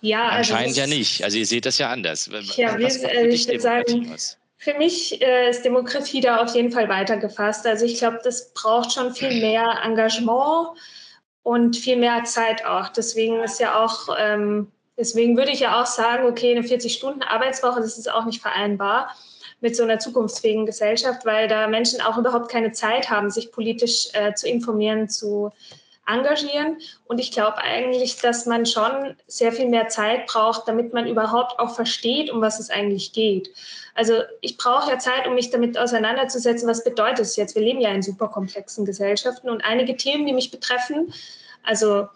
Ja, 0.00 0.28
also 0.30 0.54
Anscheinend 0.54 0.76
ja 0.76 0.86
nicht. 0.86 1.22
Also 1.22 1.38
ihr 1.38 1.46
seht 1.46 1.66
das 1.66 1.78
ja 1.78 1.90
anders. 1.90 2.28
Ja, 2.56 2.78
wir, 2.78 2.86
äh, 2.86 3.28
ich 3.28 3.46
würde 3.46 3.60
sagen, 3.60 4.12
aus? 4.12 4.38
Für 4.62 4.74
mich 4.74 5.20
äh, 5.20 5.50
ist 5.50 5.64
Demokratie 5.64 6.20
da 6.20 6.36
auf 6.40 6.54
jeden 6.54 6.70
Fall 6.70 6.88
weitergefasst. 6.88 7.66
Also 7.66 7.84
ich 7.84 7.98
glaube, 7.98 8.20
das 8.22 8.54
braucht 8.54 8.92
schon 8.92 9.12
viel 9.12 9.40
mehr 9.40 9.80
Engagement 9.82 10.78
und 11.42 11.76
viel 11.76 11.96
mehr 11.96 12.22
Zeit 12.22 12.64
auch. 12.64 12.88
Deswegen 12.90 13.42
ist 13.42 13.58
ja 13.58 13.82
auch, 13.82 14.06
ähm, 14.16 14.70
deswegen 14.96 15.36
würde 15.36 15.50
ich 15.50 15.58
ja 15.58 15.82
auch 15.82 15.86
sagen, 15.86 16.28
okay, 16.28 16.52
eine 16.52 16.64
40-Stunden-Arbeitswoche, 16.64 17.80
das 17.80 17.98
ist 17.98 18.08
auch 18.08 18.24
nicht 18.24 18.40
vereinbar 18.40 19.12
mit 19.60 19.74
so 19.74 19.82
einer 19.82 19.98
zukunftsfähigen 19.98 20.64
Gesellschaft, 20.64 21.26
weil 21.26 21.48
da 21.48 21.66
Menschen 21.66 22.00
auch 22.00 22.16
überhaupt 22.16 22.48
keine 22.48 22.70
Zeit 22.70 23.10
haben, 23.10 23.32
sich 23.32 23.50
politisch 23.50 24.10
äh, 24.12 24.32
zu 24.34 24.46
informieren, 24.46 25.08
zu 25.08 25.50
engagieren. 26.06 26.78
Und 27.04 27.18
ich 27.18 27.32
glaube 27.32 27.58
eigentlich, 27.58 28.16
dass 28.16 28.46
man 28.46 28.66
schon 28.66 29.16
sehr 29.26 29.52
viel 29.52 29.68
mehr 29.68 29.88
Zeit 29.88 30.26
braucht, 30.26 30.66
damit 30.66 30.92
man 30.92 31.06
überhaupt 31.06 31.58
auch 31.58 31.74
versteht, 31.74 32.30
um 32.30 32.40
was 32.40 32.58
es 32.58 32.70
eigentlich 32.70 33.12
geht. 33.12 33.50
Also 33.94 34.22
ich 34.40 34.56
brauche 34.56 34.90
ja 34.90 34.98
Zeit, 34.98 35.26
um 35.26 35.34
mich 35.34 35.50
damit 35.50 35.78
auseinanderzusetzen, 35.78 36.68
was 36.68 36.82
bedeutet 36.82 37.20
es 37.20 37.36
jetzt? 37.36 37.54
Wir 37.54 37.62
leben 37.62 37.80
ja 37.80 37.90
in 37.90 38.02
superkomplexen 38.02 38.84
Gesellschaften 38.84 39.50
und 39.50 39.64
einige 39.64 39.96
Themen, 39.96 40.26
die 40.26 40.32
mich 40.32 40.50
betreffen, 40.50 41.12
also 41.62 42.08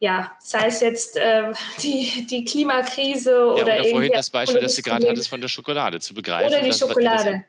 ja, 0.00 0.32
sei 0.38 0.66
es 0.68 0.80
jetzt 0.80 1.16
äh, 1.16 1.52
die, 1.82 2.26
die 2.30 2.44
Klimakrise 2.44 3.30
ja, 3.30 3.38
oder, 3.38 3.62
oder 3.62 3.84
vorhin 3.84 4.12
das 4.12 4.30
Beispiel, 4.30 4.60
das 4.60 4.76
du 4.76 4.82
gerade 4.82 5.08
hattest 5.08 5.28
von 5.28 5.40
der 5.40 5.48
Schokolade 5.48 6.00
zu 6.00 6.14
begreifen. 6.14 6.52
Oder 6.52 6.62
die 6.62 6.72
Schokolade. 6.72 7.44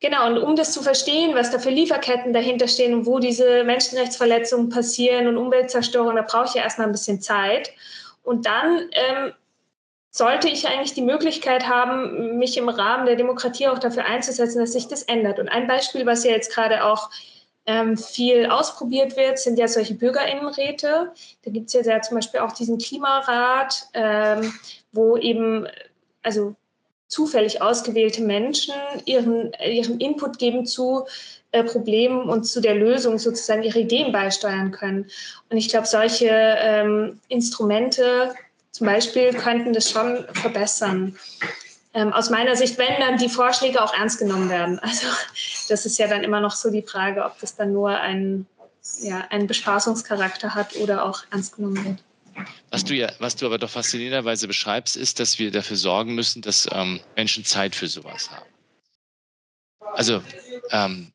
Genau, 0.00 0.26
und 0.26 0.38
um 0.38 0.56
das 0.56 0.72
zu 0.72 0.82
verstehen, 0.82 1.34
was 1.34 1.50
da 1.50 1.58
für 1.58 1.70
Lieferketten 1.70 2.34
dahinter 2.34 2.68
stehen 2.68 2.92
und 2.92 3.06
wo 3.06 3.18
diese 3.18 3.64
Menschenrechtsverletzungen 3.64 4.68
passieren 4.68 5.26
und 5.26 5.38
Umweltzerstörung, 5.38 6.16
da 6.16 6.22
brauche 6.22 6.46
ich 6.46 6.54
ja 6.54 6.62
erstmal 6.62 6.86
ein 6.86 6.92
bisschen 6.92 7.22
Zeit. 7.22 7.70
Und 8.22 8.44
dann 8.44 8.90
ähm, 8.92 9.32
sollte 10.10 10.48
ich 10.48 10.68
eigentlich 10.68 10.92
die 10.92 11.02
Möglichkeit 11.02 11.66
haben, 11.66 12.38
mich 12.38 12.58
im 12.58 12.68
Rahmen 12.68 13.06
der 13.06 13.16
Demokratie 13.16 13.68
auch 13.68 13.78
dafür 13.78 14.04
einzusetzen, 14.04 14.58
dass 14.58 14.72
sich 14.72 14.88
das 14.88 15.02
ändert. 15.02 15.38
Und 15.38 15.48
ein 15.48 15.66
Beispiel, 15.66 16.04
was 16.04 16.24
ja 16.24 16.32
jetzt 16.32 16.52
gerade 16.52 16.84
auch 16.84 17.10
ähm, 17.66 17.96
viel 17.96 18.46
ausprobiert 18.46 19.16
wird, 19.16 19.38
sind 19.38 19.58
ja 19.58 19.66
solche 19.66 19.94
Bürgerinnenräte. 19.94 21.12
Da 21.42 21.50
gibt 21.50 21.66
es 21.66 21.86
ja 21.86 22.00
zum 22.02 22.16
Beispiel 22.16 22.40
auch 22.40 22.52
diesen 22.52 22.78
Klimarat, 22.78 23.88
ähm, 23.94 24.52
wo 24.92 25.16
eben, 25.16 25.66
also 26.22 26.54
zufällig 27.08 27.62
ausgewählte 27.62 28.22
Menschen 28.22 28.74
ihren, 29.04 29.52
ihren 29.64 30.00
Input 30.00 30.38
geben 30.38 30.66
zu 30.66 31.06
äh, 31.52 31.62
Problemen 31.62 32.28
und 32.28 32.44
zu 32.44 32.60
der 32.60 32.74
Lösung 32.74 33.18
sozusagen 33.18 33.62
ihre 33.62 33.80
Ideen 33.80 34.12
beisteuern 34.12 34.72
können. 34.72 35.06
Und 35.48 35.56
ich 35.56 35.68
glaube, 35.68 35.86
solche 35.86 36.28
ähm, 36.28 37.20
Instrumente 37.28 38.34
zum 38.72 38.86
Beispiel 38.86 39.32
könnten 39.32 39.72
das 39.72 39.90
schon 39.90 40.26
verbessern. 40.32 41.16
Ähm, 41.94 42.12
aus 42.12 42.28
meiner 42.28 42.56
Sicht, 42.56 42.76
wenn 42.76 43.00
dann 43.00 43.16
die 43.16 43.30
Vorschläge 43.30 43.82
auch 43.82 43.94
ernst 43.94 44.18
genommen 44.18 44.50
werden. 44.50 44.78
Also 44.82 45.06
das 45.68 45.86
ist 45.86 45.98
ja 45.98 46.08
dann 46.08 46.24
immer 46.24 46.40
noch 46.40 46.54
so 46.54 46.70
die 46.70 46.82
Frage, 46.82 47.24
ob 47.24 47.40
das 47.40 47.56
dann 47.56 47.72
nur 47.72 47.90
ein, 47.90 48.46
ja, 49.00 49.26
einen 49.30 49.46
Bespaßungscharakter 49.46 50.54
hat 50.54 50.76
oder 50.76 51.04
auch 51.04 51.22
ernst 51.30 51.56
genommen 51.56 51.84
wird. 51.84 51.98
Was 52.70 52.84
du 52.84 52.94
ja, 52.94 53.12
was 53.18 53.36
du 53.36 53.46
aber 53.46 53.58
doch 53.58 53.70
faszinierenderweise 53.70 54.46
beschreibst, 54.46 54.96
ist, 54.96 55.20
dass 55.20 55.38
wir 55.38 55.50
dafür 55.50 55.76
sorgen 55.76 56.14
müssen, 56.14 56.42
dass 56.42 56.68
ähm, 56.72 57.00
Menschen 57.16 57.44
Zeit 57.44 57.74
für 57.74 57.88
sowas 57.88 58.30
haben. 58.30 58.50
Also 59.94 60.22
ähm, 60.70 61.12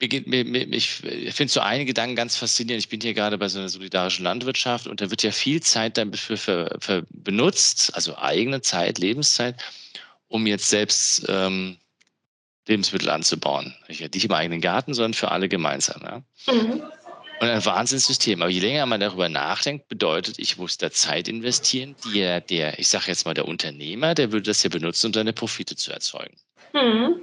ich 0.00 0.90
finde 1.34 1.52
so 1.52 1.60
einen 1.60 1.86
Gedanken 1.86 2.16
ganz 2.16 2.36
faszinierend. 2.36 2.82
Ich 2.82 2.88
bin 2.88 3.00
hier 3.00 3.14
gerade 3.14 3.38
bei 3.38 3.48
so 3.48 3.58
einer 3.58 3.68
solidarischen 3.68 4.24
Landwirtschaft 4.24 4.86
und 4.86 5.00
da 5.00 5.10
wird 5.10 5.22
ja 5.22 5.30
viel 5.30 5.62
Zeit 5.62 5.96
dafür 5.96 6.36
für, 6.36 6.76
für 6.80 7.06
benutzt, 7.10 7.94
also 7.94 8.18
eigene 8.18 8.60
Zeit, 8.60 8.98
Lebenszeit, 8.98 9.56
um 10.28 10.46
jetzt 10.46 10.68
selbst 10.68 11.24
ähm, 11.28 11.78
Lebensmittel 12.66 13.08
anzubauen. 13.10 13.74
Nicht 13.88 14.24
im 14.24 14.32
eigenen 14.32 14.60
Garten, 14.60 14.94
sondern 14.94 15.14
für 15.14 15.30
alle 15.30 15.48
gemeinsam. 15.48 16.02
Ja? 16.02 16.52
Mhm. 16.52 16.82
Und 17.40 17.48
ein 17.48 17.64
Wahnsinnssystem. 17.64 18.42
Aber 18.42 18.50
je 18.50 18.60
länger 18.60 18.86
man 18.86 19.00
darüber 19.00 19.28
nachdenkt, 19.28 19.88
bedeutet, 19.88 20.38
ich 20.38 20.56
muss 20.56 20.78
da 20.78 20.90
Zeit 20.90 21.28
investieren. 21.28 21.94
Der, 22.14 22.40
der 22.40 22.78
ich 22.78 22.88
sage 22.88 23.06
jetzt 23.08 23.26
mal, 23.26 23.34
der 23.34 23.46
Unternehmer, 23.46 24.14
der 24.14 24.32
würde 24.32 24.44
das 24.44 24.62
ja 24.62 24.70
benutzen, 24.70 25.08
um 25.08 25.14
seine 25.14 25.32
Profite 25.32 25.76
zu 25.76 25.92
erzeugen. 25.92 26.36
Mhm. 26.72 27.16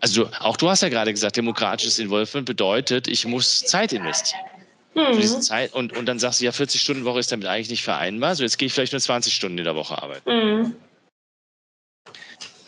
Also 0.00 0.28
auch 0.40 0.56
du 0.56 0.68
hast 0.68 0.82
ja 0.82 0.88
gerade 0.88 1.12
gesagt, 1.12 1.36
demokratisches 1.36 1.98
Involvement 1.98 2.46
bedeutet, 2.46 3.08
ich 3.08 3.24
muss 3.26 3.62
Zeit 3.62 3.92
investieren. 3.92 4.42
Mhm. 4.94 5.20
Diese 5.20 5.40
Zeit, 5.40 5.72
und, 5.74 5.96
und 5.96 6.06
dann 6.06 6.18
sagst 6.18 6.40
du, 6.40 6.44
ja, 6.44 6.52
40 6.52 6.80
Stunden 6.80 7.04
Woche 7.04 7.20
ist 7.20 7.30
damit 7.30 7.46
eigentlich 7.46 7.70
nicht 7.70 7.82
vereinbar. 7.82 8.34
So, 8.34 8.42
jetzt 8.42 8.58
gehe 8.58 8.66
ich 8.66 8.72
vielleicht 8.72 8.92
nur 8.92 9.00
20 9.00 9.32
Stunden 9.34 9.58
in 9.58 9.64
der 9.64 9.76
Woche 9.76 10.00
arbeiten. 10.00 10.30
Mhm. 10.30 10.76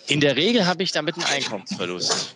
In 0.09 0.21
der 0.21 0.37
Regel 0.37 0.67
habe 0.67 0.83
ich 0.83 0.93
damit 0.93 1.17
einen 1.17 1.25
Einkommensverlust. 1.25 2.35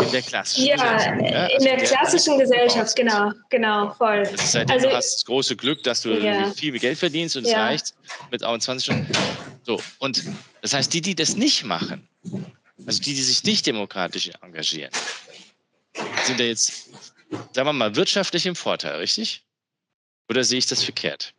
In 0.00 0.10
der 0.10 0.22
klassischen 0.22 0.66
ja, 0.66 0.74
Gesellschaft. 0.74 1.20
Ja, 1.22 1.42
also 1.42 1.56
in 1.56 1.64
der, 1.64 1.76
der 1.76 1.86
klassischen 1.86 2.38
Gesellschaft, 2.38 2.96
genau, 2.96 3.32
genau, 3.50 3.94
voll. 3.94 4.22
Das 4.22 4.44
ist 4.44 4.54
halt, 4.54 4.70
also, 4.70 4.88
du 4.88 4.94
hast 4.94 5.14
das 5.14 5.24
große 5.24 5.56
Glück, 5.56 5.82
dass 5.82 6.02
du 6.02 6.10
ja. 6.10 6.50
viel 6.52 6.78
Geld 6.78 6.98
verdienst 6.98 7.36
und 7.36 7.44
es 7.44 7.52
ja. 7.52 7.64
reicht 7.64 7.94
mit 8.30 8.40
20 8.40 8.82
Stunden. 8.82 9.12
So, 9.62 9.80
und 9.98 10.22
das 10.62 10.74
heißt, 10.74 10.92
die, 10.92 11.00
die 11.00 11.14
das 11.14 11.36
nicht 11.36 11.64
machen, 11.64 12.08
also 12.86 13.00
die, 13.00 13.14
die 13.14 13.22
sich 13.22 13.44
nicht 13.44 13.66
demokratisch 13.66 14.30
engagieren, 14.42 14.90
sind 16.24 16.40
ja 16.40 16.46
jetzt, 16.46 16.90
sagen 17.52 17.68
wir 17.68 17.72
mal, 17.72 17.94
wirtschaftlich 17.96 18.46
im 18.46 18.56
Vorteil, 18.56 18.96
richtig? 18.96 19.44
Oder 20.28 20.44
sehe 20.44 20.58
ich 20.58 20.66
das 20.66 20.82
verkehrt? 20.82 21.34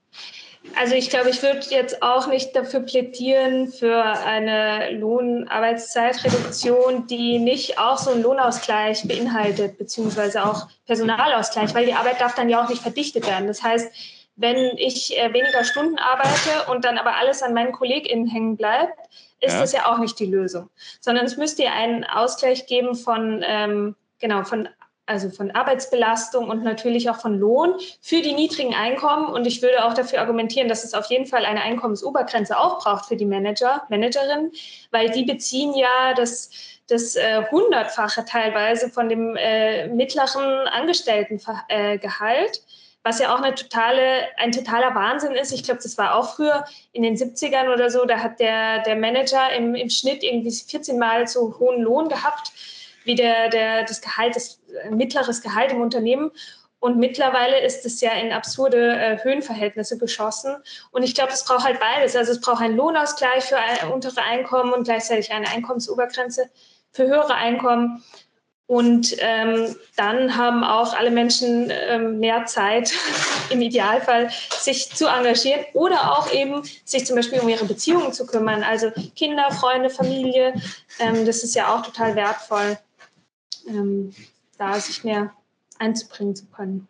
Also 0.78 0.96
ich 0.96 1.10
glaube, 1.10 1.30
ich 1.30 1.42
würde 1.42 1.62
jetzt 1.70 2.02
auch 2.02 2.28
nicht 2.28 2.54
dafür 2.56 2.82
plädieren 2.82 3.72
für 3.72 4.04
eine 4.04 4.92
Lohnarbeitszeitreduktion, 4.92 7.08
die 7.08 7.40
nicht 7.40 7.78
auch 7.78 7.98
so 7.98 8.12
einen 8.12 8.24
Lohnausgleich 8.24 9.08
beinhaltet, 9.08 9.78
beziehungsweise 9.78 10.46
auch 10.46 10.68
Personalausgleich, 10.86 11.74
weil 11.74 11.86
die 11.86 11.94
Arbeit 11.94 12.20
darf 12.20 12.36
dann 12.36 12.50
ja 12.50 12.64
auch 12.64 12.70
nicht 12.70 12.82
verdichtet 12.82 13.26
werden. 13.28 13.48
Das 13.48 13.64
heißt, 13.64 13.90
wenn 14.36 14.78
ich 14.78 15.18
äh, 15.18 15.34
weniger 15.34 15.64
Stunden 15.64 15.98
arbeite 15.98 16.70
und 16.70 16.84
dann 16.84 16.98
aber 16.98 17.16
alles 17.16 17.42
an 17.42 17.54
meinen 17.54 17.72
KollegInnen 17.72 18.28
hängen 18.28 18.58
bleibt, 18.58 19.00
ist 19.40 19.54
ja. 19.54 19.62
das 19.62 19.72
ja 19.72 19.86
auch 19.86 20.00
nicht 20.00 20.20
die 20.20 20.26
Lösung. 20.26 20.70
Sondern 21.00 21.26
es 21.26 21.38
müsste 21.38 21.64
ja 21.64 21.72
einen 21.72 22.04
Ausgleich 22.04 22.68
geben 22.68 22.96
von, 22.96 23.46
ähm, 23.48 23.96
genau, 24.20 24.44
von 24.44 24.68
also 25.06 25.30
von 25.30 25.52
Arbeitsbelastung 25.52 26.50
und 26.50 26.64
natürlich 26.64 27.10
auch 27.10 27.20
von 27.20 27.38
Lohn 27.38 27.76
für 28.02 28.22
die 28.22 28.34
niedrigen 28.34 28.74
Einkommen. 28.74 29.28
Und 29.28 29.46
ich 29.46 29.62
würde 29.62 29.86
auch 29.86 29.94
dafür 29.94 30.20
argumentieren, 30.22 30.68
dass 30.68 30.84
es 30.84 30.94
auf 30.94 31.06
jeden 31.08 31.26
Fall 31.28 31.46
eine 31.46 31.62
Einkommensobergrenze 31.62 32.58
auch 32.58 32.80
braucht 32.80 33.06
für 33.06 33.16
die 33.16 33.26
Manager, 33.26 33.84
Managerinnen, 33.90 34.52
weil 34.92 35.10
die 35.10 35.24
beziehen 35.24 35.74
ja 35.76 36.14
das, 36.16 36.50
das 36.88 37.16
äh, 37.16 37.44
hundertfache 37.52 38.26
teilweise 38.26 38.90
von 38.90 39.10
dem 39.10 39.36
äh, 39.36 39.88
mittleren 39.88 40.68
Angestelltengehalt. 40.68 41.68
Äh, 41.70 42.50
was 43.06 43.20
ja 43.20 43.36
auch 43.36 43.40
eine 43.40 43.54
totale, 43.54 44.02
ein 44.38 44.52
totaler 44.52 44.96
Wahnsinn 44.96 45.34
ist. 45.34 45.52
Ich 45.54 45.64
glaube, 45.64 45.80
das 45.84 45.96
war 45.96 46.16
auch 46.16 46.36
früher 46.36 46.66
in 46.92 47.04
den 47.04 47.16
70ern 47.16 47.72
oder 47.72 47.92
so, 47.92 48.04
da 48.06 48.18
hat 48.18 48.40
der, 48.40 48.82
der 48.82 48.96
Manager 48.96 49.54
im, 49.56 49.76
im 49.76 49.92
Schnitt 49.92 50.24
irgendwie 50.24 50.50
14 50.50 50.98
Mal 50.98 51.28
so 51.28 51.56
hohen 51.60 51.84
Lohn 51.84 52.10
gehabt 52.10 52.52
wie 53.06 53.16
der, 53.16 53.50
der, 53.50 53.84
das 53.84 54.02
Gehalt, 54.02 54.36
das 54.36 54.60
äh, 54.84 54.90
mittleres 54.90 55.42
Gehalt 55.42 55.72
im 55.72 55.82
Unternehmen. 55.82 56.32
Und 56.80 56.98
mittlerweile 56.98 57.62
ist 57.62 57.86
es 57.86 58.02
ja 58.02 58.12
in 58.12 58.32
absurde 58.32 58.96
äh, 58.96 59.24
Höhenverhältnisse 59.24 59.98
geschossen. 59.98 60.56
Und 60.92 61.04
ich 61.04 61.16
glaube, 61.16 61.32
es 61.32 61.44
braucht 61.44 61.66
halt 61.66 61.80
beides. 61.80 62.16
Also 62.16 62.32
es 62.34 62.42
braucht 62.42 62.62
einen 62.62 62.78
Lohnausgleich 62.78 63.46
für 63.46 63.58
ein, 63.58 63.92
untere 63.92 64.22
Einkommen 64.22 64.74
und 64.74 64.84
gleichzeitig 64.84 65.32
eine 65.32 65.50
Einkommensobergrenze 65.50 66.50
für 66.92 67.08
höhere 67.08 67.34
Einkommen. 67.34 68.04
Und 68.68 69.16
ähm, 69.20 69.76
dann 69.96 70.38
haben 70.38 70.64
auch 70.64 70.96
alle 70.96 71.12
Menschen 71.12 71.72
ähm, 71.72 72.20
mehr 72.20 72.46
Zeit, 72.46 72.92
im 73.52 73.62
Idealfall 73.62 74.30
sich 74.60 74.90
zu 74.90 75.08
engagieren 75.08 75.66
oder 75.74 76.18
auch 76.18 76.32
eben 76.32 76.64
sich 76.84 77.06
zum 77.06 77.16
Beispiel 77.16 77.40
um 77.40 77.50
ihre 77.50 77.66
Beziehungen 77.66 78.12
zu 78.12 78.26
kümmern. 78.26 78.64
Also 78.64 78.92
Kinder, 79.16 79.52
Freunde, 79.52 79.92
Familie, 79.92 80.54
ähm, 81.00 81.26
das 81.26 81.44
ist 81.44 81.54
ja 81.56 81.76
auch 81.76 81.84
total 81.84 82.16
wertvoll 82.16 82.78
ähm, 83.68 84.14
da 84.58 84.80
sich 84.80 85.04
mehr 85.04 85.34
einzubringen 85.80 86.36
zu 86.36 86.46
können. 86.48 86.88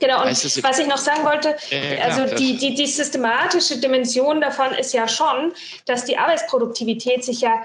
Genau, 0.00 0.22
und 0.22 0.64
was 0.64 0.78
ich 0.78 0.86
noch 0.86 0.96
sagen 0.96 1.24
wollte, 1.24 1.56
äh, 1.70 2.00
also 2.00 2.34
die, 2.34 2.56
die, 2.56 2.74
die 2.74 2.86
systematische 2.86 3.78
Dimension 3.78 4.40
davon 4.40 4.72
ist 4.72 4.94
ja 4.94 5.06
schon, 5.06 5.52
dass 5.84 6.06
die 6.06 6.16
Arbeitsproduktivität 6.16 7.22
sich 7.22 7.42
ja 7.42 7.62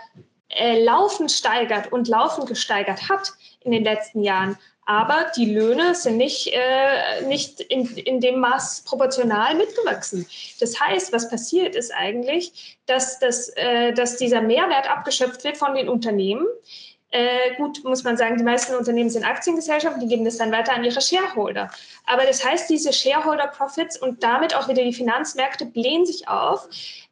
äh, 0.49 0.83
laufend 0.83 1.31
steigert 1.31 1.91
und 1.93 2.09
laufend 2.09 2.47
gesteigert 2.47 3.09
hat 3.09 3.31
in 3.61 3.71
den 3.71 3.83
letzten 3.83 4.21
Jahren. 4.21 4.57
Aber 4.85 5.31
die 5.35 5.51
Löhne 5.51 5.95
sind 5.95 6.17
nicht, 6.17 6.53
äh, 6.53 7.25
nicht 7.25 7.59
in, 7.59 7.87
in 7.97 8.19
dem 8.19 8.39
Maß 8.39 8.83
proportional 8.85 9.55
mitgewachsen. 9.55 10.27
Das 10.59 10.79
heißt, 10.79 11.11
was 11.11 11.29
passiert 11.29 11.73
ist 11.73 11.91
eigentlich, 11.91 12.77
dass, 12.85 13.17
dass, 13.17 13.49
äh, 13.55 13.93
dass 13.93 14.17
dieser 14.17 14.41
Mehrwert 14.41 14.87
abgeschöpft 14.87 15.43
wird 15.43 15.57
von 15.57 15.73
den 15.73 15.89
Unternehmen 15.89 16.45
äh, 17.11 17.55
gut, 17.55 17.83
muss 17.83 18.03
man 18.03 18.17
sagen, 18.17 18.37
die 18.37 18.43
meisten 18.43 18.75
Unternehmen 18.75 19.09
sind 19.09 19.23
Aktiengesellschaften, 19.23 20.01
die 20.01 20.07
geben 20.07 20.25
das 20.25 20.37
dann 20.37 20.51
weiter 20.51 20.73
an 20.73 20.83
ihre 20.83 20.99
Shareholder. 21.01 21.69
Aber 22.05 22.25
das 22.25 22.43
heißt, 22.43 22.69
diese 22.69 22.91
Shareholder 22.91 23.47
Profits 23.47 24.01
und 24.01 24.23
damit 24.23 24.55
auch 24.55 24.67
wieder 24.67 24.83
die 24.83 24.93
Finanzmärkte 24.93 25.65
blähen 25.65 26.05
sich 26.05 26.27
auf. 26.27 26.67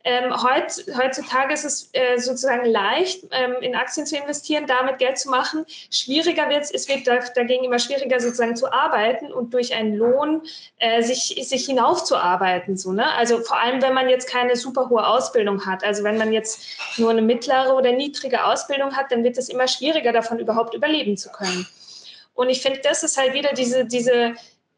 Ähm, 0.05 0.33
heut, 0.43 0.85
heutzutage 0.97 1.53
ist 1.53 1.63
es 1.63 1.89
äh, 1.93 2.17
sozusagen 2.17 2.65
leicht, 2.65 3.23
ähm, 3.31 3.55
in 3.61 3.73
Aktien 3.73 4.05
zu 4.05 4.17
investieren, 4.17 4.65
damit 4.67 4.97
Geld 4.97 5.17
zu 5.17 5.29
machen. 5.29 5.65
Schwieriger 5.89 6.49
wird 6.49 6.63
es, 6.63 6.71
es 6.71 6.89
wird 6.89 7.07
dagegen 7.07 7.63
immer 7.63 7.79
schwieriger, 7.79 8.19
sozusagen 8.19 8.57
zu 8.57 8.71
arbeiten 8.71 9.31
und 9.31 9.53
durch 9.53 9.73
einen 9.73 9.95
Lohn 9.95 10.41
äh, 10.79 11.01
sich, 11.03 11.35
sich 11.47 11.65
hinaufzuarbeiten. 11.65 12.75
So, 12.75 12.91
ne? 12.91 13.13
Also 13.13 13.39
vor 13.39 13.57
allem, 13.61 13.81
wenn 13.81 13.93
man 13.93 14.09
jetzt 14.09 14.29
keine 14.29 14.57
super 14.57 14.89
hohe 14.89 15.07
Ausbildung 15.07 15.65
hat. 15.65 15.85
Also 15.85 16.03
wenn 16.03 16.17
man 16.17 16.33
jetzt 16.33 16.65
nur 16.97 17.11
eine 17.11 17.21
mittlere 17.21 17.73
oder 17.73 17.93
niedrige 17.93 18.43
Ausbildung 18.43 18.97
hat, 18.97 19.09
dann 19.09 19.23
wird 19.23 19.37
es 19.37 19.47
immer 19.47 19.69
schwieriger, 19.69 20.11
davon 20.11 20.37
überhaupt 20.37 20.73
überleben 20.73 21.15
zu 21.15 21.29
können. 21.31 21.65
Und 22.35 22.49
ich 22.49 22.61
finde, 22.61 22.79
das 22.83 23.03
ist 23.03 23.17
halt 23.17 23.33
wieder 23.33 23.53
diese, 23.53 23.85
diese, 23.85 24.33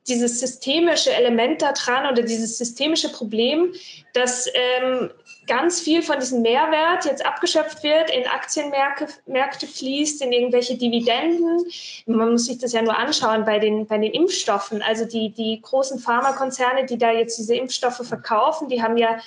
dieses 0.08 0.39
systemische 0.39 1.12
Element 1.12 1.62
da 1.62 1.72
dran 1.72 2.12
oder 2.12 2.22
dieses 2.22 2.58
systemische 2.58 3.12
Problem, 3.12 3.74
dass 4.14 4.47
ähm, 4.53 5.10
ganz 5.47 5.80
viel 5.80 6.01
von 6.01 6.20
diesem 6.20 6.41
Mehrwert 6.41 7.06
jetzt 7.06 7.26
abgeschöpft 7.26 7.84
wird, 7.84 8.10
in 8.10 8.26
Aktienmärkte 8.28 9.08
Märkte 9.26 9.68
fließt, 9.68 10.22
in 10.22 10.32
irgendwelche 10.32 10.76
Dividenden. 10.76 11.66
Man 12.06 12.32
muss 12.32 12.45
sich 12.45 12.58
das 12.58 12.74
ja 12.74 12.82
nur 12.82 12.97
anschauen 12.97 13.45
bei 13.45 13.60
den, 13.60 13.86
bei 13.86 13.97
den 13.97 14.12
Impfstoffen. 14.12 14.82
Also 14.82 15.06
die, 15.06 15.30
die 15.30 15.60
großen 15.62 15.99
Pharmakonzerne, 15.99 16.86
die 16.86 16.97
da 16.97 17.12
jetzt 17.12 17.38
diese 17.38 17.56
Impfstoffe 17.56 18.01
verkaufen, 18.03 18.70
die 18.70 18.82
haben 18.82 18.97
ja 18.97 19.20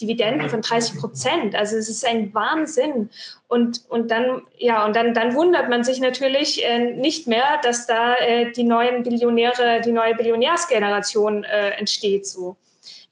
Dividenden 0.00 0.48
von 0.48 0.62
30 0.62 0.98
Prozent. 0.98 1.54
Also 1.54 1.76
es 1.76 1.88
ist 1.88 2.04
ein 2.06 2.32
Wahnsinn. 2.34 3.10
Und, 3.48 3.82
und 3.88 4.10
dann, 4.10 4.42
ja, 4.58 4.84
und 4.86 4.96
dann, 4.96 5.14
dann 5.14 5.34
wundert 5.34 5.68
man 5.68 5.84
sich 5.84 6.00
natürlich 6.00 6.64
äh, 6.64 6.92
nicht 6.94 7.26
mehr, 7.26 7.60
dass 7.62 7.86
da 7.86 8.14
äh, 8.16 8.52
die 8.52 8.64
neuen 8.64 9.02
Billionäre, 9.02 9.80
die 9.84 9.92
neue 9.92 10.14
Billionärsgeneration 10.14 11.44
äh, 11.44 11.70
entsteht, 11.70 12.26
so 12.26 12.56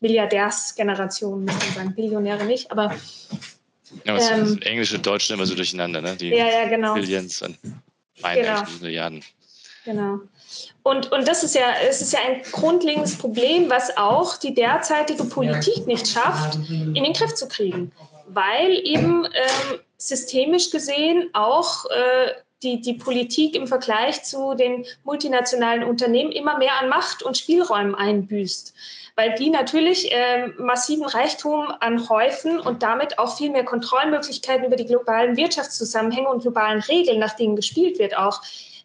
Milliardärsgeneration, 0.01 1.45
muss 1.45 1.55
man 1.55 1.75
sagen. 1.75 1.95
Billionäre 1.95 2.45
nicht, 2.45 2.71
aber. 2.71 2.95
Ja, 4.05 4.15
was 4.15 4.31
ähm, 4.31 4.59
Englisch 4.63 4.95
und 4.95 5.05
Deutsch 5.05 5.31
immer 5.31 5.47
so 5.47 5.55
durcheinander, 5.55 6.01
ne? 6.01 6.17
Die 6.17 6.29
ja, 6.29 6.49
ja, 6.49 6.69
genau. 6.69 6.95
Billions 6.95 7.43
und 7.43 7.59
genau. 8.23 8.63
Milliarden. 8.81 9.23
Genau. 9.85 10.21
Und, 10.83 11.13
und 11.13 11.29
das 11.29 11.45
ist 11.45 11.55
ja, 11.55 11.67
es 11.89 12.01
ist 12.01 12.13
ja 12.13 12.21
ein 12.27 12.43
grundlegendes 12.51 13.17
Problem, 13.19 13.69
was 13.69 13.97
auch 13.97 14.37
die 14.37 14.55
derzeitige 14.55 15.25
Politik 15.25 15.87
nicht 15.87 16.09
schafft, 16.09 16.59
in 16.69 16.95
den 16.95 17.13
Griff 17.13 17.35
zu 17.35 17.49
kriegen. 17.49 17.93
Weil 18.29 18.81
eben 18.85 19.27
ähm, 19.27 19.81
systemisch 19.99 20.71
gesehen 20.71 21.29
auch 21.35 21.85
äh, 21.87 22.33
die, 22.63 22.81
die 22.81 22.95
Politik 22.95 23.55
im 23.57 23.67
Vergleich 23.67 24.23
zu 24.23 24.55
den 24.55 24.87
multinationalen 25.05 25.85
Unternehmen 25.85 26.33
immer 26.33 26.59
mehr 26.59 26.79
an 26.81 26.89
Macht 26.89 27.23
und 27.23 27.37
Spielräumen 27.37 27.95
einbüßt. 27.95 28.75
Weil 29.17 29.35
die 29.35 29.51
natürlich 29.51 30.13
äh, 30.13 30.49
massiven 30.59 31.05
Reichtum 31.05 31.73
anhäufen 31.81 32.59
und 32.59 32.83
damit 32.83 33.19
auch 33.19 33.37
viel 33.37 33.51
mehr 33.51 33.65
Kontrollmöglichkeiten 33.65 34.65
über 34.65 34.77
die 34.77 34.87
globalen 34.87 35.37
Wirtschaftszusammenhänge 35.37 36.29
und 36.29 36.43
globalen 36.43 36.81
Regeln, 36.81 37.19
nach 37.19 37.37
denen 37.37 37.57
gespielt 37.57 37.99
wird, 37.99 38.17
auch 38.17 38.41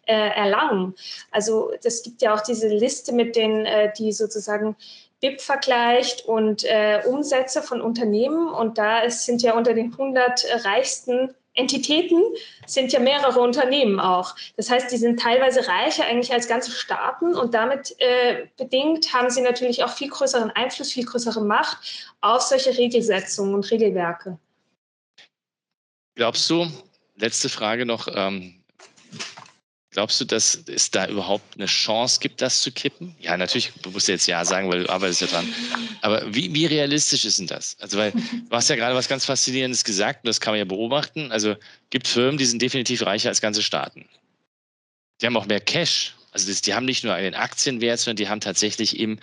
äh, 0.06 0.14
erlangen. 0.14 0.94
Also 1.30 1.72
das 1.82 2.02
gibt 2.02 2.22
ja 2.22 2.34
auch 2.34 2.40
diese 2.40 2.68
Liste 2.68 3.12
mit 3.12 3.36
den, 3.36 3.66
äh, 3.66 3.92
die 3.96 4.12
sozusagen 4.12 4.76
BIP 5.20 5.40
vergleicht 5.40 6.26
und 6.26 6.64
äh, 6.64 7.02
Umsätze 7.06 7.62
von 7.62 7.80
Unternehmen. 7.80 8.48
Und 8.48 8.78
da 8.78 9.00
ist, 9.00 9.24
sind 9.24 9.42
ja 9.42 9.54
unter 9.54 9.74
den 9.74 9.92
100 9.92 10.46
reichsten 10.64 11.34
Entitäten 11.56 12.22
sind 12.66 12.92
ja 12.92 13.00
mehrere 13.00 13.40
Unternehmen 13.40 13.98
auch. 13.98 14.36
Das 14.56 14.70
heißt, 14.70 14.92
die 14.92 14.98
sind 14.98 15.18
teilweise 15.18 15.66
reicher 15.66 16.04
eigentlich 16.04 16.32
als 16.32 16.48
ganze 16.48 16.70
Staaten 16.70 17.34
und 17.34 17.54
damit 17.54 17.96
äh, 17.98 18.46
bedingt 18.58 19.12
haben 19.14 19.30
sie 19.30 19.40
natürlich 19.40 19.82
auch 19.82 19.90
viel 19.90 20.10
größeren 20.10 20.50
Einfluss, 20.50 20.92
viel 20.92 21.06
größere 21.06 21.40
Macht 21.40 22.10
auf 22.20 22.42
solche 22.42 22.76
Regelsetzungen 22.76 23.54
und 23.54 23.70
Regelwerke. 23.70 24.38
Glaubst 26.14 26.48
du, 26.50 26.66
letzte 27.16 27.48
Frage 27.48 27.86
noch, 27.86 28.06
ähm, 28.14 28.55
Glaubst 29.96 30.20
du, 30.20 30.26
dass 30.26 30.62
es 30.66 30.90
da 30.90 31.08
überhaupt 31.08 31.56
eine 31.56 31.64
Chance 31.64 32.20
gibt, 32.20 32.42
das 32.42 32.60
zu 32.60 32.70
kippen? 32.70 33.16
Ja, 33.18 33.34
natürlich, 33.38 33.72
du 33.80 33.90
musst 33.90 34.08
jetzt 34.08 34.26
Ja 34.26 34.44
sagen, 34.44 34.68
weil 34.68 34.84
du 34.84 34.90
arbeitest 34.90 35.22
ja 35.22 35.26
dran. 35.26 35.48
Aber 36.02 36.34
wie, 36.34 36.52
wie 36.52 36.66
realistisch 36.66 37.24
ist 37.24 37.38
denn 37.38 37.46
das? 37.46 37.78
Also, 37.80 37.96
weil 37.96 38.12
du 38.12 38.50
hast 38.50 38.68
ja 38.68 38.76
gerade 38.76 38.94
was 38.94 39.08
ganz 39.08 39.24
Faszinierendes 39.24 39.84
gesagt 39.84 40.22
und 40.22 40.28
das 40.28 40.38
kann 40.38 40.52
man 40.52 40.58
ja 40.58 40.66
beobachten. 40.66 41.32
Also, 41.32 41.56
gibt 41.88 42.08
Firmen, 42.08 42.36
die 42.36 42.44
sind 42.44 42.60
definitiv 42.60 43.06
reicher 43.06 43.30
als 43.30 43.40
ganze 43.40 43.62
Staaten. 43.62 44.06
Die 45.22 45.26
haben 45.26 45.36
auch 45.38 45.46
mehr 45.46 45.60
Cash. 45.60 46.14
Also, 46.30 46.46
das, 46.48 46.60
die 46.60 46.74
haben 46.74 46.84
nicht 46.84 47.02
nur 47.02 47.14
einen 47.14 47.34
Aktienwert, 47.34 47.98
sondern 47.98 48.16
die 48.16 48.28
haben 48.28 48.40
tatsächlich 48.42 49.00
im, 49.00 49.18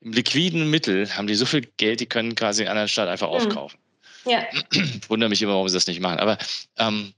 im 0.00 0.12
liquiden 0.12 0.70
Mittel, 0.70 1.08
haben 1.16 1.28
die 1.28 1.36
so 1.36 1.46
viel 1.46 1.68
Geld, 1.76 2.00
die 2.00 2.06
können 2.06 2.34
quasi 2.34 2.62
einen 2.62 2.70
anderen 2.70 2.88
Staat 2.88 3.06
einfach 3.06 3.28
hm. 3.28 3.34
aufkaufen. 3.34 3.78
Ja. 4.26 4.44
Ich 4.72 5.08
wundere 5.08 5.30
mich 5.30 5.40
immer, 5.40 5.52
warum 5.52 5.68
sie 5.68 5.76
das 5.76 5.86
nicht 5.86 6.00
machen. 6.00 6.18
Aber 6.18 6.36
ähm, 6.78 7.14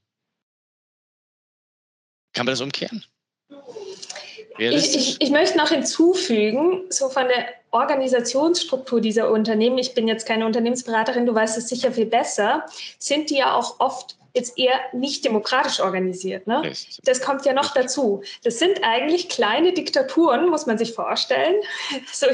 kann 2.36 2.44
man 2.44 2.52
das 2.52 2.60
umkehren? 2.60 3.02
Ich, 4.58 4.94
ich, 4.94 5.20
ich, 5.20 5.30
möchte 5.30 5.58
noch 5.58 5.68
hinzufügen, 5.68 6.84
so 6.90 7.08
von 7.08 7.28
der 7.28 7.46
Organisationsstruktur 7.70 9.00
dieser 9.00 9.30
Unternehmen, 9.30 9.78
ich 9.78 9.94
bin 9.94 10.06
jetzt 10.08 10.26
keine 10.26 10.46
Unternehmensberaterin, 10.46 11.26
du 11.26 11.34
weißt 11.34 11.58
es 11.58 11.68
sicher 11.68 11.92
viel 11.92 12.06
besser, 12.06 12.64
sind 12.98 13.30
die 13.30 13.38
ja 13.38 13.54
auch 13.54 13.80
oft 13.80 14.16
jetzt 14.36 14.58
eher 14.58 14.78
nicht 14.92 15.24
demokratisch 15.24 15.80
organisiert. 15.80 16.46
Ne? 16.46 16.72
Das 17.04 17.22
kommt 17.22 17.46
ja 17.46 17.54
noch 17.54 17.72
dazu. 17.72 18.22
Das 18.44 18.58
sind 18.58 18.84
eigentlich 18.84 19.30
kleine 19.30 19.72
Diktaturen, 19.72 20.50
muss 20.50 20.66
man 20.66 20.76
sich 20.76 20.92
vorstellen, 20.92 21.56
so 22.12 22.26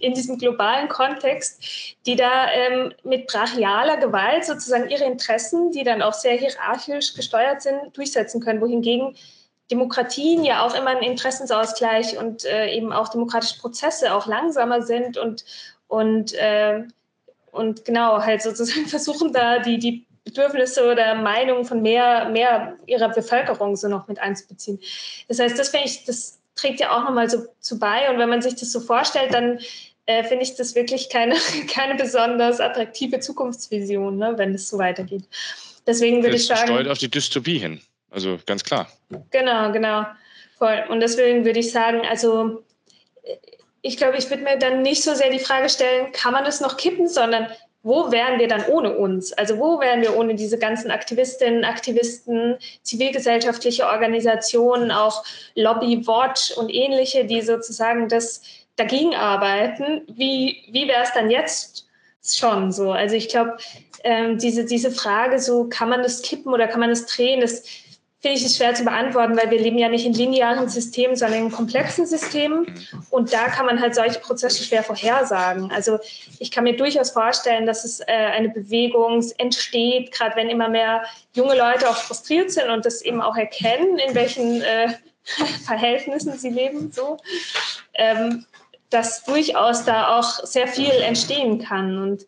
in 0.00 0.14
diesem 0.14 0.38
globalen 0.38 0.88
Kontext, 0.88 1.62
die 2.06 2.16
da 2.16 2.50
ähm, 2.50 2.94
mit 3.04 3.26
brachialer 3.26 3.98
Gewalt 3.98 4.46
sozusagen 4.46 4.88
ihre 4.88 5.04
Interessen, 5.04 5.70
die 5.70 5.84
dann 5.84 6.00
auch 6.00 6.14
sehr 6.14 6.36
hierarchisch 6.36 7.14
gesteuert 7.14 7.60
sind, 7.60 7.94
durchsetzen 7.96 8.40
können, 8.40 8.62
wohingegen 8.62 9.14
Demokratien 9.70 10.44
ja 10.44 10.64
auch 10.64 10.74
immer 10.74 10.90
ein 10.90 11.02
Interessensausgleich 11.02 12.18
und 12.18 12.44
äh, 12.44 12.74
eben 12.74 12.92
auch 12.92 13.08
demokratische 13.08 13.58
Prozesse 13.58 14.14
auch 14.14 14.26
langsamer 14.26 14.82
sind 14.82 15.16
und, 15.16 15.44
und, 15.88 16.34
äh, 16.34 16.82
und 17.50 17.84
genau 17.84 18.20
halt 18.20 18.42
sozusagen 18.42 18.86
versuchen 18.88 19.32
da 19.32 19.58
die, 19.58 19.78
die 19.78 20.06
Bedürfnisse 20.24 20.90
oder 20.90 21.14
Meinungen 21.14 21.64
von 21.64 21.82
mehr, 21.82 22.28
mehr 22.30 22.76
ihrer 22.86 23.10
Bevölkerung 23.10 23.76
so 23.76 23.88
noch 23.88 24.08
mit 24.08 24.18
einzubeziehen. 24.18 24.80
Das 25.28 25.38
heißt, 25.38 25.58
das 25.58 25.68
finde 25.68 25.86
ich, 25.86 26.04
das 26.04 26.40
trägt 26.56 26.80
ja 26.80 26.96
auch 26.96 27.04
nochmal 27.04 27.28
so 27.28 27.44
zu 27.60 27.78
bei. 27.78 28.10
Und 28.10 28.18
wenn 28.18 28.28
man 28.28 28.42
sich 28.42 28.54
das 28.54 28.72
so 28.72 28.80
vorstellt, 28.80 29.34
dann 29.34 29.58
äh, 30.06 30.24
finde 30.24 30.44
ich 30.44 30.56
das 30.56 30.74
wirklich 30.74 31.08
keine, 31.10 31.36
keine 31.72 31.94
besonders 31.94 32.60
attraktive 32.60 33.20
Zukunftsvision, 33.20 34.16
ne, 34.16 34.34
wenn 34.36 34.54
es 34.54 34.68
so 34.68 34.78
weitergeht. 34.78 35.24
Deswegen 35.86 36.22
würde 36.22 36.36
ich 36.36 36.46
sagen. 36.46 36.66
Steuert 36.66 36.88
auf 36.88 36.98
die 36.98 37.10
Dystopie 37.10 37.58
hin. 37.58 37.80
Also 38.14 38.38
ganz 38.46 38.62
klar. 38.62 38.88
Genau, 39.30 39.72
genau. 39.72 40.06
Voll. 40.58 40.84
Und 40.88 41.00
deswegen 41.00 41.44
würde 41.44 41.58
ich 41.58 41.72
sagen, 41.72 42.02
also 42.08 42.62
ich 43.82 43.96
glaube, 43.96 44.16
ich 44.16 44.30
würde 44.30 44.42
mir 44.42 44.56
dann 44.58 44.82
nicht 44.82 45.02
so 45.02 45.14
sehr 45.14 45.30
die 45.30 45.38
Frage 45.38 45.68
stellen, 45.68 46.12
kann 46.12 46.32
man 46.32 46.44
das 46.44 46.60
noch 46.60 46.76
kippen, 46.76 47.08
sondern 47.08 47.48
wo 47.82 48.10
wären 48.10 48.38
wir 48.38 48.48
dann 48.48 48.64
ohne 48.66 48.96
uns? 48.96 49.34
Also 49.34 49.58
wo 49.58 49.78
wären 49.78 50.00
wir 50.00 50.16
ohne 50.16 50.34
diese 50.34 50.58
ganzen 50.58 50.90
Aktivistinnen, 50.90 51.64
Aktivisten, 51.64 52.56
zivilgesellschaftliche 52.82 53.86
Organisationen, 53.86 54.90
auch 54.90 55.22
Lobby 55.54 56.06
Watch 56.06 56.52
und 56.56 56.70
ähnliche, 56.70 57.26
die 57.26 57.42
sozusagen 57.42 58.08
das 58.08 58.40
dagegen 58.76 59.14
arbeiten? 59.14 60.00
Wie, 60.06 60.64
wie 60.70 60.88
wäre 60.88 61.02
es 61.02 61.12
dann 61.12 61.30
jetzt 61.30 61.86
schon 62.24 62.72
so? 62.72 62.90
Also 62.90 63.16
ich 63.16 63.28
glaube, 63.28 63.58
ähm, 64.02 64.38
diese, 64.38 64.64
diese 64.64 64.90
Frage, 64.90 65.38
so 65.38 65.68
kann 65.68 65.90
man 65.90 66.02
das 66.02 66.22
kippen 66.22 66.54
oder 66.54 66.68
kann 66.68 66.80
man 66.80 66.88
das 66.88 67.04
drehen, 67.04 67.42
das 67.42 67.64
finde 68.24 68.38
ich 68.38 68.46
es 68.46 68.56
schwer 68.56 68.74
zu 68.74 68.84
beantworten, 68.84 69.36
weil 69.36 69.50
wir 69.50 69.60
leben 69.60 69.76
ja 69.76 69.90
nicht 69.90 70.06
in 70.06 70.14
linearen 70.14 70.66
Systemen, 70.70 71.14
sondern 71.14 71.40
in 71.40 71.52
komplexen 71.52 72.06
Systemen. 72.06 72.64
Und 73.10 73.34
da 73.34 73.48
kann 73.48 73.66
man 73.66 73.78
halt 73.78 73.94
solche 73.94 74.18
Prozesse 74.18 74.64
schwer 74.64 74.82
vorhersagen. 74.82 75.70
Also 75.70 75.98
ich 76.38 76.50
kann 76.50 76.64
mir 76.64 76.74
durchaus 76.74 77.10
vorstellen, 77.10 77.66
dass 77.66 77.84
es 77.84 78.00
äh, 78.00 78.04
eine 78.06 78.48
Bewegung 78.48 79.22
entsteht, 79.36 80.10
gerade 80.10 80.36
wenn 80.36 80.48
immer 80.48 80.70
mehr 80.70 81.04
junge 81.34 81.54
Leute 81.54 81.86
auch 81.86 81.98
frustriert 81.98 82.50
sind 82.50 82.70
und 82.70 82.86
das 82.86 83.02
eben 83.02 83.20
auch 83.20 83.36
erkennen, 83.36 83.98
in 83.98 84.14
welchen 84.14 84.62
äh, 84.62 84.94
Verhältnissen 85.66 86.38
sie 86.38 86.48
leben, 86.48 86.92
so, 86.92 87.18
ähm, 87.92 88.46
dass 88.88 89.24
durchaus 89.24 89.84
da 89.84 90.18
auch 90.18 90.46
sehr 90.46 90.66
viel 90.66 90.92
entstehen 90.92 91.58
kann. 91.58 91.98
Und 91.98 92.26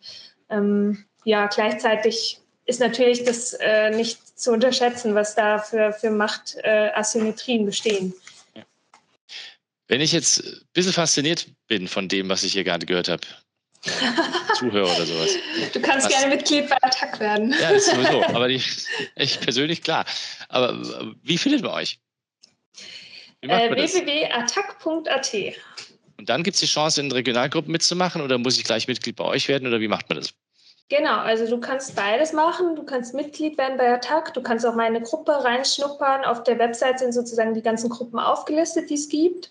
ähm, 0.51 1.07
ja, 1.25 1.47
gleichzeitig 1.47 2.39
ist 2.67 2.81
natürlich 2.81 3.25
das 3.25 3.55
äh, 3.55 3.97
nicht 3.97 4.26
zu 4.37 4.53
unterschätzen, 4.53 5.15
was 5.15 5.35
da 5.35 5.59
für, 5.59 5.93
für 5.93 6.11
Machtasymmetrien 6.11 7.63
äh, 7.63 7.67
bestehen. 7.67 8.15
Wenn 9.89 10.01
ich 10.01 10.13
jetzt 10.13 10.45
ein 10.45 10.61
bisschen 10.73 10.93
fasziniert 10.93 11.47
bin 11.69 11.89
von 11.89 12.09
dem, 12.09 12.29
was 12.29 12.43
ich 12.43 12.53
hier 12.53 12.65
gerade 12.65 12.87
gehört 12.87 13.09
habe, 13.09 13.27
Zuhörer 14.59 14.95
oder 14.97 15.07
sowas. 15.07 15.31
Du 15.73 15.81
kannst 15.81 16.07
was? 16.07 16.13
gerne 16.13 16.35
Mitglied 16.35 16.69
bei 16.69 16.77
Attac 16.83 17.21
werden. 17.21 17.55
Ja, 17.61 17.71
ist 17.71 17.87
sowieso. 17.87 18.25
Aber 18.35 18.49
die, 18.49 18.61
ich 19.15 19.41
persönlich 19.41 19.83
klar. 19.83 20.05
Aber 20.49 21.15
wie 21.23 21.39
findet 21.39 21.63
man 21.63 21.73
euch? 21.73 22.01
Äh, 23.43 23.71
www.attac.at. 23.71 25.35
Und 26.19 26.29
dann 26.29 26.43
gibt 26.43 26.55
es 26.55 26.61
die 26.61 26.67
Chance, 26.67 27.01
in 27.01 27.13
Regionalgruppen 27.13 27.71
mitzumachen 27.71 28.23
oder 28.23 28.39
muss 28.39 28.59
ich 28.59 28.65
gleich 28.65 28.89
Mitglied 28.89 29.17
bei 29.17 29.25
euch 29.25 29.47
werden 29.49 29.69
oder 29.69 29.81
wie 29.81 29.89
macht 29.89 30.09
man 30.09 30.19
das? 30.19 30.35
Genau, 30.89 31.19
also 31.19 31.49
du 31.49 31.59
kannst 31.59 31.97
beides 31.97 32.33
machen. 32.33 32.77
Du 32.77 32.85
kannst 32.85 33.13
Mitglied 33.13 33.59
werden 33.59 33.77
bei 33.77 33.93
Attac, 33.93 34.33
du 34.35 34.43
kannst 34.43 34.65
auch 34.65 34.77
mal 34.77 34.87
in 34.87 34.95
eine 34.95 35.05
Gruppe 35.05 35.33
reinschnuppern. 35.43 36.25
Auf 36.25 36.45
der 36.45 36.59
Website 36.59 37.01
sind 37.01 37.13
sozusagen 37.13 37.55
die 37.55 37.63
ganzen 37.63 37.91
Gruppen 37.91 38.21
aufgelistet, 38.21 38.89
die 38.91 38.95
es 38.95 39.09
gibt. 39.09 39.51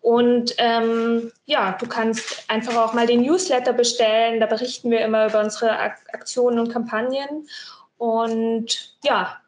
Und 0.00 0.54
ähm, 0.58 1.32
ja, 1.46 1.72
du 1.72 1.88
kannst 1.88 2.44
einfach 2.48 2.76
auch 2.76 2.92
mal 2.92 3.06
den 3.06 3.22
Newsletter 3.22 3.72
bestellen. 3.72 4.38
Da 4.38 4.46
berichten 4.46 4.90
wir 4.92 5.00
immer 5.00 5.26
über 5.26 5.40
unsere 5.40 5.76
Aktionen 5.78 6.60
und 6.60 6.72
Kampagnen. 6.72 7.48
Und 7.96 8.94
ja, 9.02 9.40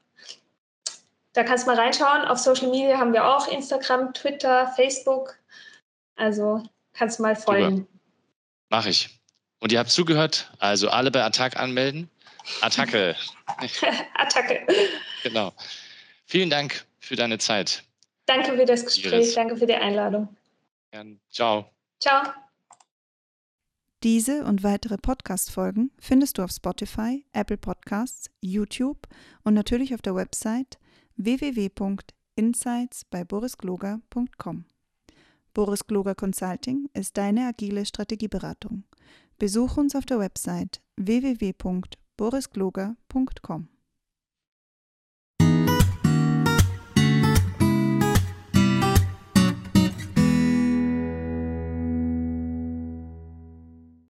da 1.33 1.45
kannst 1.45 1.67
du 1.67 1.71
mal 1.71 1.79
reinschauen. 1.79 2.25
Auf 2.25 2.39
Social 2.39 2.69
Media 2.69 2.99
haben 2.99 3.13
wir 3.13 3.25
auch 3.25 3.47
Instagram, 3.47 4.13
Twitter, 4.15 4.73
Facebook. 4.75 5.39
Also 6.17 6.65
kannst 6.93 7.21
du 7.21 7.23
mal 7.23 7.37
folgen. 7.37 7.87
Mach 8.69 8.87
ich. 8.87 9.20
Und 9.61 9.73
ihr 9.73 9.79
habt 9.79 9.91
zugehört, 9.91 10.51
also 10.59 10.89
alle 10.89 11.11
bei 11.11 11.23
Attack 11.23 11.57
anmelden. 11.57 12.11
Attacke. 12.63 13.15
Attacke. 14.15 14.67
Genau. 15.23 15.53
Vielen 16.25 16.51
Dank 16.51 16.87
für 16.99 17.17
deine 17.17 17.39
Zeit. 17.39 17.85
Danke 18.27 18.57
für 18.57 18.65
das 18.65 18.85
Gespräch, 18.85 19.13
Iris. 19.13 19.35
danke 19.35 19.57
für 19.57 19.67
die 19.67 19.75
Einladung. 19.75 20.29
Ciao. 21.31 21.71
Ciao. 22.01 22.33
Diese 24.03 24.45
und 24.45 24.63
weitere 24.63 24.97
Podcast-Folgen 24.97 25.91
findest 25.99 26.39
du 26.39 26.43
auf 26.43 26.51
Spotify, 26.51 27.27
Apple 27.33 27.59
Podcasts, 27.59 28.31
YouTube 28.41 29.07
und 29.43 29.53
natürlich 29.55 29.95
auf 29.95 30.01
der 30.01 30.15
Website 30.15 30.79
www.insights 31.17 33.05
bei 33.11 33.25
borisgloger.com. 33.25 34.65
Boris 35.53 35.87
Gloger 35.87 36.15
Consulting 36.15 36.89
ist 36.95 37.19
deine 37.19 37.49
agile 37.49 37.85
Strategieberatung. 37.85 38.85
Besuch 39.41 39.77
uns 39.79 39.97
auf 39.97 40.05
der 40.05 40.19
Website 40.19 40.83
www.borisgloger.com. 40.99 43.69